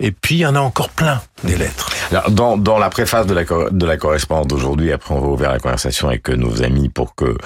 et 0.00 0.12
puis 0.12 0.36
il 0.36 0.40
y 0.40 0.46
en 0.46 0.54
a 0.54 0.60
encore 0.60 0.88
plein 0.88 1.20
des 1.44 1.56
lettres. 1.56 1.90
Alors, 2.10 2.30
dans, 2.30 2.56
dans 2.56 2.78
la 2.78 2.90
préface 2.90 3.26
de 3.26 3.34
la, 3.34 3.44
de 3.44 3.86
la 3.86 3.96
correspondance 3.96 4.46
d'aujourd'hui, 4.46 4.92
après 4.92 5.14
on 5.14 5.20
va 5.20 5.26
ouvrir 5.28 5.50
la 5.52 5.58
conversation 5.58 6.08
avec 6.08 6.28
nos 6.28 6.62
amis 6.62 6.88
pour 6.88 7.14
que 7.14 7.36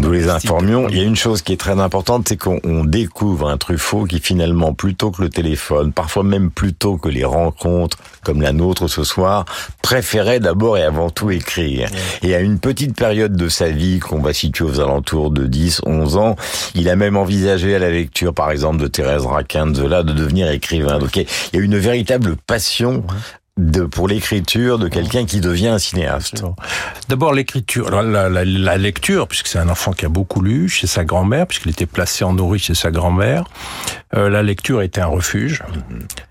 nous 0.00 0.12
les 0.12 0.28
informions, 0.28 0.88
il 0.88 0.96
y 0.96 1.00
a 1.00 1.04
une 1.04 1.16
chose 1.16 1.42
qui 1.42 1.52
est 1.52 1.60
très 1.60 1.78
importante, 1.80 2.28
c'est 2.28 2.36
qu'on 2.36 2.60
on 2.64 2.84
découvre 2.84 3.48
un 3.48 3.56
Truffaut 3.56 4.04
qui 4.04 4.20
finalement, 4.20 4.72
plutôt 4.74 5.10
que 5.10 5.22
le 5.22 5.28
téléphone, 5.28 5.92
parfois 5.92 6.22
même 6.22 6.50
plutôt 6.50 6.96
que 6.96 7.08
les 7.08 7.24
rencontres 7.24 7.98
comme 8.22 8.42
la 8.42 8.52
nôtre 8.52 8.88
ce 8.88 9.04
soir, 9.04 9.44
préférait 9.82 10.40
d'abord 10.40 10.76
et 10.76 10.82
avant 10.82 11.10
tout 11.10 11.30
écrire. 11.30 11.88
Et 12.22 12.34
à 12.34 12.40
une 12.40 12.58
petite 12.58 12.96
période 12.96 13.36
de 13.36 13.48
sa 13.48 13.68
vie 13.68 14.00
qu'on 14.00 14.20
va 14.20 14.32
situer 14.32 14.64
aux 14.64 14.80
alentours 14.80 15.30
de 15.30 15.46
10, 15.46 15.82
11 15.86 16.16
ans. 16.16 16.36
Il 16.74 16.88
a 16.88 16.96
même 16.96 17.16
envisagé 17.16 17.74
à 17.74 17.78
la 17.78 17.90
lecture, 17.90 18.34
par 18.34 18.50
exemple, 18.50 18.78
de 18.78 18.88
Thérèse 18.88 19.24
Raquin 19.24 19.66
de 19.66 19.74
Zola, 19.74 20.02
de 20.02 20.12
devenir 20.12 20.50
écrivain. 20.50 20.98
Donc 20.98 21.16
il 21.16 21.26
y 21.52 21.56
a 21.56 21.60
une 21.60 21.78
véritable 21.78 22.36
passion 22.46 23.04
de, 23.56 23.84
pour 23.84 24.08
l'écriture 24.08 24.78
de 24.78 24.88
quelqu'un 24.88 25.24
qui 25.24 25.40
devient 25.40 25.68
un 25.68 25.78
cinéaste 25.78 26.44
D'abord 27.08 27.32
l'écriture, 27.32 27.90
la, 27.90 28.28
la, 28.28 28.44
la, 28.44 28.76
lecture, 28.76 29.28
puisque 29.28 29.46
c'est 29.46 29.58
un 29.58 29.68
enfant 29.68 29.92
qui 29.92 30.04
a 30.04 30.08
beaucoup 30.08 30.42
lu 30.42 30.68
chez 30.68 30.86
sa 30.86 31.04
grand-mère, 31.04 31.46
puisqu'il 31.46 31.70
était 31.70 31.86
placé 31.86 32.24
en 32.24 32.34
nourrice 32.34 32.64
chez 32.64 32.74
sa 32.74 32.90
grand-mère. 32.90 33.44
Euh, 34.14 34.28
la 34.28 34.42
lecture 34.42 34.82
était 34.82 35.00
un 35.00 35.06
refuge. 35.06 35.62
Mm-hmm 35.90 36.26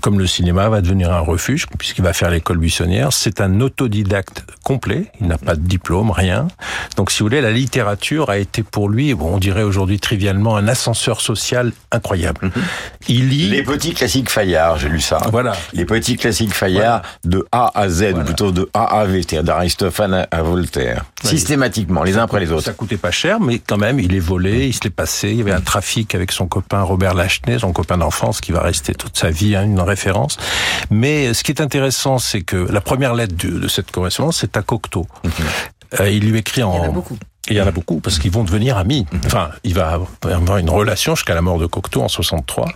comme 0.00 0.18
le 0.18 0.26
cinéma 0.26 0.68
va 0.68 0.80
devenir 0.80 1.12
un 1.12 1.20
refuge, 1.20 1.66
puisqu'il 1.78 2.02
va 2.02 2.12
faire 2.12 2.30
l'école 2.30 2.58
buissonnière, 2.58 3.12
c'est 3.12 3.40
un 3.40 3.60
autodidacte 3.60 4.44
complet, 4.62 5.10
il 5.20 5.26
n'a 5.26 5.38
pas 5.38 5.54
de 5.54 5.60
diplôme, 5.60 6.10
rien. 6.10 6.48
Donc 6.96 7.10
si 7.10 7.20
vous 7.20 7.26
voulez, 7.26 7.40
la 7.40 7.50
littérature 7.50 8.30
a 8.30 8.38
été 8.38 8.62
pour 8.62 8.88
lui, 8.88 9.14
bon, 9.14 9.34
on 9.34 9.38
dirait 9.38 9.62
aujourd'hui 9.62 9.98
trivialement, 9.98 10.56
un 10.56 10.68
ascenseur 10.68 11.20
social 11.20 11.72
incroyable. 11.90 12.46
Mhm. 12.54 12.62
Il 13.08 13.28
lit... 13.28 13.48
Les 13.50 13.62
petits 13.62 13.94
classiques 13.94 14.30
Fayard, 14.30 14.78
j'ai 14.78 14.88
lu 14.88 15.00
ça. 15.00 15.18
Voilà. 15.30 15.52
Les 15.72 15.84
petits 15.84 16.16
classiques 16.16 16.54
Fayard 16.54 17.02
de 17.24 17.46
A 17.52 17.70
à 17.74 17.88
Z, 17.88 18.14
ou 18.14 18.24
plutôt 18.24 18.52
de 18.52 18.68
A 18.74 19.00
à 19.00 19.04
V, 19.04 19.22
c'est-à-dire 19.22 19.44
d'Aristophane 19.44 20.26
à 20.30 20.42
Voltaire. 20.42 21.04
Systématiquement, 21.22 22.02
les 22.02 22.16
uns 22.16 22.24
après 22.24 22.40
les 22.40 22.52
autres. 22.52 22.64
Ça 22.64 22.72
coûtait 22.72 22.96
pas 22.96 23.10
cher, 23.10 23.40
mais 23.40 23.58
quand 23.58 23.78
même, 23.78 24.00
il 24.00 24.14
est 24.14 24.20
volé, 24.20 24.66
il 24.66 24.74
se 24.74 24.80
l'est 24.84 24.90
passé, 24.90 25.30
il 25.30 25.36
y 25.36 25.40
avait 25.40 25.52
un 25.52 25.60
trafic 25.60 26.14
avec 26.14 26.32
son 26.32 26.46
copain 26.46 26.82
Robert 26.82 27.14
Lachenay, 27.14 27.58
son 27.58 27.72
copain 27.72 27.98
d'enfance, 27.98 28.40
qui 28.40 28.52
va 28.52 28.60
rester 28.60 28.94
toute 28.94 29.16
sa 29.16 29.30
vie 29.30 29.56
hein, 29.56 29.66
une 29.70 29.80
référence. 29.80 30.36
Mais 30.90 31.34
ce 31.34 31.42
qui 31.42 31.52
est 31.52 31.60
intéressant, 31.60 32.18
c'est 32.18 32.42
que 32.42 32.56
la 32.56 32.80
première 32.80 33.14
lettre 33.14 33.34
de, 33.36 33.68
cette 33.68 33.90
correspondance, 33.90 34.38
c'est 34.38 34.56
à 34.56 34.62
Cocteau. 34.62 35.06
Mhm. 35.24 35.30
Euh, 36.00 36.10
il 36.10 36.30
lui 36.30 36.38
écrit 36.38 36.62
en... 36.62 36.74
Il 36.74 36.78
y 36.78 36.80
en 36.80 36.84
a 36.84 36.92
beaucoup. 36.92 37.18
il 37.48 37.56
y 37.56 37.60
en 37.60 37.66
a 37.66 37.70
beaucoup 37.72 38.00
parce 38.00 38.18
qu'ils 38.18 38.30
vont 38.30 38.44
devenir 38.44 38.76
amis. 38.76 39.06
Mhm. 39.12 39.20
Enfin, 39.26 39.50
il 39.64 39.74
va 39.74 40.00
avoir 40.24 40.58
une 40.58 40.70
relation 40.70 41.14
jusqu'à 41.14 41.34
la 41.34 41.42
mort 41.42 41.58
de 41.58 41.66
Cocteau 41.66 42.02
en 42.02 42.08
63. 42.08 42.68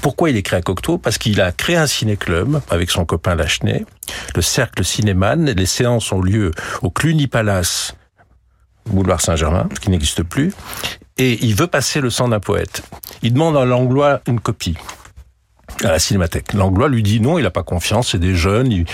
Pourquoi 0.00 0.30
il 0.30 0.36
écrit 0.36 0.56
à 0.56 0.62
Cocteau 0.62 0.98
Parce 0.98 1.18
qu'il 1.18 1.40
a 1.40 1.52
créé 1.52 1.76
un 1.76 1.86
ciné-club 1.86 2.60
avec 2.70 2.90
son 2.90 3.04
copain 3.04 3.34
Lachenay, 3.34 3.84
le 4.34 4.42
Cercle 4.42 4.84
Cinéman. 4.84 5.44
Les 5.44 5.66
séances 5.66 6.12
ont 6.12 6.20
lieu 6.20 6.52
au 6.82 6.90
Cluny 6.90 7.26
Palace, 7.26 7.94
boulevard 8.86 9.20
Saint-Germain, 9.20 9.68
qui 9.80 9.90
n'existe 9.90 10.22
plus. 10.22 10.52
Et 11.16 11.44
il 11.44 11.54
veut 11.54 11.66
passer 11.66 12.00
le 12.00 12.10
sang 12.10 12.28
d'un 12.28 12.38
poète. 12.38 12.82
Il 13.22 13.32
demande 13.32 13.56
à 13.56 13.64
Langlois 13.64 14.20
une 14.26 14.38
copie 14.38 14.76
à 15.84 15.92
la 15.92 15.98
cinémathèque. 15.98 16.52
Langlois 16.52 16.88
lui 16.88 17.02
dit 17.02 17.20
non, 17.20 17.38
il 17.38 17.42
n'a 17.42 17.50
pas 17.50 17.62
confiance, 17.62 18.12
c'est 18.12 18.18
des 18.18 18.34
jeunes. 18.34 18.84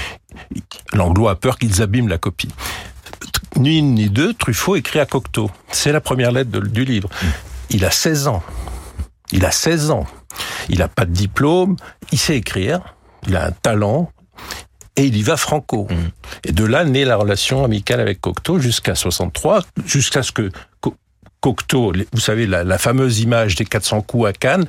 Langlois 0.92 1.32
a 1.32 1.34
peur 1.34 1.58
qu'ils 1.58 1.82
abîment 1.82 2.08
la 2.08 2.18
copie. 2.18 2.50
Ni 3.56 3.78
une 3.78 3.94
ni 3.94 4.10
deux, 4.10 4.34
Truffaut 4.34 4.76
écrit 4.76 4.98
à 4.98 5.06
Cocteau. 5.06 5.50
C'est 5.70 5.92
la 5.92 6.00
première 6.00 6.32
lettre 6.32 6.50
du 6.50 6.84
livre. 6.84 7.08
Il 7.70 7.84
a 7.84 7.90
16 7.90 8.26
ans. 8.26 8.42
Il 9.32 9.44
a 9.44 9.50
16 9.50 9.90
ans. 9.90 10.06
Il 10.68 10.78
n'a 10.78 10.88
pas 10.88 11.04
de 11.04 11.12
diplôme. 11.12 11.76
Il 12.10 12.18
sait 12.18 12.36
écrire. 12.36 12.80
Il 13.28 13.36
a 13.36 13.46
un 13.46 13.52
talent. 13.52 14.10
Et 14.96 15.04
il 15.04 15.16
y 15.16 15.22
va 15.22 15.36
franco. 15.36 15.88
Et 16.44 16.52
de 16.52 16.64
là 16.64 16.84
naît 16.84 17.04
la 17.04 17.16
relation 17.16 17.64
amicale 17.64 18.00
avec 18.00 18.20
Cocteau 18.20 18.58
jusqu'à 18.58 18.94
63, 18.94 19.62
jusqu'à 19.86 20.22
ce 20.22 20.32
que 20.32 20.50
Cocteau, 21.40 21.92
vous 22.12 22.20
savez, 22.20 22.46
la, 22.46 22.64
la, 22.64 22.78
fameuse 22.78 23.20
image 23.20 23.56
des 23.56 23.66
400 23.66 24.02
coups 24.02 24.28
à 24.28 24.32
Cannes, 24.32 24.66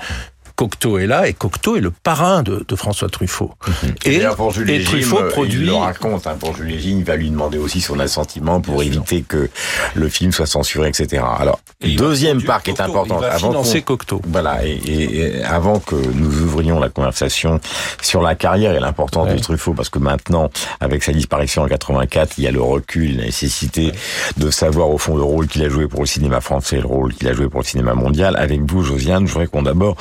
Cocteau 0.56 0.98
est 0.98 1.08
là 1.08 1.28
et 1.28 1.34
Cocteau 1.34 1.76
est 1.76 1.82
le 1.82 1.92
parrain 1.92 2.42
de, 2.44 2.64
François 2.76 3.10
Truffaut. 3.10 3.52
Mhm. 3.68 3.96
Et, 4.06 4.20
pour 4.36 4.54
Truffaut 4.54 5.20
euh, 5.20 5.30
produit. 5.30 5.62
Il 5.62 5.66
le 5.68 5.74
raconte. 5.74 6.28
Hein, 6.28 6.36
pour 6.40 6.56
Julie 6.56 6.80
Gine, 6.80 7.00
il 7.00 7.06
va 7.06 7.16
lui 7.16 7.30
demander 7.30 7.58
aussi 7.58 7.82
son 7.82 8.00
assentiment 8.00 8.62
pour 8.62 8.82
éviter 8.82 9.22
que 9.22 9.50
le 9.96 10.10
film 10.10 10.32
soit 10.32 10.46
censuré, 10.46 10.90
etc. 10.90 11.24
Alors, 11.38 11.60
deuxième 11.82 12.42
part 12.42 12.64
qui 12.64 12.72
est 12.72 12.82
importante. 12.82 13.20
Il 13.22 13.28
va 13.28 13.34
avant 13.34 13.50
financer 13.50 13.82
Cocteau. 13.82 14.22
Voilà. 14.28 14.66
Et, 14.66 15.44
avant 15.44 15.80
que 15.80 15.96
nous 15.96 16.42
ouvrions 16.42 16.80
la 16.80 16.90
conversation 16.90 17.60
sur 18.02 18.22
la 18.22 18.36
carrière 18.36 18.74
et 18.74 18.80
l'importance 18.80 19.30
de 19.30 19.40
Truffaut, 19.40 19.74
parce 19.74 19.90
que 19.90 20.00
maintenant, 20.00 20.50
avec 20.80 21.04
sa 21.04 21.12
disparition 21.12 21.64
en 21.64 21.68
84, 21.68 22.38
il 22.38 22.44
y 22.46 22.48
a 22.48 22.52
le 22.52 22.62
recul, 22.62 23.18
la 23.18 23.26
nécessité 23.26 23.92
de 24.38 24.50
savoir 24.50 24.90
au 24.90 24.98
fond 24.98 25.16
le 25.16 25.24
rôle 25.24 25.48
qu'il 25.48 25.64
a 25.64 25.70
joué 25.70 25.88
pour 25.88 26.02
le 26.02 26.06
cinéma 26.06 26.42
français, 26.42 26.78
le 26.78 26.88
rôle 26.88 27.14
qu'il 27.14 27.28
a 27.28 27.34
joué 27.34 27.50
pour 27.50 27.62
le 27.62 27.66
cinéma 27.66 27.94
mondial. 27.94 28.36
Avec 28.38 28.62
vous, 28.62 28.84
Josiane, 28.84 29.28
je 29.28 29.34
voudrais 29.34 29.48
qu'on 29.48 29.64
d'abord 29.64 29.96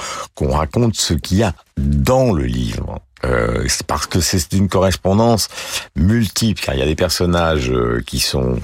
on 0.45 0.53
raconte 0.53 0.97
ce 0.97 1.15
qu'il 1.15 1.39
y 1.39 1.43
a 1.43 1.55
dans 1.77 2.33
le 2.33 2.45
livre. 2.45 3.01
Euh, 3.25 3.67
parce 3.87 4.07
que 4.07 4.21
c'est 4.21 4.53
une 4.53 4.69
correspondance 4.69 5.49
multiple, 5.97 6.61
car 6.63 6.75
il 6.75 6.81
y 6.81 6.83
a 6.83 6.87
des 6.87 6.95
personnages 6.95 7.71
euh, 7.71 8.03
qui 8.07 8.21
sont 8.21 8.59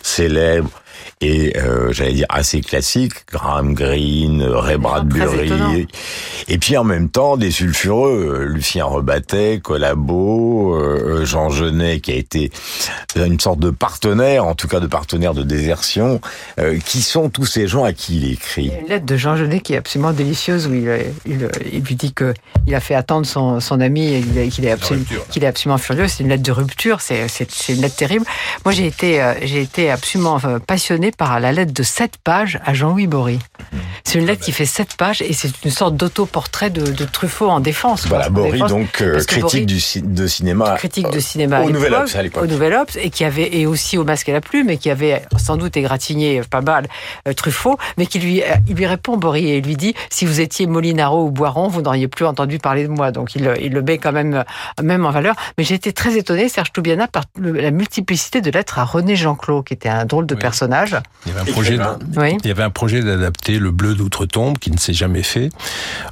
célèbres, 0.00 0.70
et 1.20 1.56
euh, 1.56 1.92
j'allais 1.92 2.12
dire 2.12 2.26
assez 2.28 2.60
classique, 2.60 3.12
Graham 3.32 3.74
Greene, 3.74 4.42
Ray 4.42 4.76
Bradbury, 4.76 5.86
et 6.48 6.58
puis 6.58 6.76
en 6.76 6.84
même 6.84 7.08
temps 7.08 7.36
des 7.36 7.50
sulfureux, 7.50 8.40
euh, 8.40 8.44
Lucien 8.44 8.84
Rebattet, 8.84 9.60
Collabo, 9.60 10.74
euh, 10.74 11.24
Jean 11.24 11.50
Genet 11.50 12.00
qui 12.00 12.12
a 12.12 12.16
été 12.16 12.50
une 13.16 13.40
sorte 13.40 13.60
de 13.60 13.70
partenaire, 13.70 14.44
en 14.44 14.54
tout 14.54 14.68
cas 14.68 14.80
de 14.80 14.86
partenaire 14.86 15.34
de 15.34 15.42
désertion, 15.42 16.20
qui 16.84 17.02
sont 17.02 17.30
tous 17.30 17.46
ces 17.46 17.66
gens 17.68 17.84
à 17.84 17.92
qui 17.92 18.16
il 18.16 18.32
écrit. 18.32 18.70
une 18.80 18.88
lettre 18.88 19.06
de 19.06 19.16
Jean 19.16 19.36
Genet 19.36 19.60
qui 19.60 19.74
est 19.74 19.78
absolument 19.78 20.12
délicieuse 20.12 20.66
où 20.66 20.74
il, 20.74 20.88
il, 21.26 21.48
il 21.72 21.82
lui 21.82 21.94
dit 21.94 22.12
que 22.12 22.34
il 22.66 22.74
a 22.74 22.80
fait 22.80 22.94
attendre 22.94 23.26
son, 23.26 23.60
son 23.60 23.80
ami 23.80 24.14
et 24.14 24.48
qu'il 24.48 24.64
est, 24.64 24.70
absolument, 24.70 25.06
qu'il 25.30 25.44
est 25.44 25.46
absolument 25.46 25.78
furieux. 25.78 26.08
C'est 26.08 26.22
une 26.22 26.30
lettre 26.30 26.42
de 26.42 26.52
rupture, 26.52 27.00
c'est 27.00 27.26
une 27.68 27.80
lettre 27.80 27.96
terrible. 27.96 28.26
Moi 28.64 28.72
j'ai 28.72 28.86
été, 28.86 29.34
j'ai 29.42 29.62
été 29.62 29.90
absolument 29.90 30.38
par 31.16 31.40
la 31.40 31.52
lettre 31.52 31.72
de 31.72 31.82
7 31.82 32.18
pages 32.22 32.60
à 32.64 32.74
Jean-Louis 32.74 33.06
Bory. 33.06 33.38
C'est 34.04 34.18
une 34.18 34.26
lettre 34.26 34.44
qui 34.44 34.52
fait 34.52 34.66
7 34.66 34.96
pages 34.96 35.22
et 35.22 35.32
c'est 35.32 35.64
une 35.64 35.70
sorte 35.70 35.96
d'autoportrait 35.96 36.70
de, 36.70 36.82
de 36.82 37.04
Truffaut 37.04 37.48
en 37.48 37.60
défense. 37.60 38.06
Voilà, 38.06 38.28
Bory, 38.28 38.60
donc 38.60 39.00
euh, 39.00 39.22
critique 39.24 39.66
du, 39.66 39.80
de 40.02 40.26
cinéma. 40.26 40.74
Critique 40.76 41.10
de 41.10 41.20
cinéma 41.20 41.62
au 41.62 41.70
Nouvel 41.70 41.94
Obs 41.94 42.14
à 42.14 42.22
l'époque. 42.22 42.44
Au 42.44 42.46
Nouvel 42.46 42.74
Obs 42.74 42.96
et 42.96 43.10
qui 43.10 43.24
avait, 43.24 43.56
et 43.56 43.66
aussi 43.66 43.96
au 43.96 44.04
Masque 44.04 44.28
et 44.28 44.32
la 44.32 44.42
Plume, 44.42 44.68
et 44.68 44.76
qui 44.76 44.90
avait 44.90 45.22
sans 45.38 45.56
doute 45.56 45.76
égratigné 45.76 46.42
pas 46.48 46.60
mal 46.60 46.86
euh, 47.26 47.32
Truffaut, 47.32 47.78
mais 47.96 48.06
qui 48.06 48.18
lui, 48.18 48.42
euh, 48.42 48.46
il 48.68 48.76
lui 48.76 48.86
répond, 48.86 49.16
Bory, 49.16 49.48
et 49.50 49.58
il 49.58 49.64
lui 49.64 49.76
dit, 49.76 49.94
si 50.10 50.26
vous 50.26 50.40
étiez 50.40 50.66
Molinaro 50.66 51.24
ou 51.24 51.30
Boiron, 51.30 51.68
vous 51.68 51.80
n'auriez 51.80 52.08
plus 52.08 52.26
entendu 52.26 52.58
parler 52.58 52.84
de 52.84 52.92
moi. 52.92 53.10
Donc 53.10 53.34
il, 53.34 53.50
il 53.62 53.72
le 53.72 53.82
met 53.82 53.96
quand 53.96 54.12
même, 54.12 54.44
même 54.82 55.06
en 55.06 55.10
valeur. 55.10 55.34
Mais 55.56 55.64
j'ai 55.64 55.74
été 55.74 55.92
très 55.92 56.16
étonné, 56.16 56.48
Serge 56.50 56.72
Toubiana, 56.72 57.08
par 57.08 57.24
la 57.40 57.70
multiplicité 57.70 58.42
de 58.42 58.50
lettres 58.50 58.78
à 58.78 58.84
René 58.84 59.16
Jean-Claude, 59.16 59.64
qui 59.64 59.72
était 59.72 59.88
un 59.88 60.04
drôle 60.04 60.26
de 60.26 60.34
personnage. 60.34 60.73
Il 61.26 61.32
y 61.32 61.36
avait 61.36 61.40
un 61.40 61.52
projet, 61.52 61.78
il 62.42 62.48
y 62.48 62.50
avait 62.50 62.62
un 62.62 62.70
projet 62.70 63.02
d'adapter 63.02 63.58
Le 63.58 63.70
Bleu 63.70 63.94
d'outre-tombe 63.94 64.58
qui 64.58 64.70
ne 64.70 64.78
s'est 64.78 64.92
jamais 64.92 65.22
fait 65.22 65.50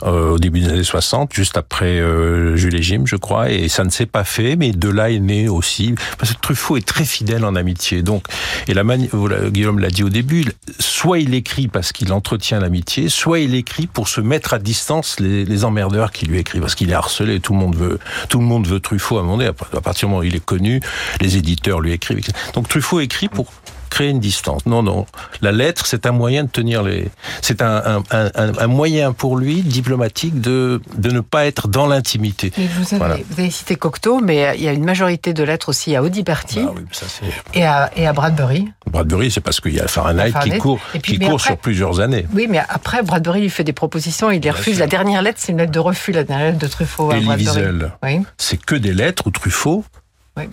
euh, 0.05 0.31
au 0.31 0.39
début 0.39 0.61
des 0.61 0.69
années 0.69 0.85
60, 0.85 1.33
juste 1.35 1.57
après 1.57 2.01
euh, 2.01 2.57
Jules 2.57 2.77
et 2.77 2.83
Jim, 2.83 3.03
je 3.05 3.17
crois, 3.17 3.51
et 3.51 3.69
ça 3.69 3.85
ne 3.85 3.91
s'est 3.91 4.07
pas 4.07 4.25
fait, 4.25 4.57
mais 4.57 4.73
de 4.73 4.89
là 4.89 5.11
est 5.11 5.19
né 5.19 5.49
aussi 5.49 5.95
parce 6.19 6.33
que 6.33 6.41
Truffaut 6.41 6.77
est 6.77 6.87
très 6.87 7.05
fidèle 7.05 7.45
en 7.45 7.57
amitié. 7.57 8.03
Donc, 8.03 8.27
et 8.69 8.75
la 8.75 8.85
mani 8.85 9.11
Guillaume 9.49 9.79
l'a 9.79 9.91
dit 9.91 10.05
au 10.05 10.11
début, 10.11 10.45
soit 10.79 11.19
il 11.19 11.35
écrit 11.35 11.69
parce 11.69 11.93
qu'il 11.93 12.13
entretient 12.13 12.61
l'amitié, 12.61 13.09
soit 13.09 13.41
il 13.41 13.55
écrit 13.55 13.87
pour 13.87 14.09
se 14.09 14.21
mettre 14.21 14.55
à 14.55 14.59
distance 14.59 15.19
les, 15.21 15.45
les 15.45 15.65
emmerdeurs 15.65 16.13
qui 16.13 16.27
lui 16.27 16.39
écrivent, 16.39 16.63
parce 16.63 16.75
qu'il 16.75 16.91
est 16.91 16.95
harcelé. 16.95 17.41
Tout 17.41 17.53
le 17.53 17.59
monde 17.59 17.77
veut, 17.77 17.99
tout 18.29 18.39
le 18.39 18.47
monde 18.47 18.67
veut 18.67 18.81
Truffaut 18.81 19.19
à 19.19 19.21
un 19.21 19.25
moment 19.25 19.39
donné. 19.39 19.49
À 19.49 19.81
partir 19.81 20.09
du 20.09 20.13
moment 20.13 20.21
où 20.21 20.25
il 20.25 20.37
est 20.37 20.45
connu, 20.45 20.81
les 21.21 21.37
éditeurs 21.37 21.81
lui 21.81 21.93
écrivent. 21.93 22.21
Donc 22.55 22.69
Truffaut 22.69 23.01
écrit 23.01 23.29
pour 23.29 23.47
créer 23.93 24.09
une 24.09 24.21
distance. 24.21 24.65
Non, 24.65 24.83
non. 24.83 25.07
La 25.43 25.53
lettre, 25.53 25.85
c'est 25.87 26.07
un 26.07 26.13
moyen 26.13 26.45
de 26.45 26.49
tenir 26.49 26.83
les. 26.83 27.11
C'est 27.43 27.61
un, 27.61 28.03
un, 28.11 28.31
un, 28.35 28.59
un, 28.59 28.67
moyen 28.67 29.13
pour 29.13 29.37
lui 29.37 29.61
diplomatique 29.61 30.41
de 30.41 30.81
de 30.97 31.11
ne 31.11 31.21
pas 31.21 31.45
être 31.45 31.69
dans 31.69 31.87
l'intimité. 31.87 32.53
Vous, 32.57 32.95
avez, 32.95 33.25
vous 33.29 33.41
avez 33.41 33.51
cité 33.51 33.77
Cocteau, 33.77 34.21
mais 34.21 34.55
il 34.57 34.65
y 34.65 34.69
a 34.69 34.73
une 34.73 34.85
majorité 34.85 35.35
de 35.35 35.45
lettres 35.45 35.69
aussi 35.69 35.95
à 35.95 36.03
Audiberti 36.03 36.63
bah 36.63 36.73
oui, 36.75 36.83
ça 36.91 37.07
et, 37.53 37.65
à, 37.65 37.91
et 37.95 38.07
à 38.07 38.13
Bradbury. 38.15 38.69
Bradbury, 38.91 39.31
c'est 39.31 39.41
parce 39.41 39.61
qu'il 39.61 39.75
y 39.75 39.81
a 39.81 39.87
Fahrenheit, 39.89 40.33
qui 40.43 40.57
court, 40.59 40.81
qui 41.03 41.19
court 41.19 41.41
sur 41.41 41.59
plusieurs 41.59 42.01
années. 42.01 42.27
Oui, 42.35 42.47
mais 42.49 42.63
après, 42.69 43.03
Bradbury 43.03 43.43
lui 43.43 43.51
fait 43.51 43.65
des 43.65 43.75
propositions, 43.75 44.31
il 44.31 44.41
les 44.41 44.51
refuse. 44.51 44.79
La 44.79 44.87
dernière 44.87 45.21
lettre, 45.21 45.39
c'est 45.41 45.53
une 45.53 45.59
lettre 45.59 45.73
de 45.73 45.79
refus, 45.79 46.13
la 46.13 46.25
dernière 46.25 46.47
lettre 46.47 46.59
de 46.59 46.67
Truffaut 46.67 47.11
à 47.11 47.21
Bradbury. 47.21 47.63
Oui. 48.03 48.21
C'est 48.39 48.57
que 48.57 48.75
des 48.75 48.95
lettres 48.95 49.27
où 49.27 49.31
Truffaut 49.31 49.85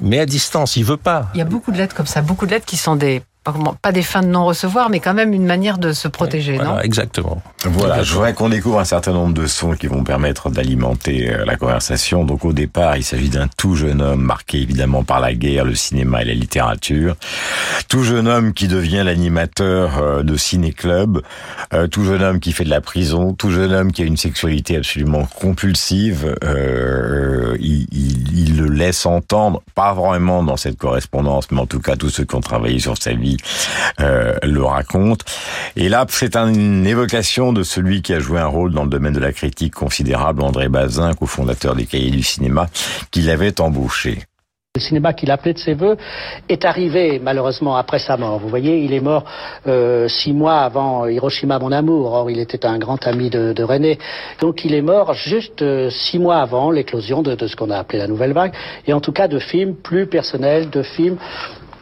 mais 0.01 0.19
à 0.19 0.25
distance, 0.25 0.75
il 0.75 0.83
veut 0.83 0.97
pas. 0.97 1.29
Il 1.33 1.37
y 1.37 1.41
a 1.41 1.45
beaucoup 1.45 1.71
de 1.71 1.77
lettres 1.77 1.95
comme 1.95 2.05
ça, 2.05 2.21
beaucoup 2.21 2.45
de 2.45 2.51
lettres 2.51 2.65
qui 2.65 2.77
sont 2.77 2.95
des 2.95 3.21
pas 3.81 3.91
des 3.91 4.01
fins 4.01 4.21
de 4.21 4.27
non-recevoir, 4.27 4.89
mais 4.89 4.99
quand 4.99 5.13
même 5.13 5.33
une 5.33 5.45
manière 5.45 5.77
de 5.77 5.93
se 5.93 6.07
protéger, 6.07 6.57
non 6.57 6.79
Exactement. 6.79 7.41
Voilà, 7.65 8.03
je 8.03 8.13
voudrais 8.13 8.33
qu'on 8.33 8.49
découvre 8.49 8.79
un 8.79 8.85
certain 8.85 9.11
nombre 9.11 9.33
de 9.33 9.45
sons 9.45 9.73
qui 9.73 9.87
vont 9.87 10.03
permettre 10.03 10.49
d'alimenter 10.49 11.31
euh, 11.31 11.45
la 11.45 11.55
conversation. 11.57 12.23
Donc 12.23 12.45
au 12.45 12.53
départ, 12.53 12.97
il 12.97 13.03
s'agit 13.03 13.29
d'un 13.29 13.47
tout 13.57 13.75
jeune 13.75 14.01
homme 14.01 14.21
marqué 14.21 14.61
évidemment 14.61 15.03
par 15.03 15.19
la 15.19 15.33
guerre, 15.33 15.65
le 15.65 15.75
cinéma 15.75 16.21
et 16.21 16.25
la 16.25 16.33
littérature. 16.33 17.15
Tout 17.89 18.03
jeune 18.03 18.27
homme 18.27 18.53
qui 18.53 18.67
devient 18.67 19.03
l'animateur 19.03 19.97
euh, 20.01 20.23
de 20.23 20.37
ciné-club. 20.37 21.21
Euh, 21.73 21.87
tout 21.87 22.05
jeune 22.05 22.23
homme 22.23 22.39
qui 22.39 22.53
fait 22.53 22.63
de 22.63 22.69
la 22.69 22.81
prison. 22.81 23.33
Tout 23.33 23.51
jeune 23.51 23.73
homme 23.73 23.91
qui 23.91 24.03
a 24.03 24.05
une 24.05 24.17
sexualité 24.17 24.77
absolument 24.77 25.25
compulsive. 25.25 26.35
il, 27.59 27.87
il, 27.91 28.39
il 28.39 28.57
le 28.57 28.67
laisse 28.69 29.05
entendre, 29.05 29.61
pas 29.75 29.93
vraiment 29.93 30.43
dans 30.43 30.57
cette 30.57 30.77
correspondance, 30.77 31.51
mais 31.51 31.59
en 31.59 31.65
tout 31.65 31.79
cas 31.79 31.95
tous 31.95 32.09
ceux 32.09 32.23
qui 32.23 32.35
ont 32.35 32.41
travaillé 32.41 32.79
sur 32.79 32.97
sa 32.97 33.13
vie 33.13 33.37
euh, 33.99 34.35
le 34.43 34.63
raconte. 34.63 35.21
Et 35.75 35.89
là, 35.89 36.05
c'est 36.09 36.35
une 36.35 36.85
évocation 36.85 37.53
de 37.53 37.63
celui 37.63 38.01
qui 38.01 38.13
a 38.13 38.19
joué 38.19 38.39
un 38.39 38.47
rôle 38.47 38.73
dans 38.73 38.83
le 38.83 38.89
domaine 38.89 39.13
de 39.13 39.19
la 39.19 39.31
critique 39.31 39.73
considérable, 39.73 40.41
André 40.43 40.69
Bazin, 40.69 41.13
cofondateur 41.13 41.75
des 41.75 41.85
Cahiers 41.85 42.11
du 42.11 42.23
cinéma, 42.23 42.67
qui 43.11 43.21
l'avait 43.21 43.59
embauché. 43.61 44.19
Le 44.75 44.81
cinéma 44.81 45.13
qu'il 45.13 45.31
appelait 45.31 45.53
de 45.53 45.57
ses 45.57 45.73
voeux 45.73 45.97
est 46.47 46.63
arrivé 46.63 47.19
malheureusement 47.19 47.75
après 47.75 47.97
sa 47.97 48.17
mort. 48.17 48.37
Vous 48.37 48.49
voyez, 48.49 48.83
il 48.83 48.93
est 48.93 48.99
mort 48.99 49.25
euh, 49.65 50.07
six 50.07 50.31
mois 50.31 50.59
avant 50.59 51.07
Hiroshima, 51.07 51.57
mon 51.57 51.71
amour. 51.71 52.13
Or, 52.13 52.29
il 52.29 52.39
était 52.39 52.67
un 52.67 52.77
grand 52.77 53.07
ami 53.07 53.31
de, 53.31 53.63
René. 53.63 53.97
Donc, 54.41 54.63
il 54.65 54.75
est 54.75 54.83
mort 54.83 55.15
juste 55.15 55.63
euh, 55.63 55.89
six 55.89 56.19
mois 56.19 56.37
avant 56.37 56.69
l'éclosion 56.69 57.23
de 57.23 57.35
ce 57.47 57.55
qu'on 57.55 57.71
a 57.71 57.77
appelé 57.79 57.97
la 57.97 58.07
nouvelle 58.07 58.33
vague. 58.33 58.53
Et 58.85 58.93
en 58.93 59.01
tout 59.01 59.11
cas, 59.11 59.27
de 59.27 59.39
films 59.39 59.73
plus 59.73 60.05
personnels, 60.05 60.69
de 60.69 60.83
films 60.83 61.17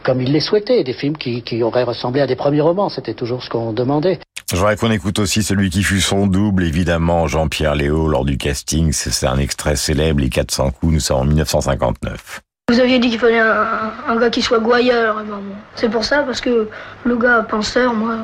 comme 0.07 0.21
il 0.21 0.31
les 0.31 0.39
souhaitait, 0.39 0.85
des 0.85 0.93
films 0.93 1.17
qui, 1.17 1.41
qui 1.43 1.61
auraient 1.61 1.83
ressemblé 1.83 2.21
à 2.21 2.27
des 2.27 2.37
premiers 2.37 2.61
romans. 2.61 2.87
C'était 2.87 3.13
toujours 3.13 3.43
ce 3.43 3.49
qu'on 3.49 3.73
demandait. 3.73 4.19
Je 4.49 4.55
voudrais 4.55 4.77
qu'on 4.77 4.89
écoute 4.89 5.19
aussi 5.19 5.43
celui 5.43 5.69
qui 5.69 5.83
fut 5.83 5.99
son 5.99 6.27
double, 6.27 6.63
évidemment, 6.63 7.27
Jean-Pierre 7.27 7.75
Léo, 7.75 8.07
lors 8.07 8.23
du 8.23 8.37
casting. 8.37 8.93
C'est 8.93 9.27
un 9.27 9.37
extrait 9.37 9.75
célèbre, 9.75 10.21
Les 10.21 10.29
400 10.29 10.71
coups, 10.71 10.93
nous 10.93 10.99
sommes 11.01 11.17
en 11.17 11.25
1959. 11.25 12.39
Vous 12.69 12.79
aviez 12.79 12.99
dit 12.99 13.09
qu'il 13.09 13.19
fallait 13.19 13.39
un, 13.39 13.91
un, 14.07 14.15
gars 14.17 14.29
qui 14.29 14.41
soit 14.41 14.59
gouailleur. 14.59 15.15
Ben 15.15 15.25
bon, 15.25 15.55
c'est 15.75 15.89
pour 15.89 16.05
ça, 16.05 16.23
parce 16.23 16.39
que 16.39 16.69
le 17.03 17.17
gars 17.17 17.45
penseur, 17.49 17.93
moi. 17.93 18.19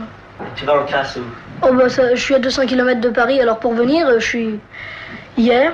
Tu 0.56 0.64
vas 0.64 0.82
en 0.82 0.86
classe 0.86 1.18
où? 1.18 1.68
Oh 1.68 1.74
bah 1.74 1.90
ça, 1.90 2.16
je 2.16 2.22
suis 2.22 2.34
à 2.34 2.40
200 2.40 2.66
km 2.66 3.02
de 3.02 3.10
Paris, 3.10 3.42
alors 3.42 3.60
pour 3.60 3.74
venir, 3.74 4.08
je 4.20 4.26
suis. 4.26 4.60
Hier, 5.38 5.74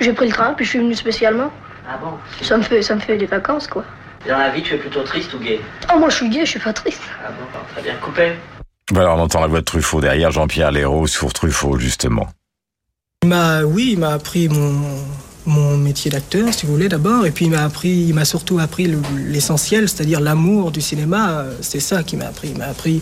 j'ai 0.00 0.12
pris 0.12 0.26
le 0.26 0.32
train, 0.32 0.54
puis 0.54 0.64
je 0.64 0.70
suis 0.70 0.78
venu 0.80 0.94
spécialement. 0.94 1.52
Ah 1.88 1.98
bon? 2.02 2.14
Ça 2.42 2.56
me 2.56 2.62
fait, 2.62 2.82
ça 2.82 2.96
me 2.96 3.00
fait 3.00 3.16
des 3.16 3.26
vacances, 3.26 3.68
quoi. 3.68 3.84
Dans 4.28 4.36
la 4.36 4.50
vie, 4.50 4.62
tu 4.62 4.74
es 4.74 4.76
plutôt 4.76 5.02
triste 5.04 5.32
ou 5.32 5.38
gay 5.38 5.58
Oh, 5.90 5.98
moi 5.98 6.10
je 6.10 6.16
suis 6.16 6.28
gay, 6.28 6.44
je 6.44 6.50
suis 6.50 6.60
pas 6.60 6.74
triste. 6.74 7.00
Ah 7.24 7.30
bon, 7.30 7.58
très 7.72 7.82
bien 7.82 7.94
coupé. 7.96 8.32
Voilà, 8.92 9.14
on 9.14 9.20
entend 9.20 9.40
la 9.40 9.46
voix 9.46 9.60
de 9.60 9.64
Truffaut 9.64 10.02
derrière, 10.02 10.30
Jean-Pierre 10.30 10.70
Léraud 10.70 11.06
sur 11.06 11.32
Truffaut, 11.32 11.78
justement. 11.78 12.28
Il 13.22 13.30
m'a, 13.30 13.62
oui, 13.62 13.90
il 13.92 13.98
m'a 13.98 14.10
appris 14.10 14.50
mon, 14.50 14.82
mon 15.46 15.78
métier 15.78 16.10
d'acteur, 16.10 16.52
si 16.52 16.66
vous 16.66 16.72
voulez, 16.72 16.90
d'abord. 16.90 17.24
Et 17.24 17.30
puis 17.30 17.46
il 17.46 17.50
m'a 17.50 17.64
appris, 17.64 17.88
il 17.88 18.12
m'a 18.12 18.26
surtout 18.26 18.58
appris 18.58 18.94
l'essentiel, 19.16 19.88
c'est-à-dire 19.88 20.20
l'amour 20.20 20.72
du 20.72 20.82
cinéma. 20.82 21.44
C'est 21.62 21.80
ça 21.80 22.02
qui 22.02 22.16
m'a 22.16 22.26
appris. 22.26 22.50
Il 22.50 22.58
m'a 22.58 22.66
appris 22.66 23.00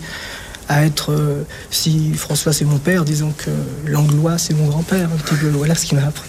à 0.69 0.85
être, 0.85 1.11
euh, 1.11 1.43
si 1.71 2.15
François 2.15 2.53
c'est 2.53 2.65
mon 2.65 2.79
père, 2.79 3.05
disons 3.05 3.33
que 3.37 3.51
Langlois 3.85 4.39
c'est 4.39 4.55
mon 4.55 4.69
grand-père, 4.69 5.09
un 5.13 5.17
petit 5.17 5.35
peu. 5.35 5.49
Voilà 5.49 5.75
ce 5.75 5.87
qu'il 5.87 5.99
m'a 5.99 6.07
appris. 6.07 6.29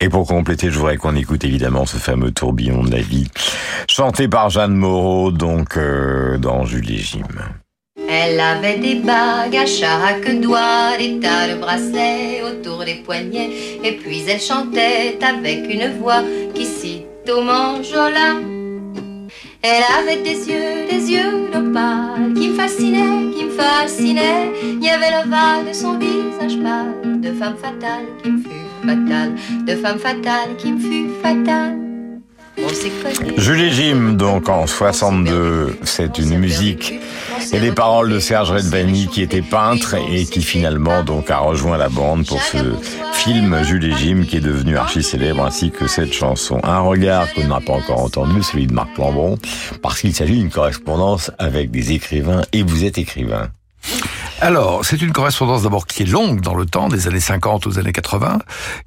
Et 0.00 0.08
pour 0.08 0.26
compléter, 0.26 0.70
je 0.70 0.78
voudrais 0.78 0.96
qu'on 0.96 1.16
écoute 1.16 1.44
évidemment 1.44 1.86
ce 1.86 1.96
fameux 1.96 2.30
tourbillon 2.30 2.82
de 2.82 2.90
la 2.90 3.00
vie, 3.00 3.28
chanté 3.88 4.28
par 4.28 4.50
Jeanne 4.50 4.74
Moreau, 4.74 5.30
donc 5.30 5.76
euh, 5.76 6.38
dans 6.38 6.64
Jules 6.64 6.90
et 6.90 6.98
Jim. 6.98 7.28
Elle 8.08 8.40
avait 8.40 8.78
des 8.78 8.96
bagues 8.96 9.56
à 9.56 9.66
chaque 9.66 10.40
doigt, 10.40 10.96
des 10.98 11.20
tas 11.20 11.48
de 11.48 11.60
bracelets 11.60 12.42
autour 12.42 12.84
des 12.84 13.02
poignets, 13.04 13.50
et 13.84 13.92
puis 13.92 14.24
elle 14.28 14.40
chantait 14.40 15.18
avec 15.22 15.72
une 15.72 15.98
voix 15.98 16.22
qui 16.54 16.66
au 17.30 17.42
manjola. 17.42 18.40
Elle 19.62 19.84
avait 19.98 20.22
des 20.22 20.48
yeux, 20.48 20.88
des 20.90 21.12
yeux 21.12 21.50
d'opale 21.52 22.32
qui 22.34 22.48
me 22.48 22.54
fascinaient, 22.54 23.30
qui 23.36 23.44
me 23.44 23.50
fascinaient. 23.50 24.52
Il 24.62 24.82
y 24.82 24.88
avait 24.88 25.10
l'ovale 25.10 25.68
de 25.68 25.72
son 25.72 25.98
visage 25.98 26.58
pâle, 26.62 27.20
de 27.20 27.32
femme 27.32 27.56
fatale 27.56 28.06
qui 28.22 28.30
me 28.30 28.38
fut 28.38 28.69
fatale, 28.86 29.34
de 29.66 29.74
femme 29.76 29.98
fatale 29.98 30.56
qui 30.58 30.72
me 30.72 30.78
fut 30.78 31.08
fatale. 31.22 31.76
Julie 33.36 33.72
Jim, 33.72 34.14
donc 34.16 34.48
en 34.48 34.66
62, 34.66 35.78
c'est 35.82 36.18
une 36.18 36.38
musique 36.38 36.94
et 37.52 37.58
des 37.58 37.72
paroles 37.72 38.10
de 38.10 38.18
Serge 38.18 38.50
Redvani 38.50 39.08
qui 39.08 39.22
était 39.22 39.42
peintre 39.42 39.94
et 39.94 40.24
qui 40.24 40.42
finalement 40.42 41.02
donc 41.02 41.30
a 41.30 41.38
rejoint 41.38 41.78
la 41.78 41.88
bande 41.88 42.26
pour 42.26 42.40
ce 42.42 42.58
film 43.14 43.62
Julie 43.64 43.94
Jim 43.96 44.24
qui 44.28 44.36
est 44.36 44.40
devenu 44.40 44.76
archi 44.76 45.02
célèbre 45.02 45.44
ainsi 45.44 45.70
que 45.70 45.86
cette 45.86 46.12
chanson. 46.12 46.60
Un 46.62 46.80
regard 46.80 47.32
qu'on 47.32 47.46
n'a 47.46 47.60
pas 47.60 47.72
encore 47.72 48.00
entendu, 48.00 48.42
celui 48.42 48.66
de 48.66 48.74
Marc 48.74 48.96
Lambron, 48.98 49.38
parce 49.82 50.00
qu'il 50.00 50.14
s'agit 50.14 50.38
d'une 50.38 50.50
correspondance 50.50 51.30
avec 51.38 51.70
des 51.70 51.92
écrivains 51.92 52.42
et 52.52 52.62
vous 52.62 52.84
êtes 52.84 52.98
écrivain. 52.98 53.48
Alors, 54.42 54.86
c'est 54.86 55.02
une 55.02 55.12
correspondance 55.12 55.64
d'abord 55.64 55.86
qui 55.86 56.02
est 56.02 56.06
longue 56.06 56.40
dans 56.40 56.54
le 56.54 56.64
temps, 56.64 56.88
des 56.88 57.06
années 57.06 57.20
50 57.20 57.66
aux 57.66 57.78
années 57.78 57.92
80, 57.92 58.38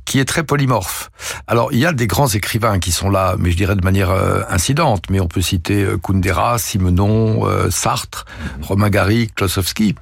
qui 0.04 0.20
est 0.20 0.26
très 0.26 0.41
polymorphe. 0.41 1.12
Alors, 1.45 1.72
il 1.72 1.78
y 1.78 1.86
a 1.86 1.93
des 1.93 2.08
grands 2.08 2.28
écrivains 2.28 2.80
qui 2.80 2.91
sont 2.91 3.12
là, 3.12 3.36
mais 3.38 3.51
je 3.51 3.58
dirais 3.58 3.76
de 3.76 3.84
manière 3.84 4.10
euh, 4.10 4.41
incidente, 4.49 5.04
mais 5.12 5.20
on 5.20 5.28
peut 5.28 5.41
citer 5.41 5.84
euh, 5.84 5.97
Kundera, 5.97 6.58
Simenon, 6.58 7.47
euh, 7.47 7.70
Sartre, 7.70 8.26
Romain 8.64 8.89
Gary, 8.89 9.30
Klosowski. 9.36 9.93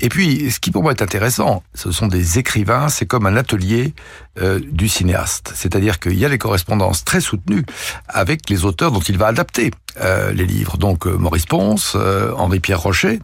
Et 0.00 0.10
puis, 0.10 0.50
ce 0.50 0.60
qui 0.60 0.70
pour 0.70 0.82
moi 0.82 0.92
est 0.92 1.00
intéressant, 1.00 1.62
ce 1.72 1.90
sont 1.90 2.08
des 2.08 2.38
écrivains, 2.38 2.90
c'est 2.90 3.06
comme 3.06 3.24
un 3.24 3.36
atelier 3.36 3.94
euh, 4.40 4.60
du 4.60 4.88
cinéaste. 4.88 5.52
C'est-à-dire 5.54 5.98
qu'il 5.98 6.18
y 6.18 6.24
a 6.24 6.28
des 6.28 6.38
correspondances 6.38 7.04
très 7.04 7.20
soutenues 7.20 7.64
avec 8.08 8.48
les 8.50 8.64
auteurs 8.64 8.92
dont 8.92 9.00
il 9.00 9.18
va 9.18 9.26
adapter 9.26 9.70
euh, 10.00 10.32
les 10.32 10.46
livres. 10.46 10.76
Donc 10.76 11.06
Maurice 11.06 11.46
Ponce, 11.46 11.96
Henri-Pierre 11.96 12.80
Rocher, 12.80 13.20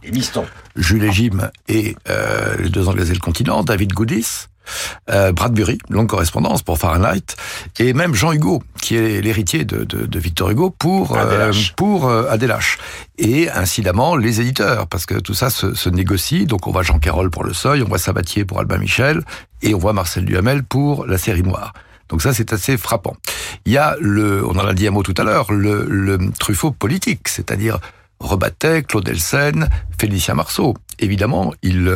Jules 0.75 1.11
Jim 1.11 1.49
et 1.67 1.95
les 2.59 2.69
deux 2.69 2.87
Anglais 2.87 3.07
et 3.09 3.13
le 3.13 3.19
continent, 3.19 3.63
David 3.63 3.93
Goodis, 3.93 4.47
euh, 5.09 5.31
Bradbury, 5.31 5.77
longue 5.89 6.07
correspondance 6.07 6.61
pour 6.61 6.77
Fahrenheit, 6.77 7.35
et 7.79 7.93
même 7.93 8.13
Jean 8.13 8.31
Hugo, 8.31 8.63
qui 8.81 8.95
est 8.95 9.21
l'héritier 9.21 9.65
de, 9.65 9.83
de, 9.83 10.05
de, 10.05 10.19
Victor 10.19 10.49
Hugo 10.49 10.69
pour 10.69 11.15
euh, 11.17 11.51
pour 11.75 12.07
euh, 12.07 12.29
Adélache. 12.29 12.77
Et 13.17 13.49
incidemment 13.49 14.15
les 14.15 14.41
éditeurs, 14.41 14.87
parce 14.87 15.05
que 15.05 15.15
tout 15.15 15.33
ça 15.33 15.49
se, 15.49 15.73
se, 15.73 15.89
négocie. 15.89 16.45
Donc 16.45 16.67
on 16.67 16.71
voit 16.71 16.83
Jean 16.83 16.99
Carroll 16.99 17.29
pour 17.29 17.43
Le 17.43 17.53
Seuil, 17.53 17.81
on 17.81 17.87
voit 17.87 17.97
Sabatier 17.97 18.45
pour 18.45 18.59
Albin 18.59 18.77
Michel, 18.77 19.23
et 19.61 19.73
on 19.73 19.77
voit 19.77 19.93
Marcel 19.93 20.25
Duhamel 20.25 20.63
pour 20.63 21.05
La 21.05 21.17
Série 21.17 21.43
Noire. 21.43 21.73
Donc 22.09 22.21
ça, 22.21 22.33
c'est 22.33 22.53
assez 22.53 22.77
frappant. 22.77 23.15
Il 23.65 23.71
y 23.71 23.77
a 23.77 23.95
le, 23.99 24.45
on 24.45 24.51
en 24.59 24.67
a 24.67 24.73
dit 24.73 24.87
un 24.87 24.91
mot 24.91 25.01
tout 25.01 25.15
à 25.17 25.23
l'heure, 25.23 25.51
le, 25.51 25.85
le 25.89 26.19
Truffaut 26.37 26.71
politique, 26.71 27.27
c'est-à-dire 27.27 27.79
Rebattet, 28.19 28.83
Claude 28.83 29.07
Elsen, 29.09 29.69
Félicien 29.97 30.35
Marceau. 30.35 30.75
Évidemment, 30.99 31.53
il 31.63 31.91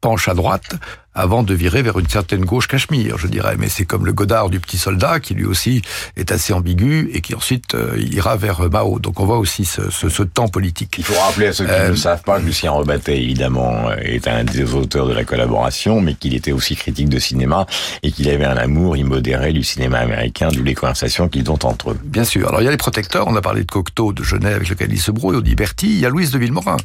penche 0.00 0.28
à 0.28 0.34
droite 0.34 0.76
avant 1.14 1.42
de 1.42 1.54
virer 1.54 1.82
vers 1.82 1.98
une 1.98 2.08
certaine 2.08 2.44
gauche 2.44 2.68
cachemire, 2.68 3.18
je 3.18 3.26
dirais. 3.26 3.56
Mais 3.58 3.68
c'est 3.68 3.84
comme 3.84 4.06
le 4.06 4.12
Godard 4.12 4.48
du 4.48 4.60
petit 4.60 4.78
soldat, 4.78 5.20
qui 5.20 5.34
lui 5.34 5.44
aussi 5.44 5.82
est 6.16 6.30
assez 6.32 6.52
ambigu 6.52 7.10
et 7.12 7.20
qui 7.20 7.34
ensuite 7.34 7.74
euh, 7.74 7.96
ira 7.98 8.36
vers 8.36 8.70
Mao. 8.70 8.98
Donc 8.98 9.18
on 9.20 9.26
voit 9.26 9.38
aussi 9.38 9.64
ce, 9.64 9.90
ce, 9.90 10.08
ce 10.08 10.22
temps 10.22 10.48
politique. 10.48 10.94
Il 10.98 11.04
faut 11.04 11.20
rappeler 11.20 11.48
à 11.48 11.52
ceux 11.52 11.64
qui 11.64 11.72
euh, 11.72 11.90
ne 11.90 11.96
savent 11.96 12.22
pas 12.22 12.38
que 12.40 12.46
Lucien 12.46 12.70
Rebattet, 12.70 13.16
évidemment, 13.16 13.90
est 13.92 14.28
un 14.28 14.44
des 14.44 14.74
auteurs 14.74 15.08
de 15.08 15.12
la 15.12 15.24
collaboration, 15.24 16.00
mais 16.00 16.14
qu'il 16.14 16.34
était 16.34 16.52
aussi 16.52 16.76
critique 16.76 17.08
de 17.08 17.18
cinéma 17.18 17.66
et 18.02 18.12
qu'il 18.12 18.28
avait 18.30 18.44
un 18.44 18.56
amour 18.56 18.96
immodéré 18.96 19.52
du 19.52 19.64
cinéma 19.64 19.98
américain, 19.98 20.48
d'où 20.52 20.62
les 20.62 20.74
conversations 20.74 21.28
qu'ils 21.28 21.50
ont 21.50 21.58
entre 21.64 21.90
eux. 21.90 21.98
Bien 22.04 22.24
sûr. 22.24 22.48
Alors 22.48 22.60
il 22.62 22.64
y 22.64 22.68
a 22.68 22.70
les 22.70 22.76
protecteurs, 22.76 23.26
on 23.26 23.36
a 23.36 23.42
parlé 23.42 23.62
de 23.64 23.70
Cocteau, 23.70 24.12
de 24.12 24.22
Genet, 24.22 24.54
avec 24.54 24.68
lequel 24.68 24.92
il 24.92 25.00
se 25.00 25.10
brouille, 25.10 25.36
on 25.36 25.40
dit 25.40 25.56
Berti. 25.56 25.88
Il 25.88 25.98
y 25.98 26.06
a 26.06 26.08
Louise 26.08 26.30
de 26.30 26.38
Villemorin, 26.38 26.76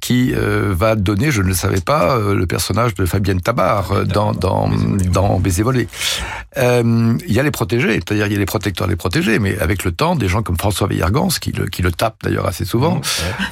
qui 0.00 0.32
euh, 0.34 0.74
va 0.76 0.96
donner, 0.96 1.30
je 1.30 1.42
ne 1.42 1.48
le 1.48 1.54
savais 1.54 1.80
pas, 1.80 2.18
le 2.18 2.46
personnage 2.46 2.94
de 2.94 3.06
Fabienne 3.06 3.40
Dans, 4.06 4.32
dans, 4.32 4.70
dans 5.12 5.38
Baiser 5.40 5.62
volé. 5.62 5.88
Euh, 6.56 7.16
il 7.26 7.32
y 7.32 7.38
a 7.38 7.42
les 7.42 7.50
protégés, 7.50 7.94
c'est-à-dire 7.94 8.26
il 8.26 8.32
y 8.32 8.36
a 8.36 8.38
les 8.38 8.46
protecteurs, 8.46 8.86
les 8.86 8.96
protégés, 8.96 9.38
mais 9.38 9.58
avec 9.58 9.84
le 9.84 9.92
temps, 9.92 10.16
des 10.16 10.26
gens 10.26 10.42
comme 10.42 10.56
François 10.56 10.86
Veillargans, 10.86 11.28
qui 11.28 11.52
le, 11.52 11.66
qui 11.66 11.82
le 11.82 11.92
tape 11.92 12.16
d'ailleurs 12.22 12.46
assez 12.46 12.64
souvent, 12.64 12.96
mmh, 12.96 13.02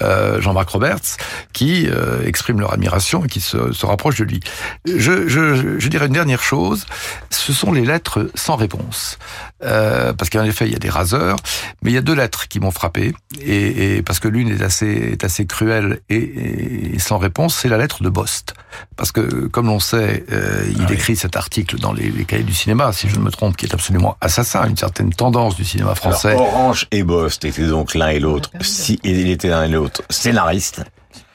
euh, 0.03 0.41
Jean-Marc 0.41 0.71
Roberts, 0.71 1.19
qui 1.53 1.87
euh, 1.87 2.25
expriment 2.25 2.61
leur 2.61 2.73
admiration 2.73 3.25
et 3.25 3.29
qui 3.29 3.41
se, 3.41 3.73
se 3.73 3.87
rapprochent 3.87 4.19
de 4.19 4.25
lui. 4.25 4.41
Je, 4.87 5.29
je, 5.29 5.79
je 5.79 5.89
dirais 5.89 6.07
une 6.07 6.15
dernière 6.15 6.43
chose, 6.43 6.87
ce 7.31 7.53
sont 7.53 7.73
les 7.73 7.85
lettres 7.85 8.31
sans 8.35 8.57
réponse. 8.57 9.19
Euh, 9.63 10.13
parce 10.13 10.29
qu'en 10.29 10.45
effet, 10.45 10.67
il 10.67 10.73
y 10.73 10.77
a 10.77 10.79
des 10.79 10.91
raseurs, 10.91 11.39
mais 11.83 11.91
il 11.91 11.95
y 11.95 11.99
a 11.99 12.03
deux 12.03 12.15
lettres 12.15 12.47
qui 12.47 12.61
m'ont 12.61 12.71
frappé, 12.71 13.15
et, 13.41 13.97
et, 13.97 14.03
parce 14.03 14.21
que 14.21 14.29
l'une 14.29 14.49
est 14.49 14.63
assez, 14.63 14.87
est 14.87 15.25
assez 15.25 15.47
cruelle 15.47 16.01
et, 16.11 16.95
et 16.95 16.99
sans 16.99 17.17
réponse, 17.17 17.57
c'est 17.57 17.69
la 17.69 17.79
lettre 17.79 18.03
de 18.03 18.11
Bost. 18.11 18.55
Parce 18.97 19.13
que, 19.13 19.47
comme 19.47 19.67
l'on 19.67 19.81
sait, 19.81 20.25
euh, 20.31 20.67
il 20.71 20.85
ah 20.87 20.93
écrit 20.93 21.15
oui. 21.15 21.19
cet 21.19 21.37
article 21.37 21.79
dans 21.79 21.95
les, 21.95 22.11
les, 22.11 22.25
cahiers 22.27 22.43
du 22.43 22.55
cinéma, 22.55 22.93
si 22.93 23.09
je 23.09 23.17
ne 23.17 23.25
me 23.25 23.31
trompe, 23.31 23.57
qui 23.57 23.65
est 23.65 23.73
absolument 23.73 24.17
assassin, 24.21 24.69
une 24.69 24.77
certaine 24.77 25.11
tendance 25.11 25.57
du 25.57 25.65
cinéma 25.65 25.95
français. 25.95 26.33
Alors, 26.33 26.49
Orange 26.49 26.87
et 26.91 27.03
Bost 27.03 27.45
étaient 27.45 27.67
donc 27.67 27.95
l'un 27.95 28.09
et 28.09 28.21
l'autre, 28.21 28.51
si 28.61 29.01
il 29.05 29.31
était 29.31 29.49
l'un 29.49 29.65
et 29.65 29.69
l'autre 29.69 30.03
scénariste. 30.11 30.83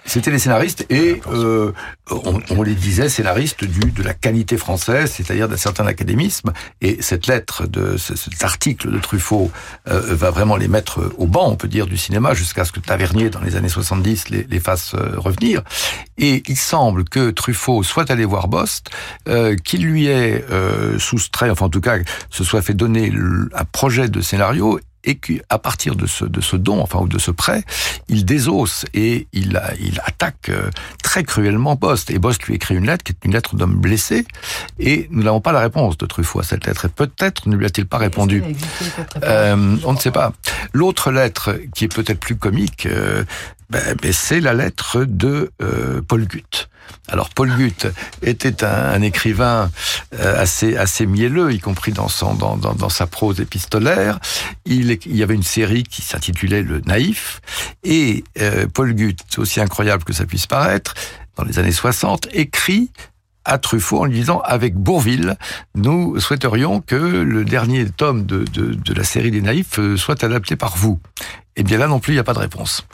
C'était 0.06 0.32
les 0.32 0.40
scénaristes 0.40 0.86
et 0.90 1.22
euh, 1.32 1.72
on, 2.50 2.64
les 2.64 2.76
disait 2.76 3.10
scénaristes 3.10 3.64
du 3.64 3.92
de 3.92 4.04
la 4.04 4.14
qualité 4.14 4.58
française, 4.58 5.12
c'est-à-dire 5.12 5.48
d'un 5.48 5.58
certain 5.58 5.86
académisme. 5.86 6.52
Et 6.82 7.02
cette 7.02 7.28
lettre 7.28 7.68
de 7.68 7.98
cet 7.98 8.44
article 8.44 8.92
de 8.92 8.98
Truffaut 8.98 9.52
euh, 9.88 10.16
va 10.16 10.32
vraiment 10.32 10.58
les 10.58 10.68
mettre 10.68 11.14
au 11.18 11.28
banc, 11.28 11.50
on 11.50 11.56
peut 11.56 11.68
dire, 11.68 11.88
du 11.88 11.98
cinéma, 11.98 12.34
jusqu'à 12.34 12.66
ce 12.66 12.72
que 12.72 12.80
Tavernier, 12.80 13.30
dans 13.30 13.42
les 13.42 13.56
années 13.56 13.70
70, 13.70 14.30
les, 14.30 14.44
les 14.44 14.60
fasse 14.60 14.96
euh, 14.96 15.14
revenir. 15.18 15.62
Et 16.18 16.44
il 16.48 16.58
semble 16.58 17.06
que 17.06 17.30
Truffaut 17.32 17.84
soit 17.84 18.10
allé 18.12 18.26
voir 18.26 18.48
Bost, 18.48 18.90
euh, 19.28 19.56
qu'il 19.56 19.86
lui 19.86 20.08
ait 20.08 20.44
soustrait, 20.98 21.50
enfin 21.50 21.66
en 21.66 21.70
tout 21.70 21.82
cas, 21.82 21.98
se 22.30 22.44
soit 22.44 22.62
fait 22.62 22.74
donner 22.74 23.12
un 23.54 23.66
projet 23.66 24.10
de 24.10 24.22
scénario 24.22 24.80
et 25.04 25.16
qu'à 25.16 25.58
partir 25.58 25.96
de 25.96 26.06
ce, 26.06 26.26
de 26.26 26.42
ce 26.42 26.56
don, 26.56 26.82
enfin, 26.82 27.00
ou 27.00 27.08
de 27.08 27.20
ce 27.20 27.32
prêt, 27.32 27.64
il 28.08 28.26
désosse 28.26 28.86
et 28.94 29.28
il, 29.34 29.62
il 29.80 30.02
attaque 30.06 30.50
euh, 30.50 30.70
très 31.04 31.24
cruellement 31.24 31.76
Bost. 31.76 32.10
Et 32.12 32.20
Bost 32.20 32.44
lui 32.44 32.56
écrit 32.56 32.76
une 32.76 32.86
lettre 32.86 33.04
qui 33.04 33.14
est 33.14 33.26
une 33.26 33.34
lettre 33.34 33.56
d'homme 33.56 33.76
blessé, 33.76 34.26
et 34.80 35.08
nous 35.12 35.24
n'avons 35.24 35.42
pas 35.42 35.52
la 35.52 35.60
réponse 35.62 35.98
de 35.98 36.06
Truffaut 36.06 36.40
à 36.40 36.44
cette 36.44 36.66
lettre. 36.66 36.86
Et 36.86 36.90
peut-être 36.90 37.48
ne 37.48 37.56
lui 37.56 37.66
a-t-il 37.66 37.88
pas 37.88 37.98
répondu. 37.98 38.44
Euh, 39.24 39.78
on 39.84 39.94
ne 39.94 39.98
sait 39.98 40.12
pas. 40.12 40.34
L'autre 40.74 41.12
lettre, 41.12 41.60
qui 41.74 41.86
est 41.86 41.94
peut-être 41.94 42.20
plus 42.20 42.36
comique, 42.36 42.86
euh, 42.86 43.24
ben, 43.72 43.96
ben, 44.02 44.12
c'est 44.12 44.42
la 44.42 44.54
lettre 44.54 45.06
de 45.06 45.50
euh, 45.62 46.02
Paul 46.06 46.28
Gutt. 46.28 46.68
Alors 47.08 47.30
Paul 47.30 47.50
Gutt 47.56 47.88
était 48.22 48.66
un, 48.66 49.02
écrivain 49.02 49.72
euh, 50.14 50.42
assez 50.42 51.06
mielleux, 51.06 51.54
y 51.54 51.60
compris 51.60 51.94
dans 51.94 52.10
sa 52.10 53.08
prose 53.08 53.40
épistolaire. 53.40 54.20
Il, 54.66 55.00
y 55.06 55.24
avait 55.24 55.36
une 55.36 55.44
série 55.44 55.84
qui 55.84 56.02
s'intitulait 56.02 56.64
Le 56.64 56.82
Naïf 56.82 57.42
et 57.86 58.26
euh, 58.42 58.68
Paul 58.68 58.94
Gutt, 58.94 59.20
aussi 59.38 59.62
incroyable 59.62 60.04
que 60.04 60.12
ça 60.12 60.26
puisse 60.26 60.48
paraître, 60.48 60.94
dans 61.38 61.46
les 61.46 61.58
années 61.58 61.72
60, 61.72 62.28
écrit 62.34 62.92
à 63.46 63.58
Truffaut 63.58 64.02
en 64.02 64.06
lui 64.06 64.20
disant 64.20 64.42
avec 64.44 64.76
Bourville, 64.76 65.38
nous 65.76 66.20
souhaiterions 66.20 66.82
que 66.82 66.96
le 66.96 67.46
dernier 67.46 67.90
tome 67.90 68.26
de, 68.26 68.44
de, 68.44 68.94
la 68.94 69.06
série 69.06 69.32
des 69.32 69.42
Naïfs 69.42 69.80
soit 69.96 70.24
adapté 70.26 70.58
par 70.58 70.76
vous. 70.76 71.00
Eh 71.56 71.64
bien 71.64 71.78
là 71.78 71.88
non 71.88 72.00
plus, 72.00 72.12
il 72.12 72.16
n'y 72.18 72.20
a 72.20 72.26
pas 72.26 72.34
de 72.34 72.40
réponse. 72.40 72.86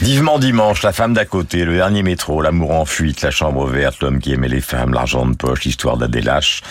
Vivement 0.00 0.38
dimanche, 0.38 0.82
la 0.82 0.92
femme 0.92 1.14
d'à 1.14 1.24
côté, 1.24 1.64
le 1.64 1.74
dernier 1.74 2.02
métro, 2.02 2.42
l'amour 2.42 2.72
en 2.72 2.84
fuite, 2.84 3.22
la 3.22 3.30
chambre 3.30 3.66
verte, 3.66 4.00
l'homme 4.00 4.18
qui 4.18 4.32
aimait 4.32 4.48
les 4.48 4.60
femmes, 4.60 4.92
l'argent 4.92 5.26
de 5.26 5.36
poche, 5.36 5.64
l'histoire 5.64 5.96
d'Adélache, 5.96 6.62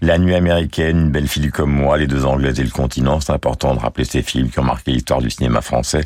la 0.00 0.18
nuit 0.18 0.34
américaine, 0.34 0.98
une 0.98 1.10
belle 1.10 1.28
fille 1.28 1.50
comme 1.50 1.70
moi, 1.70 1.98
les 1.98 2.08
deux 2.08 2.24
anglaises 2.24 2.58
et 2.58 2.64
le 2.64 2.70
continent. 2.70 3.20
C'est 3.20 3.32
important 3.32 3.74
de 3.74 3.80
rappeler 3.80 4.04
ces 4.04 4.22
films 4.22 4.50
qui 4.50 4.58
ont 4.58 4.64
marqué 4.64 4.90
l'histoire 4.90 5.20
du 5.20 5.30
cinéma 5.30 5.60
français. 5.60 6.04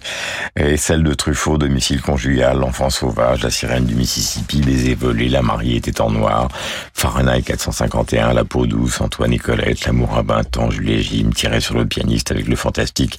Et 0.56 0.76
celle 0.76 1.02
de 1.02 1.14
Truffaut, 1.14 1.56
Domicile 1.56 2.02
conjugal, 2.02 2.58
L'enfant 2.58 2.90
sauvage, 2.90 3.42
La 3.42 3.50
sirène 3.50 3.86
du 3.86 3.94
Mississippi, 3.94 4.60
Les 4.60 4.94
volés, 4.94 5.28
La 5.28 5.42
mariée 5.42 5.76
était 5.76 6.00
en 6.02 6.10
noir, 6.10 6.48
Fahrenheit 6.92 7.42
451, 7.42 8.34
La 8.34 8.44
peau 8.44 8.66
douce, 8.66 9.00
Antoine 9.00 9.32
et 9.32 9.38
Colette, 9.38 9.86
L'amour 9.86 10.18
à 10.18 10.22
20 10.22 10.58
ans, 10.58 10.70
Jules 10.70 11.00
Jim, 11.00 11.30
tiré 11.34 11.60
sur 11.60 11.76
le 11.76 11.86
pianiste 11.86 12.30
avec 12.30 12.46
le 12.46 12.56
fantastique 12.56 13.18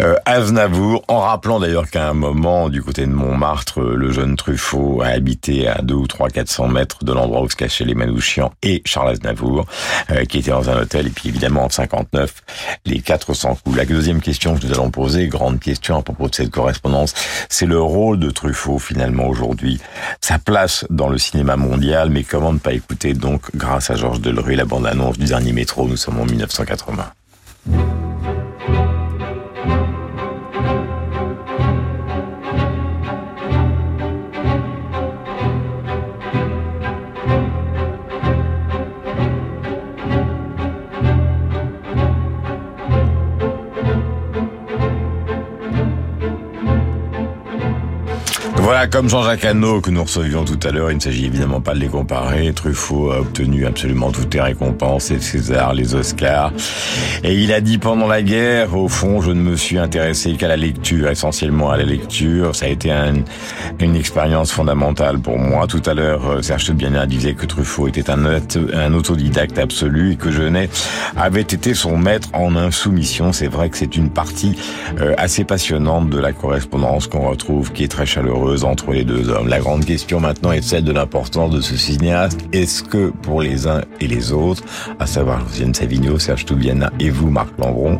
euh, 0.00 0.16
Aznavour, 0.24 1.04
en 1.08 1.20
rappelant 1.20 1.60
d'ailleurs 1.60 1.90
qu'à 1.90 2.08
un 2.08 2.14
moment 2.14 2.67
du 2.68 2.82
côté 2.82 3.06
de 3.06 3.12
Montmartre, 3.12 3.80
le 3.80 4.10
jeune 4.10 4.36
Truffaut 4.36 5.00
a 5.02 5.08
habité 5.08 5.68
à 5.68 5.80
2 5.82 5.94
ou 5.94 6.06
3 6.06 6.28
400 6.28 6.68
mètres 6.68 7.04
de 7.04 7.12
l'endroit 7.12 7.42
où 7.42 7.50
se 7.50 7.56
cachaient 7.56 7.84
les 7.84 7.94
Manouchians 7.94 8.52
et 8.62 8.82
Charles 8.84 9.10
Aznavour, 9.10 9.66
euh, 10.10 10.24
qui 10.24 10.38
était 10.38 10.50
dans 10.50 10.68
un 10.70 10.82
hôtel. 10.82 11.06
Et 11.06 11.10
puis 11.10 11.28
évidemment, 11.28 11.64
en 11.64 11.70
59, 11.70 12.42
les 12.86 13.00
400 13.00 13.58
coups. 13.62 13.76
La 13.76 13.84
deuxième 13.84 14.20
question 14.20 14.56
que 14.56 14.66
nous 14.66 14.72
allons 14.72 14.90
poser, 14.90 15.28
grande 15.28 15.60
question 15.60 15.98
à 15.98 16.02
propos 16.02 16.28
de 16.28 16.34
cette 16.34 16.50
correspondance, 16.50 17.14
c'est 17.48 17.66
le 17.66 17.80
rôle 17.80 18.18
de 18.18 18.30
Truffaut 18.30 18.78
finalement 18.78 19.26
aujourd'hui, 19.26 19.80
sa 20.20 20.38
place 20.38 20.84
dans 20.90 21.08
le 21.08 21.18
cinéma 21.18 21.56
mondial, 21.56 22.10
mais 22.10 22.24
comment 22.24 22.52
ne 22.52 22.58
pas 22.58 22.72
écouter 22.72 23.14
donc, 23.14 23.54
grâce 23.54 23.90
à 23.90 23.96
Georges 23.96 24.20
Delerue, 24.20 24.54
la 24.54 24.64
bande-annonce 24.64 25.18
du 25.18 25.26
dernier 25.26 25.52
métro, 25.52 25.86
nous 25.86 25.96
sommes 25.96 26.20
en 26.20 26.24
1980. 26.24 27.12
Voilà, 48.68 48.86
comme 48.86 49.08
Jean-Jacques 49.08 49.46
Hano 49.46 49.80
que 49.80 49.90
nous 49.90 50.04
recevions 50.04 50.44
tout 50.44 50.60
à 50.62 50.70
l'heure, 50.70 50.90
il 50.90 50.96
ne 50.96 51.00
s'agit 51.00 51.24
évidemment 51.24 51.62
pas 51.62 51.72
de 51.72 51.78
les 51.78 51.86
comparer. 51.86 52.52
Truffaut 52.52 53.12
a 53.12 53.20
obtenu 53.20 53.64
absolument 53.64 54.12
toutes 54.12 54.34
les 54.34 54.42
récompenses, 54.42 55.08
les 55.08 55.20
Césars, 55.20 55.72
les 55.72 55.94
Oscars. 55.94 56.52
Et 57.24 57.34
il 57.34 57.50
a 57.54 57.62
dit 57.62 57.78
pendant 57.78 58.06
la 58.06 58.20
guerre, 58.20 58.76
au 58.76 58.88
fond, 58.88 59.22
je 59.22 59.30
ne 59.30 59.40
me 59.40 59.56
suis 59.56 59.78
intéressé 59.78 60.34
qu'à 60.34 60.48
la 60.48 60.58
lecture, 60.58 61.08
essentiellement 61.08 61.70
à 61.70 61.78
la 61.78 61.84
lecture. 61.84 62.54
Ça 62.54 62.66
a 62.66 62.68
été 62.68 62.92
une 63.80 63.96
expérience 63.96 64.52
fondamentale 64.52 65.18
pour 65.18 65.38
moi. 65.38 65.66
Tout 65.66 65.82
à 65.86 65.94
l'heure, 65.94 66.28
euh, 66.28 66.42
Serge 66.42 66.70
Biana 66.72 67.06
disait 67.06 67.32
que 67.32 67.46
Truffaut 67.46 67.88
était 67.88 68.10
un, 68.10 68.22
un 68.26 68.92
autodidacte 68.92 69.58
absolu 69.58 70.12
et 70.12 70.16
que 70.16 70.30
Genet 70.30 70.68
avait 71.16 71.40
été 71.40 71.72
son 71.72 71.96
maître 71.96 72.28
en 72.34 72.54
insoumission. 72.54 73.32
C'est 73.32 73.48
vrai 73.48 73.70
que 73.70 73.78
c'est 73.78 73.96
une 73.96 74.10
partie 74.10 74.58
euh, 75.00 75.14
assez 75.16 75.44
passionnante 75.44 76.10
de 76.10 76.18
la 76.18 76.34
correspondance 76.34 77.06
qu'on 77.06 77.30
retrouve, 77.30 77.72
qui 77.72 77.84
est 77.84 77.88
très 77.88 78.04
chaleureuse 78.04 78.57
entre 78.64 78.92
les 78.92 79.04
deux 79.04 79.28
hommes. 79.28 79.48
La 79.48 79.60
grande 79.60 79.84
question 79.84 80.20
maintenant 80.20 80.52
est 80.52 80.62
celle 80.62 80.84
de 80.84 80.92
l'importance 80.92 81.50
de 81.50 81.60
ce 81.60 81.76
cinéaste. 81.76 82.40
Est-ce 82.52 82.82
que 82.82 83.10
pour 83.22 83.40
les 83.40 83.66
uns 83.66 83.82
et 84.00 84.06
les 84.06 84.32
autres, 84.32 84.62
à 84.98 85.06
savoir 85.06 85.46
Josiane 85.48 85.74
Savigno, 85.74 86.18
Serge 86.18 86.44
Toubiana 86.44 86.90
et 87.00 87.10
vous, 87.10 87.30
Marc 87.30 87.50
Lambron, 87.58 87.98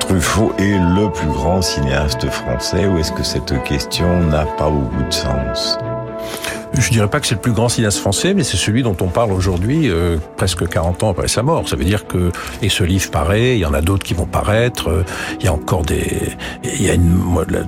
Truffaut 0.00 0.52
est 0.58 0.78
le 0.78 1.10
plus 1.10 1.28
grand 1.28 1.62
cinéaste 1.62 2.26
français 2.28 2.86
ou 2.86 2.98
est-ce 2.98 3.12
que 3.12 3.22
cette 3.22 3.62
question 3.64 4.20
n'a 4.26 4.44
pas 4.44 4.70
beaucoup 4.70 5.02
de 5.02 5.12
sens? 5.12 5.78
Je 6.74 6.90
dirais 6.90 7.08
pas 7.08 7.20
que 7.20 7.26
c'est 7.26 7.34
le 7.34 7.40
plus 7.40 7.52
grand 7.52 7.68
cinéaste 7.68 7.98
français, 7.98 8.34
mais 8.34 8.44
c'est 8.44 8.56
celui 8.56 8.82
dont 8.82 8.96
on 9.00 9.08
parle 9.08 9.32
aujourd'hui, 9.32 9.90
euh, 9.90 10.16
presque 10.36 10.66
40 10.66 11.02
ans 11.02 11.10
après 11.10 11.28
sa 11.28 11.42
mort. 11.42 11.68
Ça 11.68 11.76
veut 11.76 11.84
dire 11.84 12.06
que, 12.06 12.30
et 12.62 12.68
ce 12.68 12.84
livre 12.84 13.10
paraît, 13.10 13.56
il 13.56 13.58
y 13.58 13.66
en 13.66 13.74
a 13.74 13.80
d'autres 13.80 14.04
qui 14.04 14.14
vont 14.14 14.26
paraître, 14.26 14.88
euh, 14.88 15.04
il 15.38 15.46
y 15.46 15.48
a 15.48 15.52
encore 15.52 15.82
des, 15.82 16.32
y 16.64 16.90
a 16.90 16.96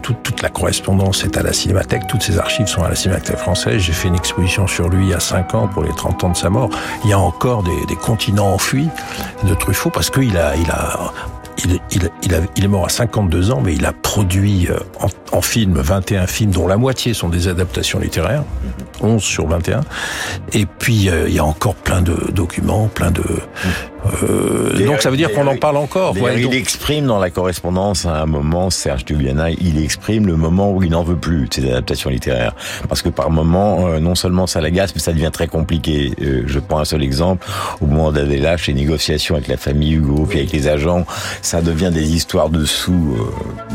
toute, 0.03 0.43
la 0.43 0.49
correspondance 0.49 1.25
est 1.25 1.37
à 1.37 1.43
la 1.43 1.53
Cinémathèque, 1.53 2.07
toutes 2.07 2.23
ces 2.23 2.39
archives 2.39 2.67
sont 2.67 2.83
à 2.83 2.89
la 2.89 2.95
Cinémathèque 2.95 3.37
française. 3.37 3.81
J'ai 3.81 3.93
fait 3.93 4.09
une 4.09 4.17
exposition 4.17 4.67
sur 4.67 4.89
lui 4.89 5.07
il 5.07 5.11
y 5.11 5.15
a 5.15 5.21
5 5.21 5.55
ans 5.55 5.69
pour 5.69 5.85
les 5.85 5.93
30 5.93 6.25
ans 6.25 6.31
de 6.31 6.37
sa 6.37 6.51
mort. 6.51 6.71
Il 7.05 7.11
y 7.11 7.13
a 7.13 7.19
encore 7.19 7.63
des, 7.63 7.95
continents 7.97 8.53
enfuis 8.53 8.89
de 9.45 9.55
Truffaut 9.55 9.89
parce 9.89 10.11
qu'il 10.11 10.25
il 10.25 10.37
a, 10.37 10.55
il, 11.59 11.81
il, 11.91 12.11
il, 12.23 12.35
a, 12.35 12.39
il, 12.57 12.65
est 12.65 12.69
mort 12.69 12.87
à 12.87 12.89
52 12.89 13.51
ans, 13.51 13.61
mais 13.65 13.75
il 13.75 13.85
a 13.87 13.93
produit 13.93 14.69
euh, 14.69 14.79
en, 15.01 15.09
en, 15.37 15.41
film 15.41 15.75
21 15.79 16.27
films, 16.27 16.51
dont 16.51 16.67
la 16.67 16.77
moitié 16.77 17.15
sont 17.15 17.29
des 17.29 17.49
adaptations 17.49 17.99
littéraires, 17.99 18.45
11 19.01 19.23
sur 19.23 19.47
21. 19.47 19.83
Et 20.53 20.67
puis, 20.67 21.09
euh, 21.09 21.29
il 21.29 21.35
y 21.35 21.39
a 21.39 21.45
encore 21.45 21.75
plein 21.75 22.03
de 22.03 22.17
documents, 22.33 22.89
plein 22.89 23.11
de... 23.11 23.25
Euh, 24.23 24.87
donc 24.87 25.01
ça 25.01 25.11
veut 25.11 25.17
dire 25.17 25.33
qu'on 25.33 25.47
en 25.47 25.57
parle 25.57 25.77
encore. 25.77 26.17
Ouais, 26.17 26.41
il 26.41 26.55
exprime 26.55 27.07
dans 27.07 27.19
la 27.19 27.31
correspondance 27.31 28.07
à 28.07 28.23
un 28.23 28.27
moment, 28.27 28.71
Serge 28.71 29.05
Dubiana, 29.05 29.51
il 29.51 29.83
exprime 29.83 30.27
le 30.27 30.37
moment 30.37 30.71
où 30.73 30.83
il 30.83 30.91
n'en 30.91 31.03
veut 31.03 31.17
plus 31.17 31.49
de 31.49 31.55
ces 31.55 31.71
adaptations 31.71 32.11
littéraires. 32.11 32.55
Parce 32.89 33.03
que 33.03 33.09
par 33.09 33.31
moment, 33.31 33.87
euh, 33.87 34.01
non 34.01 34.15
seulement 34.15 34.47
ça 34.47 34.61
l'agace, 34.61 34.95
mais 34.95 35.01
ça 35.01 35.13
devient 35.13 35.31
très 35.33 35.49
compliqué. 35.49 36.13
Euh, 36.21 36.43
je 36.47 36.59
prends 36.59 36.81
un 36.81 36.85
seul 36.85 37.03
exemple. 37.03 37.47
Au 37.81 37.87
moment 37.87 38.13
d'Adélache, 38.13 38.67
les 38.67 38.75
négociations 38.75 39.37
avec 39.37 39.49
la 39.49 39.57
famille 39.57 39.95
Hugo, 39.95 40.27
puis 40.29 40.39
avec 40.39 40.53
les 40.53 40.69
agents, 40.69 41.07
ça 41.43 41.63
devient 41.63 41.91
des 41.93 42.15
histoires 42.15 42.51
de 42.51 42.65
sous, 42.65 43.17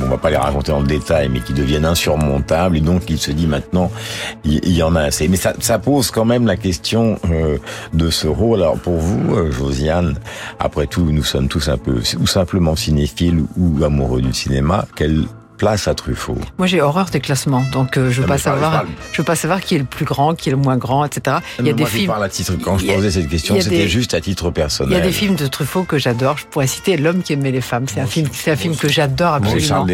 on 0.01 0.05
va 0.05 0.17
pas 0.17 0.30
les 0.30 0.38
raconter 0.38 0.71
en 0.71 0.84
détail, 0.84 1.30
mais 1.30 1.39
qui 1.39 1.53
deviennent 1.53 1.86
insurmontables. 1.86 2.77
Et 2.77 2.82
donc 2.82 3.03
il 3.09 3.17
se 3.17 3.32
dit 3.32 3.47
maintenant, 3.47 3.91
il, 4.43 4.59
il 4.63 4.75
y 4.75 4.84
en 4.84 4.95
a 4.95 5.01
assez. 5.01 5.27
Mais 5.27 5.38
ça, 5.38 5.53
ça, 5.59 5.80
pose 5.80 6.11
quand 6.11 6.25
même 6.25 6.45
la 6.45 6.57
question 6.57 7.17
euh, 7.32 7.57
de 7.93 8.09
ce 8.09 8.27
rôle. 8.27 8.61
Alors 8.61 8.77
pour 8.77 8.97
vous, 8.97 9.51
Josiane, 9.51 10.18
après 10.59 10.88
tout, 10.88 11.11
nous 11.11 11.24
sommes 11.24 11.47
tous 11.47 11.70
un 11.70 11.78
peu, 11.78 12.01
ou 12.20 12.28
simplement 12.28 12.76
cinéphiles 12.76 13.43
ou 13.57 13.84
amoureux 13.84 14.22
du 14.22 14.34
cinéma. 14.34 14.86
Place 15.60 15.88
à 15.88 15.93
Truffaut 15.93 16.38
Moi, 16.57 16.66
j'ai 16.66 16.82
horreur 16.82 17.10
des 17.12 17.20
classements, 17.20 17.64
donc 17.72 17.97
euh, 17.97 18.10
je 18.10 18.22
veux 18.22 18.28
pas 18.28 18.39
savoir, 18.39 18.86
je 19.12 19.18
veux 19.18 19.26
pas 19.26 19.36
savoir 19.36 19.62
qui 19.62 19.76
est 19.76 19.78
le 19.78 19.84
plus 19.84 20.05
grand, 20.05 20.34
qui 20.34 20.49
est 20.49 20.51
le 20.51 20.57
moins 20.57 20.78
grand, 20.78 21.05
etc. 21.05 21.38
il 21.60 21.68
y 21.68 21.70
a 21.70 21.74
des 21.74 21.86
films. 21.86 22.03
Je 22.03 22.07
parle 22.07 22.24
à 22.24 22.30
titre. 22.30 22.53
Quand 22.64 22.78
je 22.78 22.88
posais 22.88 23.12
cette 23.12 23.30
question, 23.30 23.60
c'était 23.62 23.88
juste 23.88 24.16
à 24.16 24.22
titre 24.22 24.49
personnel. 24.49 24.93
Il 24.93 24.97
y 24.97 25.01
a 25.01 25.05
des 25.05 25.12
films 25.12 25.36
de 25.36 25.45
Truffaut 25.45 25.84
que 25.84 25.99
j'adore. 25.99 26.38
Je 26.38 26.45
pourrais 26.45 26.68
citer 26.68 26.97
L'homme 26.97 27.22
qui 27.22 27.34
aimait 27.34 27.51
les 27.51 27.62
femmes. 27.62 27.86
C'est 27.88 27.99
un 27.99 28.07
film, 28.07 28.28
c'est 28.32 28.51
un 28.51 28.55
film 28.55 28.76
que 28.76 28.88
j'adore 28.88 29.34
absolument. 29.34 29.86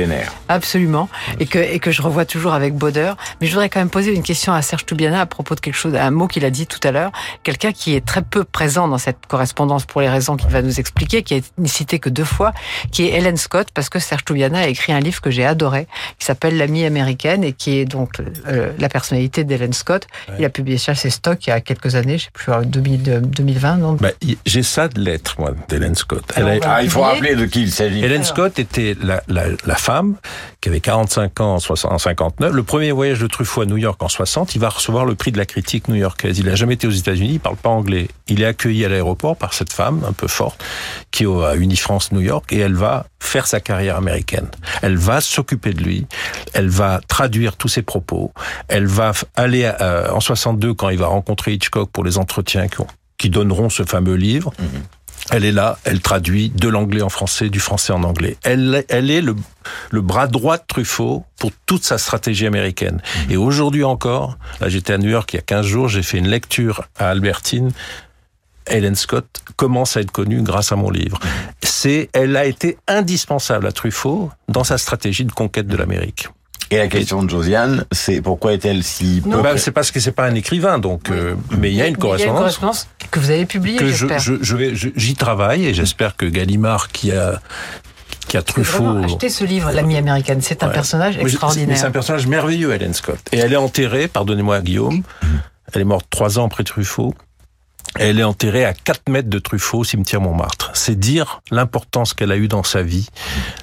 Absolument, 0.47 1.09
et 1.39 1.45
que 1.45 1.59
et 1.59 1.80
que 1.80 1.91
je 1.91 2.01
revois 2.01 2.26
toujours 2.26 2.53
avec 2.53 2.76
bonheur. 2.76 3.18
Mais 3.41 3.47
je 3.47 3.51
voudrais 3.51 3.70
quand 3.70 3.80
même 3.80 3.89
poser 3.89 4.13
une 4.13 4.24
question 4.24 4.53
à 4.53 4.61
Serge 4.61 4.86
Toubiana 4.86 5.22
à 5.22 5.26
propos 5.26 5.55
de 5.55 5.59
quelque 5.59 5.76
chose, 5.76 5.95
un 5.95 6.11
mot 6.11 6.28
qu'il 6.28 6.45
a 6.45 6.51
dit 6.51 6.68
tout 6.68 6.80
à 6.88 6.91
l'heure. 6.91 7.11
Quelqu'un 7.43 7.72
qui 7.72 7.95
est 7.95 8.05
très 8.05 8.22
peu 8.22 8.43
présent 8.43 8.88
dans 8.88 8.97
cette 8.99 9.26
correspondance 9.28 9.86
pour 9.86 10.01
les 10.01 10.09
raisons 10.09 10.38
qu'il 10.38 10.49
va 10.49 10.61
nous 10.61 10.80
expliquer, 10.80 11.24
qui 11.24 11.34
a 11.34 11.38
été 11.38 11.49
cité 11.66 11.99
que 11.99 12.09
deux 12.09 12.24
fois, 12.24 12.53
qui 12.91 13.05
est 13.05 13.11
Helen 13.11 13.38
Scott, 13.38 13.68
parce 13.74 13.89
que 13.89 13.99
Serge 13.99 14.24
Toubiana 14.26 14.59
a 14.59 14.68
écrit 14.68 14.93
un 14.93 14.99
livre 14.99 15.22
que 15.22 15.32
j'ai 15.32 15.45
adoré, 15.45 15.55
qui 15.58 16.26
s'appelle 16.26 16.58
L'amie 16.58 16.86
américaine 16.86 17.43
et 17.43 17.53
qui 17.53 17.78
est 17.78 17.86
donc 17.86 18.22
euh, 18.47 18.72
la 18.80 18.89
personnalité 18.89 19.43
d'Helen 19.43 19.74
Scott. 19.74 20.08
Il 20.39 20.45
a 20.45 20.49
publié 20.49 20.78
ça 20.78 20.93
chez 20.93 21.10
Stock 21.10 21.45
il 21.47 21.49
y 21.49 21.53
a 21.53 21.62
quelques 21.62 21.95
années, 21.95 22.18
je 22.18 22.26
sais 22.26 22.30
plus, 22.34 22.51
2000, 22.66 23.22
2020. 23.22 23.78
Non? 23.78 23.93
Bah, 23.93 24.10
J'ai 24.45 24.64
ça 24.64 24.88
de 24.88 24.99
lettres, 24.99 25.36
moi, 25.39 25.51
d'Helen 25.70 25.95
Scott. 25.95 26.24
Elle 26.36 26.60
ah, 26.64 26.84
il 26.84 26.89
faut 26.89 27.01
rappeler 27.01 27.36
de 27.36 27.45
qui 27.45 27.64
il 27.64 27.72
s'agit. 27.72 28.03
Helen 28.03 28.24
Scott 28.24 28.60
était 28.60 28.95
la, 29.01 29.22
la, 29.28 29.45
la, 29.66 29.76
femme 29.76 30.16
qui 30.62 30.70
avait 30.70 30.80
45 30.80 31.39
ans 31.41 31.56
en, 31.56 31.97
59. 31.97 32.53
Le 32.53 32.64
premier 32.64 32.91
voyage 32.91 33.20
de 33.20 33.28
Truffaut 33.28 33.62
à 33.62 33.66
New 33.66 33.78
York 33.78 34.01
en 34.01 34.10
60, 34.10 34.56
il 34.56 34.62
va 34.62 34.70
recevoir 34.70 35.06
le 35.06 35.16
prix 35.16 35.32
de 35.32 35.38
la 35.38 35.45
critique 35.45 35.88
new-yorkaise. 35.88 36.39
Il 36.39 36.45
n'a 36.45 36.56
jamais 36.56 36.76
été 36.76 36.88
aux 36.88 36.91
États-Unis, 36.91 37.34
il 37.34 37.39
parle 37.39 37.58
pas 37.58 37.70
anglais. 37.70 38.08
Il 38.28 38.41
est 38.41 38.45
accueilli 38.45 38.86
à 38.86 38.89
l'aéroport 38.89 39.36
par 39.36 39.53
cette 39.53 39.74
femme 39.74 40.03
un 40.08 40.14
peu 40.14 40.28
forte 40.28 40.64
qui 41.12 41.24
est 41.24 41.28
à 41.28 41.56
Unifrance 41.56 42.12
New 42.12 42.22
York 42.22 42.51
et 42.51 42.60
elle 42.60 42.76
va 42.76 43.06
faire 43.20 43.47
sa 43.47 43.60
carrière 43.60 43.97
américaine. 43.97 44.47
Elle 44.82 44.97
va 44.97 45.22
s'occuper 45.46 45.74
de 45.74 45.84
lui, 45.84 46.08
elle 46.54 46.70
va 46.70 47.02
traduire 47.08 47.56
tous 47.56 47.68
ses 47.68 47.84
propos, 47.84 48.34
elle 48.68 48.88
va 48.88 49.12
aller 49.36 49.70
en 50.12 50.20
62 50.20 50.74
quand 50.74 50.89
il 50.89 50.98
va 50.98 51.08
rencontrer 51.08 51.54
Hitchcock 51.54 51.91
pour 51.91 52.04
les 52.04 52.18
entretiens 52.18 52.68
qui, 52.68 52.78
qui 53.18 53.30
donneront 53.30 53.70
ce 53.70 53.84
fameux 53.84 54.16
livre. 54.16 54.52
Mhm. 54.60 54.68
Elle 55.32 55.43
est 55.43 55.52
là, 55.52 55.80
elle 55.86 56.02
traduit 56.02 56.50
de 56.50 56.68
l'anglais 56.70 57.02
en 57.02 57.10
français, 57.10 57.50
du 57.50 57.60
français 57.60 57.91
en 57.91 58.04
anglais. 58.04 58.38
Elle, 58.43 58.86
elle 58.89 59.10
est 59.10 59.22
le, 59.22 59.36
le 59.89 60.02
bras 60.02 60.28
droit 60.28 60.58
de 60.58 60.64
Truffaut 60.68 61.26
pour 61.39 61.50
toute 61.66 61.84
sa 61.84 61.98
stratégie 61.98 62.46
américaine. 62.46 63.02
Mhm. 63.02 63.32
Et 63.32 63.38
aujourd'hui 63.38 63.84
encore, 63.84 64.38
là 64.62 64.70
j'étais 64.70 64.93
à 64.93 64.98
New 64.98 65.10
York 65.10 65.34
il 65.34 65.38
y 65.38 65.39
a 65.39 65.43
15 65.43 65.66
jours, 65.66 65.89
j'ai 65.89 66.04
fait 66.04 66.20
une 66.20 66.28
lecture 66.28 66.88
à 66.98 67.10
Albertine 67.10 67.72
Helen 68.68 68.95
Scott 68.95 69.26
commence 69.55 69.97
à 69.97 70.01
être 70.01 70.11
connue 70.11 70.41
grâce 70.41 70.72
à 70.72 70.76
mon 70.76 70.89
livre. 70.89 71.20
C'est, 71.63 72.09
elle 72.13 72.36
a 72.36 72.45
été 72.45 72.78
indispensable 72.88 73.68
à 73.68 73.72
Truffaut 73.72 74.32
dans 74.47 74.63
sa 74.63 74.78
stratégie 74.78 75.26
de 75.26 75.32
conquête 75.32 75.68
de 75.68 75.78
l'Amérique. 75.78 76.30
Et 76.72 76.78
la 76.78 76.88
question 76.88 77.22
de 77.22 77.30
Josiane, 77.30 77.86
c'est 77.91 78.22
pourquoi 78.22 78.53
est-elle 78.53 78.84
si 78.84 79.22
peu... 79.22 79.39
Bah, 79.41 79.55
c'est 79.57 79.72
parce 79.72 79.91
que 79.91 79.99
c'est 79.99 80.11
pas 80.11 80.26
un 80.26 80.34
écrivain, 80.34 80.80
donc. 80.80 81.11
Euh, 81.11 81.36
mais 81.55 81.70
il 81.72 81.76
y 81.76 81.82
a 81.82 81.88
une 81.88 81.95
correspondance. 81.95 82.20
Il 82.20 82.26
y 82.26 82.28
a 82.28 82.32
une 82.32 82.38
correspondance 82.39 82.88
que 83.11 83.20
vous 83.20 83.30
avez 83.30 83.45
publiée. 83.45 83.78
Que 83.78 83.91
je, 83.91 84.07
je, 84.18 84.34
je 84.41 84.55
vais, 84.55 84.74
j'y 84.74 85.13
travaille 85.13 85.68
et 85.68 85.76
j'espère 85.76 86.16
que 86.16 86.26
Gallimard, 86.26 86.89
qui 86.89 87.11
a 87.11 87.39
qui 88.28 88.38
a 88.38 88.41
Truffaut. 88.41 88.97
Acheter 89.03 89.30
ce 89.30 89.43
livre, 89.43 89.72
l'ami 89.72 89.95
américaine, 89.95 90.41
c'est 90.41 90.63
un 90.63 90.70
personnage 90.70 91.18
extraordinaire. 91.18 91.78
C'est 91.78 91.86
un 91.86 91.91
personnage 91.91 92.26
merveilleux, 92.26 92.74
Helen 92.74 92.95
Scott. 92.95 93.20
Et 93.32 93.38
elle 93.38 93.53
est 93.53 93.57
enterrée, 93.57 94.07
pardonnez-moi 94.07 94.61
Guillaume, 94.61 95.03
elle 95.72 95.82
est 95.82 95.86
morte 95.86 96.07
trois 96.09 96.39
ans 96.39 96.47
après 96.47 96.63
Truffaut. 96.63 97.13
Elle 97.98 98.20
est 98.20 98.24
enterrée 98.24 98.66
à 98.66 98.74
4 98.74 99.10
mètres 99.10 99.30
de 99.30 99.39
Truffaut 99.39 99.80
au 99.80 99.84
cimetière 99.84 100.22
Montmartre. 100.22 100.72
C'est 100.74 101.00
dire 101.00 101.41
l'importance 101.52 102.14
qu'elle 102.14 102.32
a 102.32 102.38
eue 102.38 102.48
dans 102.48 102.64
sa 102.64 102.84
vie. 102.84 103.08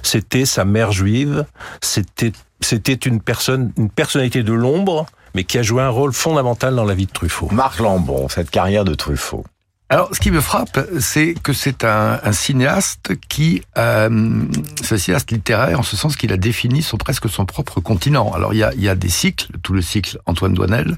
C'était 0.01 0.45
sa 0.45 0.65
mère 0.65 0.91
juive, 0.91 1.45
c'était 1.81 2.31
c'était 2.63 2.93
une 2.93 3.21
personne, 3.21 3.73
une 3.77 3.89
personnalité 3.89 4.41
de 4.41 4.53
l'ombre, 4.53 5.05
mais 5.35 5.43
qui 5.43 5.57
a 5.57 5.63
joué 5.63 5.81
un 5.81 5.89
rôle 5.89 6.13
fondamental 6.13 6.75
dans 6.75 6.85
la 6.85 6.93
vie 6.93 7.05
de 7.05 7.11
Truffaut. 7.11 7.49
Marc 7.51 7.79
Lambon, 7.79 8.29
cette 8.29 8.49
carrière 8.49 8.85
de 8.85 8.93
Truffaut. 8.93 9.43
Alors, 9.89 10.09
ce 10.11 10.19
qui 10.19 10.31
me 10.31 10.41
frappe, 10.41 10.79
c'est 10.99 11.35
que 11.43 11.53
c'est 11.53 11.83
un, 11.83 12.19
un, 12.23 12.31
cinéaste 12.31 13.11
qui, 13.29 13.61
euh, 13.77 14.41
c'est 14.81 14.95
un 14.95 14.97
cinéaste 14.97 15.31
littéraire 15.31 15.79
en 15.79 15.83
ce 15.83 15.95
sens 15.95 16.15
qu'il 16.15 16.33
a 16.33 16.37
défini 16.37 16.81
son 16.81 16.97
presque 16.97 17.29
son 17.29 17.45
propre 17.45 17.79
continent. 17.79 18.31
Alors, 18.33 18.53
il 18.53 18.57
y 18.57 18.63
a, 18.63 18.73
y 18.75 18.89
a 18.89 18.95
des 18.95 19.09
cycles, 19.09 19.47
tout 19.61 19.73
le 19.73 19.81
cycle 19.81 20.19
Antoine 20.25 20.53
Douanel. 20.53 20.97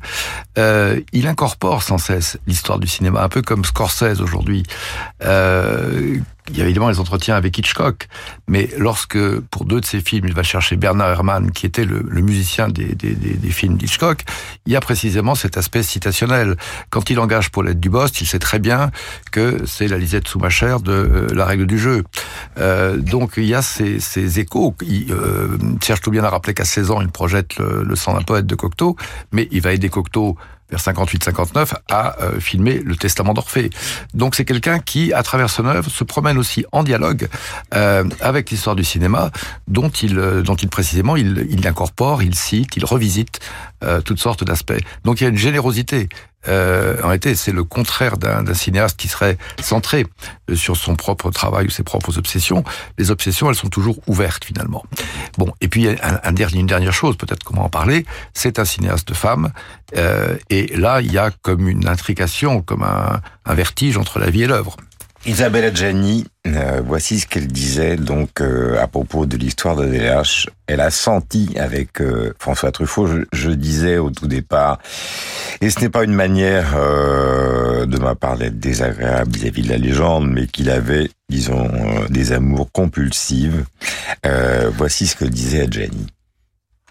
Euh, 0.58 1.02
il 1.12 1.28
incorpore 1.28 1.84
sans 1.84 1.98
cesse 1.98 2.38
l'histoire 2.48 2.80
du 2.80 2.88
cinéma, 2.88 3.22
un 3.22 3.30
peu 3.30 3.42
comme 3.42 3.66
Scorsese 3.66 4.22
aujourd'hui, 4.22 4.64
euh, 5.26 6.18
il 6.50 6.58
y 6.58 6.62
a 6.62 6.66
évidemment 6.66 6.90
les 6.90 7.00
entretiens 7.00 7.36
avec 7.36 7.58
Hitchcock, 7.58 8.08
mais 8.48 8.70
lorsque, 8.78 9.18
pour 9.40 9.66
deux 9.66 9.82
de 9.82 9.86
ses 9.86 10.00
films, 10.02 10.28
il 10.28 10.34
va 10.34 10.44
chercher 10.44 10.76
Bernard 10.76 11.10
Herrmann, 11.10 11.52
qui 11.52 11.66
était 11.66 11.86
le, 11.86 12.06
le 12.08 12.22
musicien 12.22 12.70
des, 12.70 12.94
des, 12.96 13.16
des, 13.16 13.34
des 13.34 13.50
films 13.50 13.78
d'Hitchcock, 13.78 14.22
il 14.66 14.74
y 14.74 14.76
a 14.76 14.80
précisément 14.80 15.36
cet 15.36 15.58
aspect 15.58 15.84
citationnel. 15.84 16.56
Quand 16.90 17.10
il 17.10 17.20
engage 17.20 17.50
Paulette 17.52 17.80
Dubost, 17.80 18.22
il 18.22 18.28
sait 18.28 18.40
très 18.40 18.60
bien 18.60 18.92
que 19.32 19.66
c'est 19.66 19.88
la 19.88 19.98
Lisette 19.98 20.28
sous 20.28 20.40
ma 20.40 20.50
chair 20.50 20.80
de 20.80 20.92
euh, 20.92 21.28
la 21.34 21.46
règle 21.46 21.66
du 21.66 21.80
jeu. 21.80 22.04
Euh, 22.60 22.98
donc 22.98 23.34
il 23.38 23.46
y 23.46 23.56
a 23.56 23.62
ces, 23.62 24.00
ces 24.00 24.40
échos. 24.40 24.76
Il, 24.82 25.12
euh, 25.12 25.58
Serge 25.82 26.02
Toubien 26.02 26.24
a 26.24 26.30
rappelé 26.30 26.54
qu'à 26.54 26.66
16 26.66 26.92
ans, 26.92 27.02
il 27.02 27.10
projette 27.10 27.58
le, 27.58 27.84
le 27.84 27.96
sang 27.96 28.14
d'un 28.14 28.22
poète 28.22 28.46
de 28.46 28.56
Cocteau, 28.56 28.96
mais 29.32 29.48
il 29.52 29.62
va 29.62 29.74
aider 29.74 29.90
Cocteau 29.90 30.38
vers 30.70 30.80
58-59, 30.80 31.74
à 31.90 32.22
euh, 32.22 32.40
filmer 32.40 32.80
le 32.80 32.96
Testament 32.96 33.34
d'Orphée. 33.34 33.70
Donc 34.14 34.36
c'est 34.36 34.46
quelqu'un 34.46 34.80
qui, 34.80 35.14
à 35.14 35.24
travers 35.24 35.50
son 35.50 35.66
œuvre, 35.66 35.90
se 35.90 36.04
promène 36.04 36.38
aussi 36.38 36.66
en 36.72 36.84
dialogue 36.84 37.28
euh, 37.74 38.04
avec 38.20 38.50
l'histoire 38.50 38.76
du 38.76 38.84
cinéma, 38.84 39.32
dont 39.68 39.90
il, 39.90 40.18
euh, 40.18 40.42
dont 40.42 40.56
il 40.56 40.70
précisément, 40.70 41.16
il, 41.16 41.48
il 41.50 41.68
incorpore, 41.68 42.24
il 42.24 42.36
cite, 42.36 42.76
il 42.78 42.86
revisite 42.86 43.40
euh, 43.84 44.02
toutes 44.02 44.20
sortes 44.20 44.44
d'aspects. 44.44 44.82
Donc 45.04 45.22
il 45.22 45.26
y 45.26 45.28
a 45.28 45.30
une 45.30 45.38
générosité 45.38 46.10
euh, 46.48 46.98
en 47.02 47.08
réalité, 47.08 47.36
c'est 47.36 47.52
le 47.52 47.64
contraire 47.64 48.18
d'un 48.18 48.54
cinéaste 48.54 48.98
qui 48.98 49.08
serait 49.08 49.38
centré 49.62 50.06
euh, 50.50 50.56
sur 50.56 50.76
son 50.76 50.96
propre 50.96 51.32
travail 51.32 51.68
ou 51.68 51.70
ses 51.70 51.84
propres 51.84 52.18
obsessions. 52.18 52.64
Les 52.98 53.12
obsessions, 53.12 53.50
elles 53.50 53.56
sont 53.56 53.70
toujours 53.70 53.98
ouvertes 54.08 54.46
finalement. 54.46 54.84
Bon, 55.38 55.54
et 55.62 55.68
puis 55.68 55.88
un, 55.88 56.20
un 56.24 56.32
dernier, 56.32 56.60
une 56.60 56.68
dernière 56.68 56.94
chose, 56.94 57.18
peut-être 57.18 57.44
comment 57.44 57.66
en 57.66 57.70
parler. 57.70 58.06
C'est 58.34 58.60
un 58.60 58.66
cinéaste 58.66 59.08
de 59.08 59.14
femme, 59.14 59.52
euh, 59.98 60.36
et 60.50 60.76
là, 60.76 61.02
il 61.02 61.12
y 61.12 61.18
a 61.18 61.32
comme 61.42 61.68
une 61.68 61.88
intrication, 61.88 62.62
comme 62.62 62.84
un, 62.84 63.22
un 63.46 63.54
vertige 63.54 63.98
entre 63.98 64.20
la 64.20 64.30
vie 64.30 64.44
et 64.44 64.48
l'œuvre. 64.48 64.78
Isabelle 65.28 65.66
Adjani, 65.66 66.26
euh, 66.46 66.82
voici 66.86 67.20
ce 67.20 67.26
qu'elle 67.26 67.48
disait 67.48 67.96
donc 67.96 68.42
euh, 68.42 68.80
à 68.80 68.88
propos 68.88 69.26
de 69.26 69.38
l'histoire 69.38 69.76
de 69.76 69.86
DLH. 69.88 70.48
Elle 70.68 70.82
a 70.82 70.92
senti 70.92 71.56
avec 71.58 72.00
euh, 72.00 72.34
François 72.38 72.72
Truffaut, 72.72 73.08
je, 73.08 73.22
je, 73.34 73.50
disais 73.50 73.98
au 73.98 74.12
tout 74.12 74.28
départ, 74.28 74.78
et 75.62 75.72
ce 75.72 75.80
n'est 75.80 75.90
pas 75.90 76.04
une 76.04 76.14
manière 76.14 76.76
de 76.76 77.98
ma 77.98 78.14
part 78.14 78.38
d'être 78.38 78.60
désagréable 78.60 79.32
vis-à-vis 79.36 79.64
de 79.64 79.70
la 79.70 79.78
légende, 79.78 80.30
mais 80.30 80.46
qu'il 80.46 80.70
avait, 80.70 81.10
disons, 81.28 81.72
des 82.10 82.32
amours 82.32 82.72
compulsives. 82.72 83.66
voici 84.78 85.08
ce 85.08 85.16
que 85.16 85.26
disait 85.26 85.62
Adjani 85.62 86.06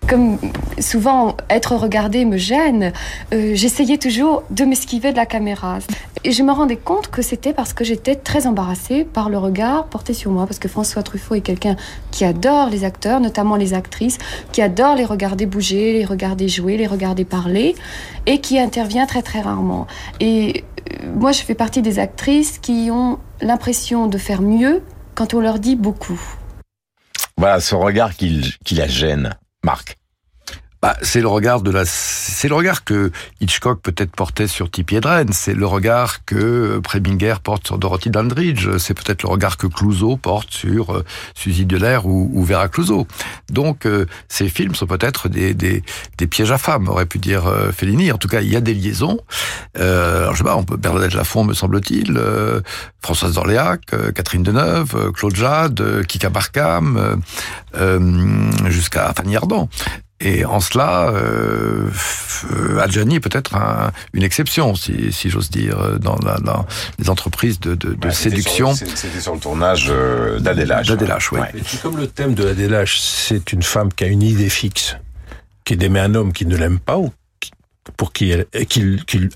comme 0.09 0.39
souvent 0.79 1.37
être 1.49 1.77
regardé 1.77 2.25
me 2.25 2.37
gêne, 2.37 2.93
euh, 3.33 3.53
j'essayais 3.55 3.99
toujours 3.99 4.43
de 4.51 4.65
m'esquiver 4.65 5.13
de 5.13 5.17
la 5.17 5.27
caméra. 5.27 5.79
Et 6.25 6.33
je 6.33 6.43
me 6.43 6.53
rendais 6.53 6.77
compte 6.77 7.09
que 7.09 7.23
c'était 7.23 7.53
parce 7.53 7.73
que 7.73 7.85
j'étais 7.85 8.15
très 8.15 8.47
embarrassée 8.47 9.05
par 9.05 9.29
le 9.29 9.39
regard 9.39 9.87
porté 9.87 10.15
sur 10.15 10.31
moi, 10.31 10.47
parce 10.47 10.59
que 10.59 10.69
François 10.69 11.03
Truffaut 11.03 11.35
est 11.35 11.41
quelqu'un 11.41 11.77
qui 12.11 12.25
adore 12.25 12.71
les 12.71 12.85
acteurs, 12.85 13.21
notamment 13.21 13.57
les 13.57 13.75
actrices, 13.75 14.19
qui 14.53 14.63
adore 14.63 14.95
les 14.95 15.05
regarder 15.05 15.47
bouger, 15.47 15.93
les 15.93 16.05
regarder 16.05 16.49
jouer, 16.49 16.77
les 16.77 16.87
regarder 16.87 17.25
parler, 17.25 17.75
et 18.27 18.41
qui 18.41 18.59
intervient 18.59 19.07
très 19.07 19.23
très 19.23 19.41
rarement. 19.41 19.87
Et 20.21 20.65
euh, 20.93 21.07
moi, 21.15 21.33
je 21.33 21.43
fais 21.43 21.55
partie 21.55 21.83
des 21.83 21.99
actrices 21.99 22.59
qui 22.59 22.89
ont 22.91 23.19
l'impression 23.41 24.07
de 24.07 24.19
faire 24.19 24.43
mieux 24.43 24.83
quand 25.15 25.35
on 25.35 25.41
leur 25.41 25.59
dit 25.59 25.77
beaucoup. 25.77 26.21
Voilà 27.37 27.61
ce 27.61 27.75
regard 27.75 28.15
qui, 28.15 28.55
qui 28.65 28.75
la 28.77 28.87
gêne. 28.87 29.35
Marc 29.65 29.97
bah, 30.85 30.99
c'est 31.01 31.23
le 31.23 31.29
regard 31.29 31.63
de 31.63 31.71
la, 31.71 31.85
c'est 31.87 32.47
le 32.47 32.55
regard 32.55 32.85
que 32.85 33.11
Hitchcock 33.41 33.81
peut-être 33.81 34.11
portait 34.11 34.47
sur 34.47 34.71
Tippi 34.71 34.97
Hedren. 34.97 35.33
C'est 35.33 35.55
le 35.55 35.65
regard 35.65 36.27
que 36.27 36.79
Preminger 36.81 37.37
porte 37.43 37.69
sur 37.69 37.79
Dorothy 37.79 38.11
Dandridge. 38.11 38.69
C'est 38.77 38.93
peut-être 38.93 39.23
le 39.23 39.31
regard 39.31 39.57
que 39.57 39.67
Clouseau 39.67 40.19
porte 40.19 40.51
sur 40.51 40.95
euh, 40.95 41.03
Suzy 41.35 41.65
Delair 41.65 42.05
ou, 42.05 42.45
Vera 42.45 42.69
Clouseau. 42.69 43.07
Donc, 43.49 43.87
euh, 43.87 44.05
ces 44.29 44.51
films 44.51 44.75
sont 44.75 44.87
peut-être 44.87 45.31
des, 45.31 45.55
des, 45.55 45.83
des, 46.19 46.27
pièges 46.27 46.53
à 46.53 46.59
femmes, 46.59 46.87
aurait 46.89 47.07
pu 47.07 47.17
dire 47.17 47.47
euh, 47.47 47.73
Fellini. 47.73 48.13
En 48.13 48.19
tout 48.19 48.29
cas, 48.29 48.43
il 48.43 48.53
y 48.53 48.57
a 48.57 48.61
des 48.61 48.75
liaisons. 48.75 49.19
Euh, 49.79 50.25
alors, 50.25 50.35
je 50.35 50.39
sais 50.39 50.45
pas, 50.45 50.57
on 50.59 50.65
peut 50.65 50.77
Bernadette 50.77 51.15
Lafont, 51.15 51.45
me 51.45 51.55
semble-t-il, 51.55 52.21
Françoise 53.01 53.33
d'Orléac, 53.33 53.81
Catherine 54.15 54.43
Deneuve, 54.43 55.13
Claude 55.13 55.35
Jade, 55.35 56.05
Kika 56.07 56.29
Barkham, 56.29 57.23
jusqu'à 58.67 59.15
Fanny 59.17 59.35
Ardant. 59.35 59.71
Et 60.25 60.47
en 60.47 60.59
cela, 60.59 61.11
euh, 61.11 61.91
Adjani 62.81 63.17
est 63.17 63.21
peut-être 63.21 63.55
un, 63.55 63.93
une 64.15 64.23
exception, 64.23 64.75
si, 64.75 65.13
si 65.13 65.29
j'ose 65.29 65.51
dire, 65.51 65.99
dans, 66.01 66.17
la, 66.25 66.39
dans, 66.39 66.67
les 66.99 67.11
entreprises 67.11 67.61
de, 67.61 67.75
de, 67.75 67.93
de 67.93 68.11
séduction. 68.11 68.75
C'était 68.75 69.21
sur 69.21 69.35
le 69.35 69.41
tournage 69.41 69.89
euh, 69.91 70.41
d'Adélache. 70.41 70.89
D'Adélache, 70.89 71.31
oui. 71.33 71.41
Et 71.55 71.61
puis 71.61 71.77
comme 71.77 71.99
le 71.99 72.07
thème 72.07 72.35
de 72.35 72.49
Adélache, 72.49 73.01
c'est 73.01 73.53
une 73.53 73.63
femme 73.63 73.93
qui 73.93 74.05
a 74.05 74.07
une 74.07 74.23
idée 74.23 74.49
fixe, 74.49 74.97
qui 75.65 75.75
est 75.75 75.77
d'aimer 75.77 76.01
un 76.01 76.15
homme 76.15 76.33
qui 76.33 76.47
ne 76.47 76.57
l'aime 76.57 76.79
pas 76.79 76.97
ou 76.97 77.13
pour 77.99 78.15
qui 78.15 78.31
elle, 78.31 78.47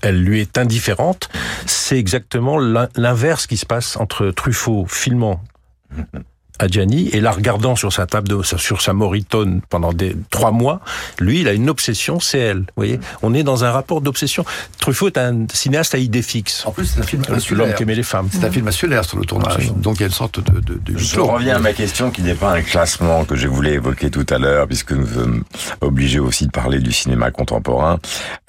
elle 0.01 0.23
lui 0.23 0.41
est 0.41 0.57
indifférente, 0.57 1.29
c'est 1.67 1.99
exactement 1.99 2.57
l'inverse 2.57 3.45
qui 3.45 3.57
se 3.57 3.65
passe 3.67 3.95
entre 3.97 4.31
Truffaut 4.31 4.87
filmant 4.87 5.43
Adjani, 6.59 7.09
et 7.13 7.21
la 7.21 7.31
regardant 7.31 7.75
sur 7.75 7.91
sa 7.91 8.05
table, 8.05 8.27
de, 8.27 8.43
sur 8.43 8.81
sa 8.81 8.93
moritone 8.93 9.61
pendant 9.69 9.93
des 9.93 10.15
trois 10.29 10.51
mois, 10.51 10.81
lui, 11.19 11.41
il 11.41 11.47
a 11.47 11.53
une 11.53 11.69
obsession, 11.69 12.19
c'est 12.19 12.39
elle. 12.39 12.59
Vous 12.59 12.65
voyez, 12.77 12.99
on 13.21 13.33
est 13.33 13.43
dans 13.43 13.63
un 13.63 13.71
rapport 13.71 14.01
d'obsession. 14.01 14.45
Truffaut 14.79 15.07
est 15.07 15.17
un 15.17 15.45
cinéaste 15.51 15.95
à 15.95 15.97
idée 15.97 16.21
fixe. 16.21 16.65
En 16.65 16.71
plus, 16.71 16.85
c'est 16.85 16.99
un 16.99 17.03
film 17.03 17.23
L'homme 17.51 17.73
qui 17.73 17.83
aimait 17.83 17.95
les 17.95 18.03
femmes. 18.03 18.27
C'est 18.31 18.43
un 18.43 18.51
film 18.51 18.67
insulaire 18.67 19.05
sur 19.05 19.17
le 19.17 19.25
tournage, 19.25 19.71
donc 19.73 19.95
il 19.97 20.01
y 20.01 20.03
a 20.03 20.07
une 20.07 20.13
sorte 20.13 20.39
de... 20.39 20.59
de, 20.59 20.75
de 20.75 20.97
Je 20.97 21.19
reviens 21.19 21.55
à 21.55 21.59
ma 21.59 21.73
question 21.73 22.11
qui 22.11 22.21
n'est 22.21 22.35
pas 22.35 22.53
un 22.53 22.61
classement 22.61 23.25
que 23.25 23.35
je 23.35 23.47
voulais 23.47 23.73
évoquer 23.73 24.09
tout 24.09 24.25
à 24.29 24.37
l'heure, 24.37 24.67
puisque 24.67 24.91
nous 24.91 25.07
sommes 25.07 25.43
obligés 25.81 26.19
aussi 26.19 26.45
de 26.45 26.51
parler 26.51 26.79
du 26.79 26.91
cinéma 26.91 27.31
contemporain. 27.31 27.99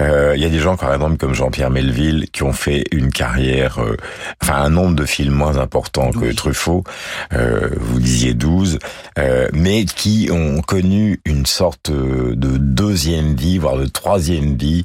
Euh, 0.03 0.35
il 0.37 0.43
y 0.43 0.47
a 0.47 0.49
des 0.49 0.59
gens, 0.59 0.77
par 0.77 0.93
exemple, 0.93 1.17
comme 1.17 1.35
Jean-Pierre 1.35 1.71
Melville, 1.71 2.27
qui 2.33 2.43
ont 2.43 2.53
fait 2.53 2.85
une 2.93 3.11
carrière, 3.11 3.81
euh, 3.81 3.97
enfin 4.43 4.57
un 4.57 4.71
nombre 4.71 4.97
de 4.97 5.05
films 5.05 5.35
moins 5.35 5.59
important 5.59 6.11
que 6.11 6.33
Truffaut. 6.33 6.85
Euh, 7.33 7.69
vous 7.79 8.00
disiez 8.01 8.35
12, 8.35 8.79
euh, 9.19 9.49
mais 9.53 9.85
qui 9.85 10.29
ont 10.33 10.61
connu 10.63 11.21
une 11.25 11.47
sorte 11.47 11.91
de 11.91 12.57
deuxième 12.57 13.35
vie, 13.35 13.59
voire 13.59 13.77
de 13.77 13.87
troisième 13.87 14.57
vie, 14.57 14.83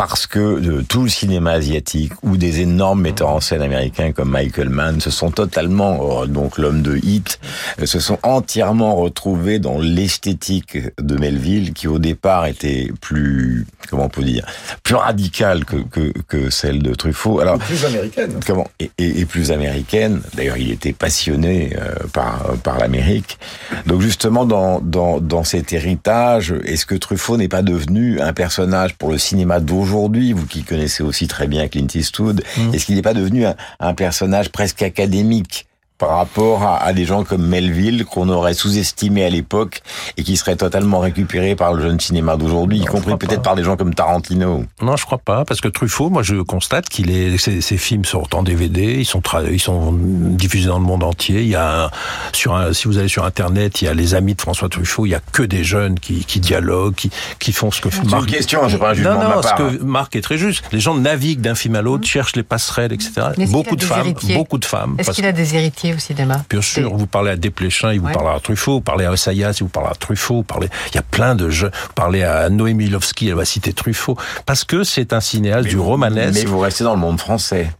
parce 0.00 0.26
que 0.26 0.38
euh, 0.38 0.82
tout 0.88 1.02
le 1.02 1.10
cinéma 1.10 1.50
asiatique 1.50 2.14
ou 2.22 2.38
des 2.38 2.60
énormes 2.60 3.02
metteurs 3.02 3.28
en 3.28 3.40
scène 3.40 3.60
américains 3.60 4.12
comme 4.12 4.30
Michael 4.30 4.70
Mann 4.70 4.98
se 4.98 5.10
sont 5.10 5.30
totalement, 5.30 6.22
euh, 6.22 6.26
donc 6.26 6.56
l'homme 6.56 6.80
de 6.80 6.96
Hit, 6.96 7.38
euh, 7.78 7.84
se 7.84 8.00
sont 8.00 8.18
entièrement 8.22 8.96
retrouvés 8.96 9.58
dans 9.58 9.78
l'esthétique 9.78 10.78
de 10.98 11.16
Melville 11.18 11.74
qui 11.74 11.86
au 11.86 11.98
départ 11.98 12.46
était 12.46 12.90
plus, 13.02 13.66
comment 13.90 14.06
on 14.06 14.08
peut 14.08 14.22
dire, 14.22 14.46
plus 14.84 14.94
radicale 14.94 15.66
que, 15.66 15.76
que, 15.76 16.14
que 16.26 16.48
celle 16.48 16.82
de 16.82 16.94
Truffaut. 16.94 17.40
Alors, 17.40 17.58
plus 17.58 17.84
américaine. 17.84 18.40
Comment 18.46 18.68
et, 18.80 18.90
et, 18.96 19.20
et 19.20 19.26
plus 19.26 19.52
américaine. 19.52 20.22
D'ailleurs, 20.32 20.56
il 20.56 20.70
était 20.70 20.94
passionné 20.94 21.76
euh, 21.78 21.92
par 22.14 22.54
par 22.62 22.78
l'Amérique. 22.78 23.38
Donc 23.84 24.00
justement, 24.00 24.46
dans 24.46 24.80
dans 24.80 25.20
dans 25.20 25.44
cet 25.44 25.74
héritage, 25.74 26.54
est-ce 26.64 26.86
que 26.86 26.94
Truffaut 26.94 27.36
n'est 27.36 27.48
pas 27.48 27.60
devenu 27.60 28.18
un 28.18 28.32
personnage 28.32 28.94
pour 28.94 29.10
le 29.10 29.18
cinéma 29.18 29.60
d'aujourd'hui 29.60 29.89
aujourd'hui, 29.90 30.32
vous 30.32 30.46
qui 30.46 30.62
connaissez 30.62 31.02
aussi 31.02 31.26
très 31.26 31.46
bien 31.48 31.66
Clint 31.68 31.86
Eastwood, 31.94 32.42
Mmh. 32.56 32.74
est-ce 32.74 32.86
qu'il 32.86 32.94
n'est 32.94 33.02
pas 33.02 33.14
devenu 33.14 33.44
un, 33.44 33.56
un 33.80 33.94
personnage 33.94 34.50
presque 34.50 34.82
académique? 34.82 35.66
Par 36.00 36.16
rapport 36.16 36.62
à, 36.64 36.82
à 36.82 36.92
des 36.94 37.04
gens 37.04 37.22
comme 37.22 37.46
Melville 37.46 38.04
qu'on 38.06 38.28
aurait 38.30 38.54
sous-estimé 38.54 39.24
à 39.24 39.28
l'époque 39.30 39.82
et 40.16 40.22
qui 40.24 40.36
seraient 40.36 40.56
totalement 40.56 40.98
récupérés 40.98 41.54
par 41.54 41.74
le 41.74 41.82
jeune 41.82 42.00
cinéma 42.00 42.36
d'aujourd'hui, 42.36 42.78
y 42.78 42.84
compris 42.86 43.16
peut-être 43.16 43.42
par 43.42 43.54
des 43.54 43.62
gens 43.62 43.76
comme 43.76 43.94
Tarantino. 43.94 44.64
Non, 44.82 44.96
je 44.96 45.04
crois 45.04 45.18
pas, 45.18 45.44
parce 45.44 45.60
que 45.60 45.68
Truffaut, 45.68 46.08
moi, 46.10 46.22
je 46.22 46.36
constate 46.36 46.88
qu'il 46.88 47.10
est, 47.10 47.36
ses, 47.38 47.60
ses 47.60 47.76
films 47.76 48.04
sortent 48.06 48.34
en 48.34 48.42
DVD, 48.42 48.94
ils 48.98 49.04
sont, 49.04 49.20
tra- 49.20 49.46
ils 49.52 49.60
sont 49.60 49.92
diffusés 49.92 50.68
dans 50.68 50.78
le 50.78 50.84
monde 50.84 51.02
entier. 51.04 51.42
Il 51.42 51.48
y 51.48 51.54
a 51.54 51.84
un, 51.84 51.90
sur 52.32 52.54
un, 52.54 52.72
si 52.72 52.88
vous 52.88 52.96
allez 52.98 53.08
sur 53.08 53.24
Internet, 53.24 53.82
il 53.82 53.84
y 53.84 53.88
a 53.88 53.94
les 53.94 54.14
amis 54.14 54.34
de 54.34 54.40
François 54.40 54.68
Truffaut, 54.70 55.04
il 55.04 55.10
y 55.10 55.14
a 55.14 55.20
que 55.32 55.42
des 55.42 55.62
jeunes 55.64 56.00
qui, 56.00 56.24
qui 56.24 56.40
dialoguent, 56.40 56.94
qui, 56.94 57.10
qui 57.38 57.52
font 57.52 57.70
ce 57.70 57.82
que 57.82 57.90
C'est 57.90 58.04
Marc. 58.06 58.22
une 58.22 58.26
question, 58.26 58.66
c'est 58.70 58.78
pas 58.78 58.90
un 58.90 58.94
jugement 58.94 59.14
non, 59.14 59.18
de 59.20 59.24
non, 59.24 59.36
ma 59.36 59.42
part. 59.42 59.58
ce 59.58 59.62
que 59.76 59.82
Marc 59.82 60.16
est 60.16 60.22
très 60.22 60.38
juste. 60.38 60.64
Les 60.72 60.80
gens 60.80 60.94
naviguent 60.94 61.42
d'un 61.42 61.54
film 61.54 61.74
à 61.76 61.82
l'autre, 61.82 62.06
cherchent 62.08 62.36
les 62.36 62.42
passerelles, 62.42 62.92
etc. 62.92 63.12
Beaucoup 63.50 63.76
de 63.76 63.84
femmes, 63.84 64.14
beaucoup 64.34 64.56
de 64.58 64.64
femmes. 64.64 64.94
Est-ce 64.98 65.06
parce 65.06 65.16
qu'il 65.16 65.26
a 65.26 65.32
des 65.32 65.54
héritiers 65.56 65.89
au 65.94 65.98
cinéma 65.98 66.44
Bien 66.50 66.62
sûr, 66.62 66.94
vous 66.96 67.06
parlez 67.06 67.30
à 67.30 67.36
Desplechin, 67.36 67.92
il 67.92 68.00
vous 68.00 68.06
Ouais. 68.06 68.12
parlera 68.12 68.34
à 68.36 68.40
Truffaut, 68.40 68.74
vous 68.74 68.80
parlez 68.80 69.04
à 69.04 69.10
Assayas, 69.12 69.52
il 69.60 69.64
vous 69.64 69.68
parlera 69.68 69.92
à 69.92 69.96
Truffaut, 69.96 70.36
vous 70.36 70.42
parlez, 70.42 70.68
il 70.90 70.94
y 70.94 70.98
a 70.98 71.02
plein 71.02 71.34
de 71.34 71.50
jeux, 71.50 71.70
vous 71.72 71.92
parlez 71.94 72.22
à 72.22 72.48
Noémie 72.48 72.84
Milovski, 72.84 73.28
elle 73.28 73.34
va 73.34 73.44
citer 73.44 73.72
Truffaut, 73.72 74.16
parce 74.46 74.64
que 74.64 74.84
c'est 74.84 75.12
un 75.12 75.20
cinéaste 75.20 75.68
du 75.68 75.78
romanesque. 75.78 76.38
Mais 76.40 76.44
vous 76.44 76.58
restez 76.58 76.84
dans 76.84 76.94
le 76.94 77.00
monde 77.00 77.20
français. 77.20 77.70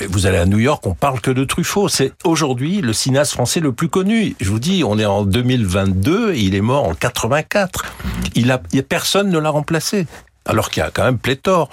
Mais 0.00 0.06
Vous 0.06 0.26
allez 0.26 0.36
à 0.38 0.44
New 0.46 0.58
York, 0.58 0.86
on 0.86 0.94
parle 0.94 1.20
que 1.22 1.30
de 1.30 1.44
Truffaut. 1.44 1.88
C'est 1.88 2.12
aujourd'hui 2.24 2.82
le 2.82 2.92
cinéaste 2.92 3.32
français 3.32 3.60
le 3.60 3.72
plus 3.72 3.88
connu. 3.88 4.36
Je 4.40 4.50
vous 4.50 4.58
dis, 4.58 4.84
on 4.84 4.98
est 4.98 5.06
en 5.06 5.22
2022 5.24 6.32
et 6.34 6.38
il 6.40 6.54
est 6.54 6.60
mort 6.60 6.84
en 6.86 6.94
84. 6.94 7.84
Il 8.34 8.50
a, 8.50 8.60
il 8.72 8.76
y 8.76 8.80
a- 8.80 8.82
personne 8.82 9.30
ne 9.30 9.38
l'a 9.38 9.48
remplacé. 9.50 10.06
Alors 10.46 10.70
qu'il 10.70 10.82
y 10.82 10.86
a 10.86 10.90
quand 10.90 11.04
même 11.04 11.18
pléthore. 11.18 11.68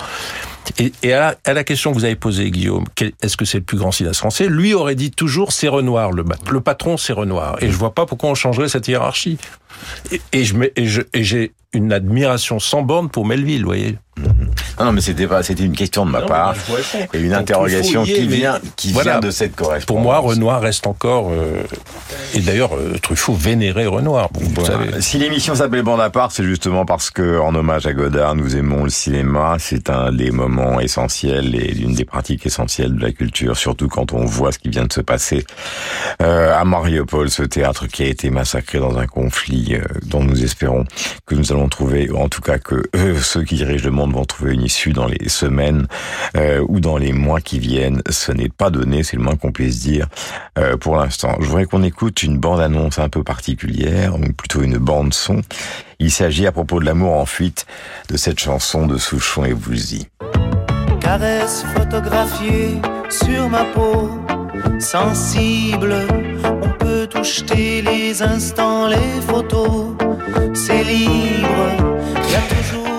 Et, 0.79 1.13
à, 1.13 1.35
la, 1.45 1.63
question 1.63 1.91
que 1.91 1.97
vous 1.97 2.05
avez 2.05 2.15
posée, 2.15 2.49
Guillaume, 2.49 2.85
est-ce 3.21 3.37
que 3.37 3.45
c'est 3.45 3.57
le 3.59 3.63
plus 3.63 3.77
grand 3.77 3.91
cinéaste 3.91 4.19
français? 4.19 4.47
Lui 4.47 4.73
aurait 4.73 4.95
dit 4.95 5.11
toujours 5.11 5.51
c'est 5.51 5.67
Renoir, 5.67 6.11
le, 6.11 6.23
le 6.49 6.61
patron 6.61 6.97
c'est 6.97 7.13
Renoir. 7.13 7.61
Et 7.61 7.69
je 7.69 7.75
vois 7.75 7.93
pas 7.93 8.05
pourquoi 8.05 8.29
on 8.29 8.35
changerait 8.35 8.69
cette 8.69 8.87
hiérarchie. 8.87 9.37
Et 10.31 10.43
j'ai 11.23 11.51
une 11.73 11.91
admiration 11.91 12.59
sans 12.59 12.81
borne 12.81 13.09
pour 13.09 13.25
Melville, 13.25 13.61
vous 13.61 13.67
voyez. 13.67 13.97
Non, 14.79 14.85
non, 14.85 14.91
mais 14.93 15.01
c'était 15.01 15.27
pas, 15.27 15.43
c'était 15.43 15.63
une 15.63 15.75
question 15.75 16.05
de 16.05 16.11
ma 16.11 16.21
Non, 16.21 16.27
part 16.27 16.55
et 17.13 17.19
une 17.19 17.33
interrogation 17.33 18.03
qui 18.03 18.25
vient, 18.27 18.59
qui 18.75 18.91
voilà. 18.91 19.11
vient 19.13 19.19
de 19.19 19.31
cette 19.31 19.55
correspondance. 19.55 19.85
Pour 19.85 19.99
moi, 19.99 20.19
Renoir 20.19 20.61
reste 20.61 20.87
encore. 20.87 21.29
euh, 21.31 21.63
et 22.33 22.39
d'ailleurs, 22.39 22.75
euh, 22.75 22.97
Truffaut 23.01 23.33
vénérait 23.33 23.85
Renoir. 23.85 24.29
Vous, 24.33 24.47
vous 24.47 24.53
Voilà. 24.61 24.85
savez. 24.85 25.01
Si 25.01 25.17
l'émission 25.17 25.55
s'appelle 25.55 25.83
Bande 25.83 26.01
à 26.01 26.09
part, 26.09 26.31
c'est 26.31 26.43
justement 26.43 26.85
parce 26.85 27.11
que, 27.11 27.39
en 27.39 27.53
hommage 27.55 27.85
à 27.85 27.93
Godard, 27.93 28.35
nous 28.35 28.55
aimons 28.55 28.83
le 28.83 28.89
cinéma. 28.89 29.57
C'est 29.59 29.89
un 29.89 30.11
des 30.11 30.31
moments 30.31 30.79
essentiels 30.79 31.53
et 31.55 31.71
l'une 31.73 31.93
des 31.93 32.05
pratiques 32.05 32.45
essentielles 32.45 32.95
de 32.95 33.01
la 33.01 33.11
culture, 33.11 33.55
surtout 33.57 33.87
quand 33.87 34.13
on 34.13 34.25
voit 34.25 34.51
ce 34.51 34.59
qui 34.59 34.69
vient 34.69 34.85
de 34.85 34.93
se 34.93 35.01
passer 35.01 35.45
euh, 36.21 36.53
à 36.59 36.65
Mariupol, 36.65 37.29
ce 37.29 37.43
théâtre 37.43 37.87
qui 37.87 38.03
a 38.03 38.07
été 38.07 38.29
massacré 38.29 38.79
dans 38.79 38.97
un 38.97 39.05
conflit 39.07 39.75
euh, 39.75 39.83
dont 40.05 40.23
nous 40.23 40.43
espérons 40.43 40.85
que 41.25 41.35
nous 41.35 41.51
allons 41.51 41.69
trouver, 41.69 42.09
ou 42.09 42.17
en 42.17 42.29
tout 42.29 42.41
cas 42.41 42.57
que 42.57 42.83
ceux 43.21 43.43
qui 43.43 43.55
dirigent 43.55 43.85
le 43.85 43.91
monde 43.91 44.13
vont 44.13 44.25
trouver 44.25 44.42
une 44.51 44.63
issue 44.63 44.93
dans 44.93 45.07
les 45.07 45.29
semaines 45.29 45.87
euh, 46.35 46.63
ou 46.67 46.79
dans 46.79 46.97
les 46.97 47.13
mois 47.13 47.41
qui 47.41 47.59
viennent. 47.59 48.01
Ce 48.09 48.31
n'est 48.31 48.49
pas 48.49 48.69
donné, 48.69 49.03
c'est 49.03 49.17
le 49.17 49.23
moins 49.23 49.35
qu'on 49.35 49.51
puisse 49.51 49.79
dire 49.79 50.07
euh, 50.57 50.77
pour 50.77 50.97
l'instant. 50.97 51.35
Je 51.39 51.45
voudrais 51.45 51.65
qu'on 51.65 51.83
écoute 51.83 52.23
une 52.23 52.37
bande-annonce 52.37 52.99
un 52.99 53.09
peu 53.09 53.23
particulière, 53.23 54.15
ou 54.15 54.33
plutôt 54.33 54.61
une 54.61 54.77
bande-son. 54.77 55.41
Il 55.99 56.11
s'agit 56.11 56.47
à 56.47 56.51
propos 56.51 56.79
de 56.79 56.85
l'amour 56.85 57.13
en 57.13 57.25
fuite 57.25 57.65
de 58.09 58.17
cette 58.17 58.39
chanson 58.39 58.87
de 58.87 58.97
Souchon 58.97 59.45
et 59.45 59.53
Boulzy. 59.53 60.07
Caresse 60.99 61.65
photographiée 61.75 62.77
sur 63.09 63.49
ma 63.49 63.65
peau, 63.65 64.09
sensible. 64.79 65.95
On 66.43 66.69
peut 66.83 67.07
tout 67.07 67.23
jeter 67.23 67.81
les 67.81 68.21
instants, 68.21 68.87
les 68.87 69.21
photos. 69.27 69.95
C'est 70.53 70.83
libre. 70.83 71.92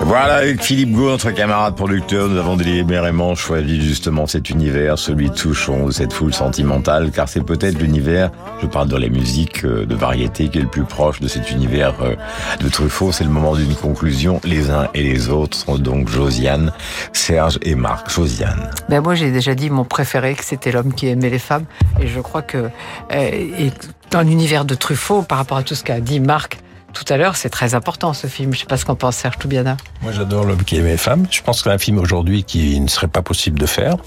Voilà, 0.07 0.35
avec 0.35 0.61
Philippe 0.61 0.91
Gau, 0.91 1.09
notre 1.09 1.31
camarade 1.31 1.75
producteur, 1.75 2.29
nous 2.29 2.37
avons 2.37 2.55
délibérément 2.55 3.33
choisi 3.33 3.81
justement 3.81 4.27
cet 4.27 4.51
univers, 4.51 4.99
celui 4.99 5.31
Souchon, 5.33 5.87
de 5.87 5.91
cette 5.91 6.13
foule 6.13 6.31
sentimentale, 6.31 7.09
car 7.09 7.27
c'est 7.27 7.43
peut-être 7.43 7.79
l'univers, 7.79 8.29
je 8.61 8.67
parle 8.67 8.87
de 8.87 8.97
la 8.97 9.09
musique 9.09 9.65
euh, 9.65 9.87
de 9.87 9.95
variété, 9.95 10.47
qui 10.49 10.59
est 10.59 10.61
le 10.61 10.67
plus 10.67 10.83
proche 10.83 11.19
de 11.21 11.27
cet 11.27 11.49
univers 11.49 11.95
euh, 12.03 12.15
de 12.59 12.69
Truffaut. 12.69 13.11
C'est 13.11 13.23
le 13.23 13.31
moment 13.31 13.55
d'une 13.55 13.73
conclusion. 13.73 14.39
Les 14.43 14.69
uns 14.69 14.89
et 14.93 15.01
les 15.01 15.29
autres 15.29 15.57
sont 15.57 15.79
donc 15.79 16.07
Josiane, 16.07 16.71
Serge 17.11 17.57
et 17.63 17.73
Marc. 17.73 18.11
Josiane. 18.11 18.69
Ben 18.89 19.01
moi, 19.01 19.15
j'ai 19.15 19.31
déjà 19.31 19.55
dit 19.55 19.71
mon 19.71 19.85
préféré, 19.85 20.35
que 20.35 20.45
c'était 20.45 20.71
l'homme 20.71 20.93
qui 20.93 21.07
aimait 21.07 21.31
les 21.31 21.39
femmes. 21.39 21.65
Et 21.99 22.07
je 22.07 22.19
crois 22.19 22.43
que 22.43 22.69
euh, 23.11 23.69
dans 24.11 24.21
l'univers 24.21 24.65
de 24.65 24.75
Truffaut, 24.75 25.23
par 25.23 25.39
rapport 25.39 25.57
à 25.57 25.63
tout 25.63 25.73
ce 25.73 25.83
qu'a 25.83 25.99
dit 25.99 26.19
Marc 26.19 26.59
tout 26.95 27.13
à 27.13 27.17
l'heure, 27.17 27.35
c'est 27.35 27.49
très 27.49 27.75
important 27.75 28.13
ce 28.13 28.25
film. 28.27 28.53
Je 28.53 28.59
sais 28.59 28.65
pas 28.65 28.77
ce 28.77 28.85
qu'en 28.85 28.95
pense 28.95 29.17
Serge 29.17 29.37
Toubiana. 29.37 29.77
Moi, 30.01 30.11
j'adore 30.11 30.45
L'homme 30.45 30.63
qui 30.63 30.77
aimait 30.77 30.91
les 30.91 30.97
femmes. 30.97 31.27
Je 31.29 31.41
pense 31.41 31.57
que 31.57 31.69
c'est 31.69 31.75
un 31.75 31.77
film 31.77 31.99
aujourd'hui 31.99 32.43
qui 32.43 32.79
ne 32.79 32.87
serait 32.87 33.07
pas 33.07 33.21
possible 33.21 33.59
de 33.59 33.65
faire 33.65 33.97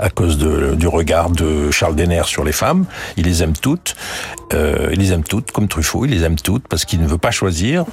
à 0.00 0.10
cause 0.10 0.38
de, 0.38 0.74
du 0.74 0.88
regard 0.88 1.30
de 1.30 1.70
Charles 1.70 1.94
Denner 1.94 2.22
sur 2.24 2.42
les 2.44 2.52
femmes. 2.52 2.86
Il 3.16 3.24
les 3.26 3.42
aime 3.42 3.52
toutes. 3.52 3.94
Euh, 4.52 4.88
il 4.92 4.98
les 4.98 5.12
aime 5.12 5.22
toutes, 5.22 5.52
comme 5.52 5.68
Truffaut, 5.68 6.04
il 6.06 6.10
les 6.10 6.24
aime 6.24 6.36
toutes 6.36 6.66
parce 6.66 6.84
qu'il 6.84 7.00
ne 7.00 7.06
veut 7.06 7.18
pas 7.18 7.30
choisir. 7.30 7.84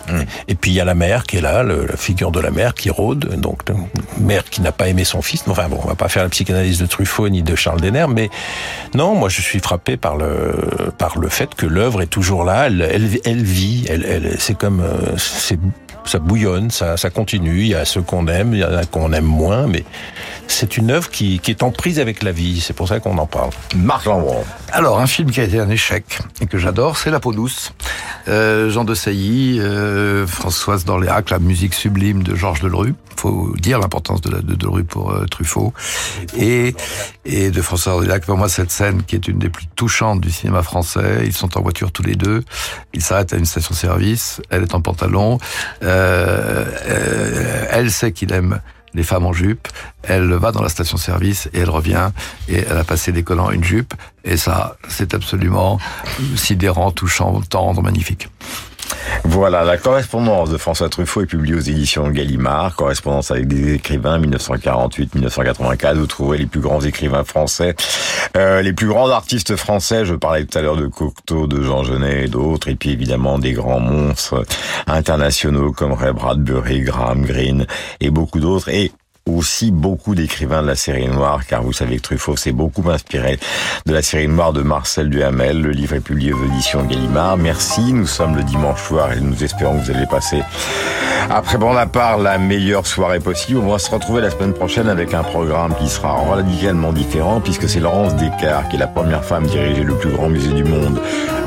Et 0.47 0.55
puis 0.55 0.71
il 0.71 0.73
y 0.73 0.79
a 0.81 0.85
la 0.85 0.95
mère 0.95 1.23
qui 1.23 1.37
est 1.37 1.41
là, 1.41 1.61
le- 1.63 1.85
la 1.85 1.97
figure 1.97 2.31
de 2.31 2.39
la 2.39 2.49
mère 2.49 2.73
qui 2.73 2.89
rôde. 2.89 3.39
Donc, 3.39 3.61
mère 4.19 4.43
qui 4.45 4.61
n'a 4.61 4.71
pas 4.71 4.87
aimé 4.87 5.03
son 5.03 5.21
fils. 5.21 5.43
Enfin 5.47 5.67
bon, 5.69 5.79
on 5.83 5.87
va 5.87 5.95
pas 5.95 6.07
faire 6.09 6.23
la 6.23 6.29
psychanalyse 6.29 6.79
de 6.79 6.85
Truffaut 6.87 7.29
ni 7.29 7.43
de 7.43 7.55
Charles 7.55 7.81
Denner, 7.81 8.05
mais 8.09 8.29
non, 8.95 9.13
moi 9.15 9.29
je 9.29 9.41
suis 9.41 9.59
frappé 9.59 9.97
par 9.97 10.15
le 10.17 10.55
par 10.97 11.19
le 11.19 11.29
fait 11.29 11.53
que 11.53 11.65
l'œuvre 11.67 12.01
est 12.01 12.07
toujours 12.07 12.43
là. 12.43 12.67
Elle, 12.67 12.81
elle, 12.91 13.09
elle 13.25 13.43
vit. 13.43 13.85
Elle, 13.89 14.05
elle, 14.05 14.35
c'est 14.39 14.57
comme 14.57 14.81
euh, 14.81 15.15
c'est 15.17 15.59
ça 16.09 16.19
bouillonne, 16.19 16.71
ça, 16.71 16.97
ça 16.97 17.09
continue. 17.09 17.61
Il 17.61 17.67
y 17.67 17.75
a 17.75 17.85
ceux 17.85 18.01
qu'on 18.01 18.27
aime, 18.27 18.53
il 18.53 18.59
y 18.59 18.63
en 18.63 18.73
a 18.73 18.85
qu'on 18.85 19.13
aime 19.13 19.25
moins, 19.25 19.67
mais 19.67 19.83
c'est 20.47 20.77
une 20.77 20.91
œuvre 20.91 21.09
qui, 21.09 21.39
qui 21.39 21.51
est 21.51 21.63
en 21.63 21.71
prise 21.71 21.99
avec 21.99 22.23
la 22.23 22.31
vie. 22.31 22.61
C'est 22.61 22.73
pour 22.73 22.87
ça 22.87 22.99
qu'on 22.99 23.17
en 23.17 23.25
parle. 23.25 23.49
Marc 23.75 24.05
Lambron. 24.05 24.43
Alors, 24.71 24.99
un 24.99 25.07
film 25.07 25.31
qui 25.31 25.39
a 25.39 25.43
été 25.43 25.59
un 25.59 25.69
échec 25.69 26.19
et 26.41 26.45
que 26.45 26.57
j'adore, 26.57 26.97
c'est 26.97 27.11
La 27.11 27.19
peau 27.19 27.33
douce. 27.33 27.73
Euh, 28.27 28.69
Jean 28.69 28.83
de 28.83 28.93
Sailly, 28.93 29.59
euh, 29.59 30.27
Françoise 30.27 30.85
d'Orléac, 30.85 31.29
la 31.29 31.39
musique 31.39 31.73
sublime 31.73 32.23
de 32.23 32.35
Georges 32.35 32.61
Delru. 32.61 32.93
Faut 33.15 33.53
dire 33.57 33.79
l'importance 33.79 34.21
de, 34.21 34.29
la, 34.29 34.41
de 34.41 34.53
Delru 34.53 34.83
pour 34.83 35.11
euh, 35.11 35.25
Truffaut. 35.25 35.73
Et, 36.37 36.75
et 37.25 37.49
de 37.49 37.61
François 37.61 37.93
d'Orléac, 37.93 38.25
pour 38.25 38.37
moi, 38.37 38.49
cette 38.49 38.71
scène 38.71 39.03
qui 39.03 39.15
est 39.15 39.27
une 39.27 39.39
des 39.39 39.49
plus 39.49 39.65
touchantes 39.75 40.21
du 40.21 40.29
cinéma 40.29 40.61
français. 40.61 41.23
Ils 41.25 41.33
sont 41.33 41.57
en 41.57 41.61
voiture 41.61 41.91
tous 41.91 42.03
les 42.03 42.15
deux. 42.15 42.43
Ils 42.93 43.01
s'arrêtent 43.01 43.33
à 43.33 43.37
une 43.37 43.45
station-service. 43.45 44.41
Elle 44.49 44.63
est 44.63 44.75
en 44.75 44.81
pantalon. 44.81 45.39
Euh, 45.83 45.96
elle 47.71 47.91
sait 47.91 48.11
qu'il 48.11 48.31
aime 48.33 48.61
les 48.93 49.03
femmes 49.03 49.25
en 49.25 49.33
jupe. 49.33 49.67
Elle 50.03 50.33
va 50.33 50.51
dans 50.51 50.61
la 50.61 50.69
station-service 50.69 51.49
et 51.53 51.59
elle 51.59 51.69
revient 51.69 52.09
et 52.49 52.57
elle 52.69 52.77
a 52.77 52.83
passé 52.83 53.11
des 53.11 53.23
collants 53.23 53.51
une 53.51 53.63
jupe. 53.63 53.93
Et 54.23 54.37
ça, 54.37 54.77
c'est 54.89 55.13
absolument 55.13 55.79
sidérant, 56.35 56.91
touchant, 56.91 57.41
tendre, 57.41 57.81
magnifique. 57.81 58.29
Voilà, 59.23 59.63
la 59.63 59.77
correspondance 59.77 60.49
de 60.49 60.57
François 60.57 60.89
Truffaut 60.89 61.21
est 61.21 61.25
publiée 61.25 61.55
aux 61.55 61.59
éditions 61.59 62.09
Gallimard, 62.09 62.75
correspondance 62.75 63.31
avec 63.31 63.47
des 63.47 63.73
écrivains 63.73 64.19
1948-1984. 64.19 65.95
Vous 65.95 66.07
trouverez 66.07 66.37
les 66.37 66.45
plus 66.45 66.59
grands 66.59 66.81
écrivains 66.81 67.23
français, 67.23 67.75
euh, 68.35 68.61
les 68.61 68.73
plus 68.73 68.87
grands 68.87 69.09
artistes 69.09 69.55
français. 69.55 70.05
Je 70.05 70.15
parlais 70.15 70.45
tout 70.45 70.57
à 70.57 70.61
l'heure 70.61 70.77
de 70.77 70.87
Cocteau, 70.87 71.47
de 71.47 71.61
Jean 71.61 71.83
Genet 71.83 72.25
et 72.25 72.27
d'autres, 72.27 72.67
et 72.69 72.75
puis 72.75 72.91
évidemment 72.91 73.39
des 73.39 73.53
grands 73.53 73.79
monstres 73.79 74.43
internationaux 74.87 75.71
comme 75.71 75.93
Ray 75.93 76.13
Bradbury, 76.13 76.81
Graham 76.81 77.25
Greene 77.25 77.67
et 77.99 78.09
beaucoup 78.09 78.39
d'autres. 78.39 78.69
Et 78.69 78.91
aussi 79.27 79.71
beaucoup 79.71 80.15
d'écrivains 80.15 80.61
de 80.61 80.67
la 80.67 80.75
série 80.75 81.07
noire, 81.07 81.45
car 81.45 81.63
vous 81.63 81.73
savez 81.73 81.97
que 81.97 82.01
Truffaut 82.01 82.37
s'est 82.37 82.51
beaucoup 82.51 82.89
inspiré 82.89 83.39
de 83.85 83.93
la 83.93 84.01
série 84.01 84.27
noire 84.27 84.53
de 84.53 84.61
Marcel 84.61 85.09
Duhamel. 85.09 85.61
Le 85.61 85.71
livre 85.71 85.95
est 85.95 86.01
publié 86.01 86.33
aux 86.33 86.45
éditions 86.45 86.83
Gallimard. 86.85 87.37
Merci, 87.37 87.93
nous 87.93 88.07
sommes 88.07 88.35
le 88.35 88.43
dimanche 88.43 88.81
soir 88.81 89.13
et 89.13 89.19
nous 89.19 89.43
espérons 89.43 89.79
que 89.79 89.85
vous 89.85 89.91
allez 89.91 90.07
passer, 90.07 90.41
après 91.29 91.57
part 91.91 92.17
la 92.17 92.37
meilleure 92.37 92.87
soirée 92.87 93.19
possible. 93.19 93.59
On 93.59 93.71
va 93.71 93.79
se 93.79 93.89
retrouver 93.89 94.21
la 94.21 94.29
semaine 94.29 94.53
prochaine 94.53 94.89
avec 94.89 95.13
un 95.13 95.23
programme 95.23 95.75
qui 95.75 95.89
sera 95.89 96.13
radicalement 96.13 96.93
différent, 96.93 97.41
puisque 97.41 97.67
c'est 97.69 97.79
Laurence 97.79 98.15
Descartes, 98.15 98.69
qui 98.69 98.75
est 98.75 98.79
la 98.79 98.87
première 98.87 99.23
femme 99.23 99.45
dirigée 99.45 99.83
le 99.83 99.95
plus 99.95 100.11
grand 100.11 100.29
musée 100.29 100.53
du 100.53 100.63
monde, 100.63 100.99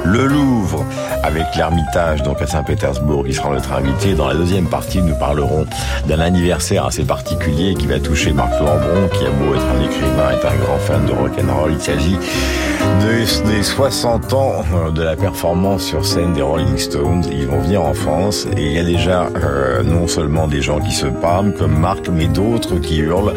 le 0.05 0.26
Louvre, 0.26 0.84
avec 1.22 1.44
l'Ermitage, 1.57 2.22
donc 2.22 2.40
à 2.42 2.46
Saint-Pétersbourg, 2.46 3.24
qui 3.24 3.34
sera 3.34 3.51
notre 3.51 3.72
invité. 3.72 4.14
Dans 4.14 4.28
la 4.28 4.34
deuxième 4.34 4.66
partie, 4.66 5.03
nous 5.03 5.14
parlerons 5.14 5.66
d'un 6.07 6.20
anniversaire 6.20 6.86
assez 6.86 7.05
particulier 7.05 7.74
qui 7.74 7.86
va 7.86 8.01
toucher 8.01 8.32
Marc 8.32 8.53
Lambron, 8.59 9.09
qui 9.12 9.24
a 9.26 9.30
beau 9.30 9.55
être 9.55 9.66
un 9.66 9.84
écrivain, 9.84 10.30
est 10.30 10.46
un 10.46 10.57
grand 10.64 10.78
fan 10.78 11.07
de 11.07 11.12
rock'n'roll. 11.12 11.72
Il 11.72 11.80
s'agit 11.80 12.16
des 13.46 13.62
60 13.62 14.32
ans 14.32 14.64
euh, 14.74 14.90
de 14.90 15.03
la 15.03 15.16
performance 15.16 15.84
sur 15.84 16.05
scène 16.05 16.32
des 16.32 16.42
Rolling 16.42 16.78
Stones. 16.78 17.24
Ils 17.30 17.46
vont 17.46 17.61
venir 17.61 17.82
en 17.82 17.94
France 17.94 18.46
et 18.57 18.66
il 18.66 18.72
y 18.72 18.78
a 18.78 18.84
déjà 18.84 19.28
euh, 19.36 19.82
non 19.82 20.07
seulement 20.09 20.48
des 20.48 20.62
gens 20.62 20.80
qui 20.80 20.92
se 20.92 21.07
parlent 21.07 21.53
comme 21.55 21.78
Marc, 21.78 22.09
mais 22.09 22.26
d'autres 22.26 22.76
qui 22.76 22.98
hurlent, 22.98 23.34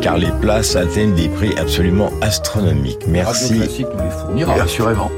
car 0.00 0.16
les 0.16 0.30
places 0.40 0.76
atteignent 0.76 1.14
des 1.14 1.28
prix 1.28 1.52
absolument 1.58 2.10
astronomiques. 2.22 3.06
Merci. 3.06 3.60
assurément. 4.60 5.10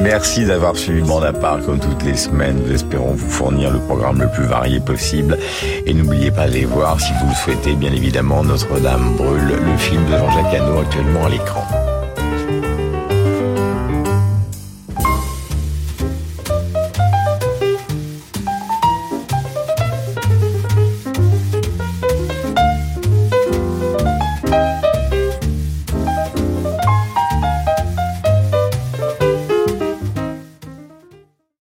Merci 0.00 0.44
d'avoir 0.44 0.76
suivi 0.76 1.02
Bande 1.02 1.24
à 1.24 1.32
part 1.32 1.60
comme 1.64 1.78
toutes 1.78 2.02
les 2.02 2.16
semaines. 2.16 2.62
Nous 2.64 2.72
espérons 2.72 3.12
vous 3.12 3.28
fournir 3.28 3.70
le 3.70 3.78
programme 3.78 4.20
le 4.20 4.28
plus 4.28 4.44
varié 4.44 4.80
possible. 4.80 5.38
Et 5.86 5.92
n'oubliez 5.92 6.30
pas 6.30 6.48
de 6.48 6.52
les 6.52 6.64
voir 6.64 7.00
si 7.00 7.12
vous 7.20 7.28
le 7.28 7.34
souhaitez, 7.34 7.74
bien 7.74 7.92
évidemment, 7.92 8.42
Notre-Dame 8.42 9.16
brûle, 9.16 9.48
le 9.48 9.76
film 9.78 10.04
de 10.06 10.16
Jean-Jacques 10.16 10.54
Hano 10.54 10.80
actuellement 10.80 11.26
à 11.26 11.28
l'écran. 11.28 11.91